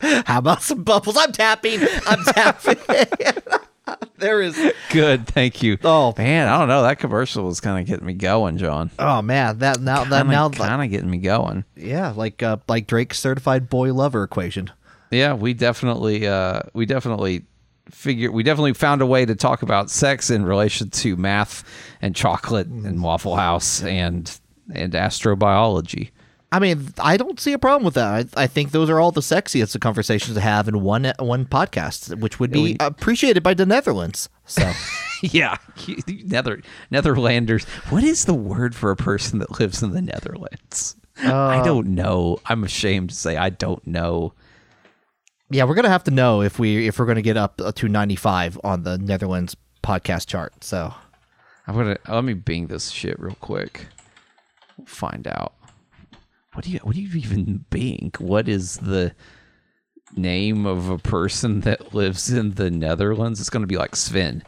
How 0.00 0.38
about 0.38 0.62
some 0.62 0.82
bubbles? 0.82 1.16
I'm 1.16 1.30
tapping. 1.30 1.80
I'm 2.06 2.24
tapping. 2.24 3.62
there 4.18 4.40
is. 4.40 4.58
Good, 4.90 5.26
thank 5.26 5.62
you. 5.62 5.78
Oh. 5.84 6.14
man, 6.16 6.48
I 6.48 6.58
don't 6.58 6.68
know. 6.68 6.82
That 6.82 6.98
commercial 6.98 7.44
was 7.44 7.60
kind 7.60 7.80
of 7.80 7.86
getting 7.86 8.06
me 8.06 8.14
going, 8.14 8.58
John. 8.58 8.90
Oh 8.98 9.22
man, 9.22 9.58
that 9.58 9.80
now 9.80 10.04
that 10.04 10.22
Kinda, 10.22 10.32
now 10.32 10.48
kind 10.50 10.82
of 10.82 10.90
getting 10.90 11.10
me 11.10 11.18
going. 11.18 11.64
yeah, 11.76 12.12
like 12.16 12.42
uh, 12.42 12.58
like 12.68 12.86
Drake's 12.86 13.18
certified 13.18 13.68
boy 13.68 13.92
lover 13.92 14.22
equation. 14.24 14.70
Yeah, 15.10 15.34
we 15.34 15.54
definitely, 15.54 16.26
uh, 16.26 16.60
we 16.74 16.84
definitely 16.84 17.44
figure, 17.90 18.30
we 18.30 18.42
definitely 18.42 18.74
found 18.74 19.00
a 19.00 19.06
way 19.06 19.24
to 19.24 19.34
talk 19.34 19.62
about 19.62 19.90
sex 19.90 20.28
in 20.28 20.44
relation 20.44 20.90
to 20.90 21.16
math 21.16 21.64
and 22.02 22.14
chocolate 22.14 22.66
and 22.66 23.02
Waffle 23.02 23.36
House 23.36 23.82
and 23.82 24.38
and 24.74 24.92
astrobiology. 24.92 26.10
I 26.50 26.58
mean, 26.60 26.94
I 26.98 27.18
don't 27.18 27.38
see 27.38 27.52
a 27.52 27.58
problem 27.58 27.84
with 27.84 27.94
that. 27.94 28.30
I, 28.36 28.44
I 28.44 28.46
think 28.46 28.70
those 28.70 28.88
are 28.88 29.00
all 29.00 29.12
the 29.12 29.20
sexiest 29.20 29.74
of 29.74 29.82
conversations 29.82 30.34
to 30.34 30.40
have 30.40 30.66
in 30.66 30.80
one 30.80 31.12
one 31.18 31.44
podcast, 31.44 32.18
which 32.20 32.40
would 32.40 32.50
be 32.50 32.76
appreciated 32.80 33.42
by 33.42 33.54
the 33.54 33.66
Netherlands. 33.66 34.28
So. 34.46 34.72
yeah, 35.22 35.56
Nether 36.06 36.62
Netherlanders. 36.92 37.66
What 37.90 38.04
is 38.04 38.24
the 38.24 38.34
word 38.34 38.74
for 38.74 38.90
a 38.90 38.96
person 38.96 39.40
that 39.40 39.58
lives 39.58 39.82
in 39.82 39.90
the 39.90 40.02
Netherlands? 40.02 40.96
I 41.20 41.62
don't 41.64 41.88
know. 41.88 42.38
I'm 42.46 42.62
ashamed 42.62 43.10
to 43.10 43.16
say 43.16 43.36
I 43.36 43.50
don't 43.50 43.84
know. 43.86 44.34
Yeah, 45.50 45.64
we're 45.64 45.74
gonna 45.74 45.88
have 45.88 46.04
to 46.04 46.12
know 46.12 46.42
if 46.42 46.58
we 46.58 46.86
if 46.86 46.98
we're 46.98 47.06
gonna 47.06 47.22
get 47.22 47.36
up 47.36 47.60
uh, 47.60 47.72
to 47.72 47.88
ninety 47.88 48.14
five 48.14 48.60
on 48.62 48.84
the 48.84 48.98
Netherlands 48.98 49.56
podcast 49.82 50.26
chart. 50.28 50.62
So 50.62 50.94
I'm 51.66 51.74
gonna 51.74 51.98
let 52.08 52.24
me 52.24 52.34
bing 52.34 52.68
this 52.68 52.90
shit 52.90 53.18
real 53.18 53.36
quick. 53.40 53.86
We'll 54.76 54.86
find 54.86 55.26
out. 55.26 55.54
What 56.58 56.64
do 56.64 56.72
you 56.72 56.80
what 56.82 56.96
do 56.96 57.00
you 57.00 57.16
even 57.20 57.64
bing? 57.70 58.10
What 58.18 58.48
is 58.48 58.78
the 58.78 59.14
name 60.16 60.66
of 60.66 60.88
a 60.88 60.98
person 60.98 61.60
that 61.60 61.94
lives 61.94 62.32
in 62.32 62.54
the 62.54 62.68
Netherlands? 62.68 63.38
It's 63.38 63.48
gonna 63.48 63.68
be 63.68 63.76
like 63.76 63.94
Sven. 63.94 64.42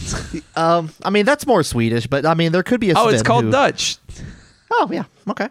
um 0.54 0.92
I 1.02 1.10
mean 1.10 1.24
that's 1.26 1.48
more 1.48 1.64
Swedish, 1.64 2.06
but 2.06 2.24
I 2.24 2.34
mean 2.34 2.52
there 2.52 2.62
could 2.62 2.78
be 2.78 2.90
a 2.90 2.94
Oh, 2.96 3.08
it's 3.08 3.24
called 3.24 3.46
who- 3.46 3.50
Dutch. 3.50 3.96
Oh 4.70 4.88
yeah, 4.92 5.06
okay. 5.26 5.48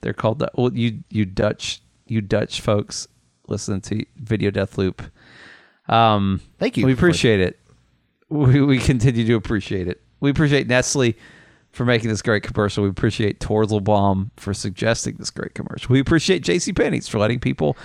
They're 0.00 0.12
called 0.12 0.40
Du- 0.40 0.50
well, 0.56 0.72
you 0.74 1.04
you 1.10 1.26
Dutch 1.26 1.80
you 2.08 2.20
Dutch 2.20 2.60
folks 2.60 3.06
listen 3.46 3.80
to 3.82 4.04
Video 4.16 4.50
Death 4.50 4.78
Loop. 4.78 5.00
Um, 5.88 6.40
Thank 6.58 6.76
you 6.76 6.86
We 6.86 6.92
appreciate 6.92 7.38
it. 7.38 7.60
We 8.30 8.62
we 8.62 8.78
continue 8.80 9.24
to 9.26 9.34
appreciate 9.34 9.86
it. 9.86 10.02
We 10.18 10.30
appreciate 10.30 10.66
Nestle 10.66 11.14
for 11.76 11.84
making 11.84 12.08
this 12.08 12.22
great 12.22 12.42
commercial. 12.42 12.84
We 12.84 12.88
appreciate 12.88 13.38
Torzelbaum 13.38 14.30
for 14.38 14.54
suggesting 14.54 15.16
this 15.18 15.30
great 15.30 15.54
commercial. 15.54 15.92
We 15.92 16.00
appreciate 16.00 16.42
JC 16.42 16.74
Penney's 16.74 17.06
for 17.06 17.18
letting 17.18 17.38
people 17.38 17.76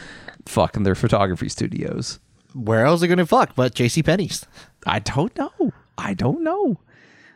fuck 0.45 0.77
in 0.77 0.83
their 0.83 0.95
photography 0.95 1.49
studios. 1.49 2.19
Where 2.53 2.85
else 2.85 2.99
are 2.99 3.01
they 3.01 3.07
gonna 3.09 3.25
fuck 3.25 3.53
but 3.53 3.73
J.C. 3.75 4.01
Penney's? 4.01 4.45
I 4.87 4.99
don't 4.99 5.37
know. 5.37 5.73
I 5.97 6.13
don't 6.13 6.41
know. 6.41 6.79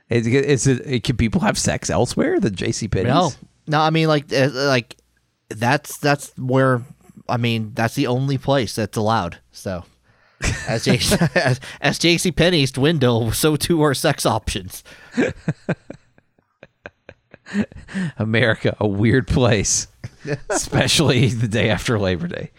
Is, 0.09 0.27
is 0.27 0.65
it? 0.65 1.03
Can 1.03 1.17
people 1.17 1.41
have 1.41 1.57
sex 1.57 1.89
elsewhere 1.89 2.39
than 2.39 2.55
JC 2.55 2.89
Penney's? 2.89 3.07
No, 3.13 3.31
no. 3.67 3.81
I 3.81 3.89
mean 3.89 4.07
like 4.07 4.31
uh, 4.31 4.49
like 4.53 4.95
that's 5.49 5.97
that's 5.97 6.31
where 6.37 6.83
I 7.27 7.35
mean 7.35 7.71
that's 7.73 7.95
the 7.95 8.07
only 8.07 8.37
place 8.37 8.75
that's 8.75 8.97
allowed. 8.97 9.39
So. 9.51 9.83
As, 10.67 10.83
J- 10.83 10.99
as, 11.35 11.59
as 11.81 11.97
J.C. 11.97 12.31
Penney's 12.31 12.71
dwindle, 12.71 13.31
so 13.31 13.55
too 13.55 13.81
are 13.81 13.93
sex 13.93 14.25
options. 14.25 14.83
America, 18.17 18.75
a 18.79 18.87
weird 18.87 19.27
place, 19.27 19.87
especially 20.49 21.29
the 21.29 21.47
day 21.47 21.69
after 21.69 21.99
Labor 21.99 22.27
Day. 22.27 22.51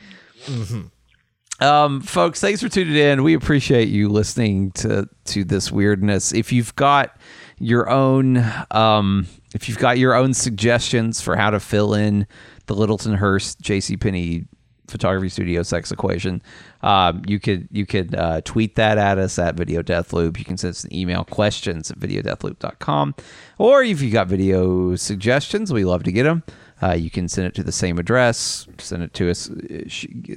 Um, 1.61 2.03
folks, 2.03 2.41
thanks 2.41 2.63
for 2.63 2.69
tuning 2.69 2.97
in. 2.97 3.23
We 3.23 3.35
appreciate 3.35 3.89
you 3.89 4.09
listening 4.09 4.73
to 4.73 5.09
to 5.27 5.45
this 5.45 5.73
weirdness. 5.73 6.33
If 6.33 6.53
you've 6.53 6.77
got 6.77 7.19
your 7.59 7.89
own, 7.89 8.45
um, 8.71 9.27
if 9.55 9.69
you've 9.69 9.79
got 9.79 9.99
your 9.99 10.15
own 10.15 10.35
suggestions 10.35 11.21
for 11.21 11.37
how 11.37 11.51
to 11.51 11.61
fill 11.61 11.95
in 11.95 12.27
the 12.67 12.75
Littleton 12.75 13.15
Hurst 13.15 13.61
J.C. 13.61 13.97
Penney 13.97 14.47
photography 14.89 15.29
studio 15.29 15.63
sex 15.63 15.91
equation, 15.91 16.43
um, 16.83 17.23
you 17.27 17.39
could 17.41 17.69
you 17.71 17.87
could 17.87 18.15
uh, 18.15 18.41
tweet 18.45 18.75
that 18.77 18.99
at 18.99 19.19
us 19.19 19.39
at 19.39 19.55
Video 19.55 19.83
Death 19.83 20.13
Loop. 20.13 20.39
You 20.39 20.45
can 20.45 20.57
send 20.57 20.71
us 20.73 20.85
an 20.85 20.95
email 20.95 21.25
questions 21.25 21.91
at 21.91 21.99
videodeathloop.com. 21.99 23.15
Or 23.59 23.83
if 23.83 24.03
you 24.03 24.11
got 24.11 24.29
video 24.29 24.97
suggestions, 24.97 25.73
we 25.73 25.85
love 25.85 26.05
to 26.05 26.13
get 26.13 26.25
them. 26.25 26.43
Uh, 26.83 26.93
you 26.93 27.11
can 27.11 27.29
send 27.29 27.47
it 27.47 27.55
to 27.55 27.63
the 27.63 27.73
same 27.73 27.99
address. 27.99 28.67
Send 28.79 29.03
it 29.03 29.15
to 29.15 29.31
us. 29.31 29.51
uh, 29.51 29.89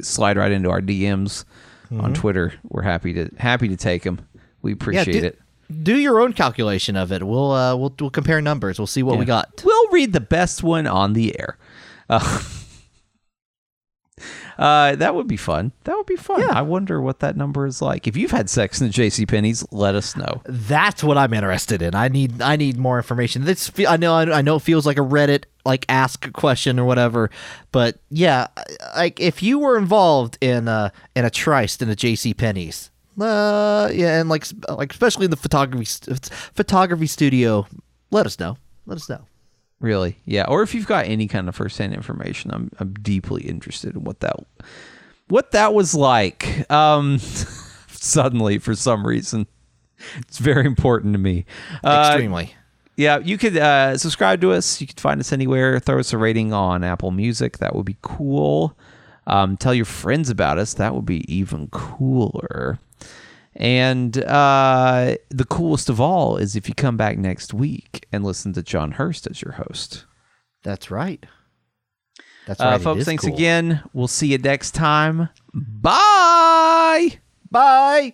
slide 0.02 0.38
right 0.38 0.52
into 0.52 0.70
our 0.70 0.82
DMs 0.82 1.46
on 1.92 2.14
Twitter. 2.14 2.54
We're 2.70 2.84
happy 2.84 3.14
to 3.14 3.30
happy 3.38 3.68
to 3.68 3.76
take 3.76 4.04
them. 4.04 4.26
We 4.62 4.74
appreciate 4.74 5.22
do, 5.22 5.28
it. 5.28 5.40
Do 5.84 5.98
your 5.98 6.20
own 6.20 6.34
calculation 6.34 6.96
of 6.96 7.12
it. 7.12 7.24
We'll 7.24 7.52
uh, 7.52 7.76
we'll 7.76 7.94
we'll 8.00 8.10
compare 8.10 8.42
numbers. 8.42 8.80
We'll 8.80 8.88
see 8.88 9.04
what 9.04 9.18
we 9.18 9.26
got. 9.26 9.62
We'll 9.64 9.90
read 9.90 10.14
the 10.14 10.20
best 10.20 10.64
one 10.64 10.88
on 10.88 11.14
the 11.14 11.40
air. 11.40 11.58
Uh, 12.10 12.44
uh, 14.60 14.94
that 14.98 15.16
would 15.16 15.28
be 15.28 15.38
fun. 15.38 15.72
That 15.86 15.96
would 15.96 16.06
be 16.06 16.18
fun. 16.18 16.42
Yeah. 16.42 16.50
I 16.52 16.62
wonder 16.64 17.02
what 17.02 17.20
that 17.22 17.38
number 17.38 17.66
is 17.66 17.82
like. 17.82 18.08
If 18.08 18.18
you've 18.18 18.32
had 18.32 18.50
sex 18.50 18.82
in 18.82 18.88
the 18.88 18.94
J.C. 18.94 19.26
Penney's, 19.26 19.66
let 19.72 19.96
us 19.96 20.18
know. 20.18 20.42
That's 20.46 21.02
what 21.02 21.18
I'm 21.18 21.34
interested 21.34 21.82
in. 21.82 21.96
I 21.96 22.10
need 22.10 22.42
I 22.42 22.58
need 22.58 22.78
more 22.78 22.98
information. 22.98 23.46
This 23.46 23.72
I 23.88 23.96
know 23.96 24.14
I 24.16 24.42
know 24.42 24.58
it 24.58 24.62
feels 24.64 24.86
like 24.86 24.98
a 24.98 25.02
Reddit 25.02 25.46
like 25.64 25.86
ask 25.88 26.32
question 26.34 26.78
or 26.78 26.84
whatever, 26.84 27.30
but 27.72 28.00
yeah, 28.10 28.48
like 28.98 29.22
if 29.22 29.42
you 29.42 29.60
were 29.60 29.78
involved 29.78 30.38
in 30.42 30.68
a 30.68 30.92
in 31.16 31.24
a 31.24 31.30
tryst 31.30 31.82
in 31.82 31.88
a 31.88 31.96
J.C. 31.96 32.34
Penney's, 32.34 32.92
uh, 33.20 33.90
yeah, 33.94 34.20
and 34.20 34.28
like 34.28 34.46
like 34.68 34.92
especially 34.92 35.24
in 35.24 35.32
the 35.32 35.38
photography 35.38 35.86
st- 35.86 36.26
photography 36.54 37.08
studio, 37.08 37.66
let 38.12 38.26
us 38.26 38.38
know. 38.38 38.58
Let 38.86 38.98
us 38.98 39.08
know. 39.08 39.26
Really, 39.80 40.18
yeah. 40.26 40.46
Or 40.48 40.62
if 40.62 40.76
you've 40.76 40.88
got 40.88 41.06
any 41.06 41.28
kind 41.28 41.48
of 41.48 41.56
firsthand 41.56 41.94
information, 41.94 42.52
I'm 42.52 42.70
I'm 42.80 42.94
deeply 42.94 43.44
interested 43.44 43.96
in 43.96 44.04
what 44.04 44.20
that 44.20 44.36
what 45.30 45.52
that 45.52 45.74
was 45.74 45.96
like. 45.96 46.70
Um, 46.70 47.20
suddenly, 47.88 48.58
for 48.58 48.76
some 48.76 49.08
reason, 49.08 49.48
it's 50.18 50.38
very 50.38 50.66
important 50.66 51.14
to 51.14 51.20
me. 51.20 51.46
Uh, 51.84 52.10
Extremely. 52.12 52.54
Yeah, 52.98 53.20
you 53.20 53.38
could 53.38 53.56
uh, 53.56 53.98
subscribe 53.98 54.42
to 54.42 54.52
us. 54.52 54.82
You 54.82 54.88
could 54.88 55.00
find 55.00 55.22
us 55.22 55.32
anywhere. 55.32 55.80
Throw 55.80 56.00
us 56.00 56.12
a 56.12 56.18
rating 56.18 56.52
on 56.52 56.84
Apple 56.84 57.12
Music. 57.12 57.60
That 57.60 57.74
would 57.74 57.86
be 57.86 57.96
cool. 58.02 58.78
Um, 59.26 59.56
tell 59.56 59.74
your 59.74 59.86
friends 59.86 60.30
about 60.30 60.58
us. 60.58 60.74
That 60.74 60.94
would 60.94 61.06
be 61.06 61.24
even 61.34 61.68
cooler. 61.70 62.80
And 63.60 64.18
uh, 64.24 65.16
the 65.30 65.44
coolest 65.44 65.90
of 65.90 66.00
all 66.00 66.38
is 66.38 66.56
if 66.56 66.70
you 66.70 66.74
come 66.76 66.96
back 66.96 67.18
next 67.18 67.54
week 67.54 68.08
and 68.12 68.24
listen 68.24 68.54
to 68.54 68.64
John 68.64 68.92
Hurst 68.92 69.28
as 69.28 69.42
your 69.42 69.52
host. 69.54 70.06
That's 70.64 70.90
right. 70.90 71.26
That's 72.48 72.62
Uh, 72.62 72.66
right. 72.66 72.80
it 72.80 72.84
folks, 72.84 73.06
thanks 73.06 73.26
cool. 73.26 73.34
again. 73.34 73.84
We'll 73.94 74.08
see 74.08 74.28
you 74.28 74.38
next 74.38 74.72
time. 74.72 75.28
Bye. 75.54 77.20
Bye. 77.52 78.14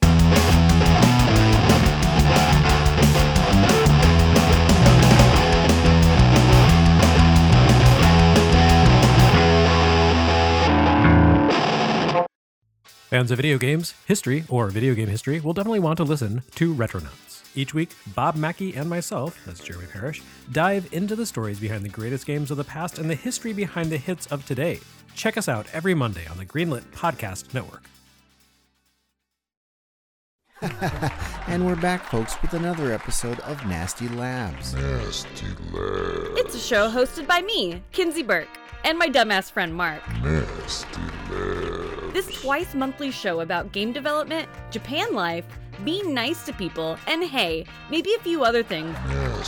Fans 13.16 13.32
of 13.32 13.38
video 13.38 13.58
games, 13.58 13.94
history, 14.06 14.44
or 14.50 14.68
video 14.68 14.94
game 14.94 15.08
history 15.08 15.40
will 15.40 15.54
definitely 15.54 15.80
want 15.80 15.96
to 15.96 16.04
listen 16.04 16.42
to 16.56 16.76
Retronauts. 16.76 17.44
Each 17.56 17.74
week, 17.74 17.92
Bob 18.14 18.36
Mackey 18.36 18.76
and 18.76 18.90
myself, 18.90 19.42
that's 19.46 19.64
Jeremy 19.64 19.86
Parrish, 19.88 20.22
dive 20.52 20.90
into 20.92 21.16
the 21.16 21.26
stories 21.26 21.58
behind 21.58 21.86
the 21.86 21.90
greatest 21.90 22.26
games 22.26 22.52
of 22.52 22.58
the 22.58 22.66
past 22.66 23.00
and 23.00 23.10
the 23.10 23.16
history 23.16 23.54
behind 23.54 23.90
the 23.90 23.96
hits 23.96 24.28
of 24.28 24.46
today. 24.46 24.82
Check 25.16 25.38
us 25.38 25.48
out 25.48 25.66
every 25.72 25.94
Monday 25.94 26.28
on 26.28 26.36
the 26.36 26.46
Greenlit 26.46 26.82
Podcast 26.92 27.54
Network. 27.54 27.84
And 31.48 31.66
we're 31.66 31.76
back, 31.76 32.04
folks, 32.04 32.42
with 32.42 32.54
another 32.54 32.92
episode 32.92 33.40
of 33.42 33.66
Nasty 33.68 34.10
Labs. 34.10 34.74
Nasty 34.74 35.46
Labs. 35.72 36.40
It's 36.40 36.56
a 36.56 36.60
show 36.60 36.90
hosted 36.90 37.28
by 37.28 37.42
me, 37.44 37.82
Kinsey 37.94 38.24
Burke, 38.24 38.50
and 38.84 38.98
my 38.98 39.08
dumbass 39.08 39.52
friend 39.52 39.74
Mark. 39.74 40.02
This 42.16 42.42
twice 42.42 42.74
monthly 42.74 43.12
show 43.12 43.42
about 43.42 43.74
game 43.74 43.92
development, 43.92 44.48
Japan 44.72 45.14
life, 45.14 45.44
being 45.84 46.14
nice 46.14 46.46
to 46.46 46.54
people, 46.54 46.98
and 47.08 47.22
hey, 47.22 47.66
maybe 47.92 48.10
a 48.14 48.22
few 48.22 48.46
other 48.46 48.64
things. 48.64 48.96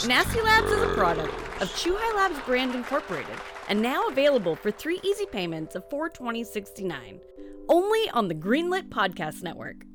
Nasty 0.05 0.41
Labs 0.41 0.69
is 0.69 0.81
a 0.81 0.93
product 0.93 1.33
of 1.61 1.69
Chuhai 1.69 2.15
Labs 2.17 2.37
Brand 2.45 2.75
Incorporated 2.75 3.37
and 3.69 3.81
now 3.81 4.09
available 4.09 4.57
for 4.57 4.69
three 4.69 4.99
easy 5.01 5.25
payments 5.27 5.75
of 5.75 5.87
$420.69. 5.87 7.21
Only 7.69 8.09
on 8.09 8.27
the 8.27 8.35
Greenlit 8.35 8.89
Podcast 8.89 9.43
Network. 9.43 9.85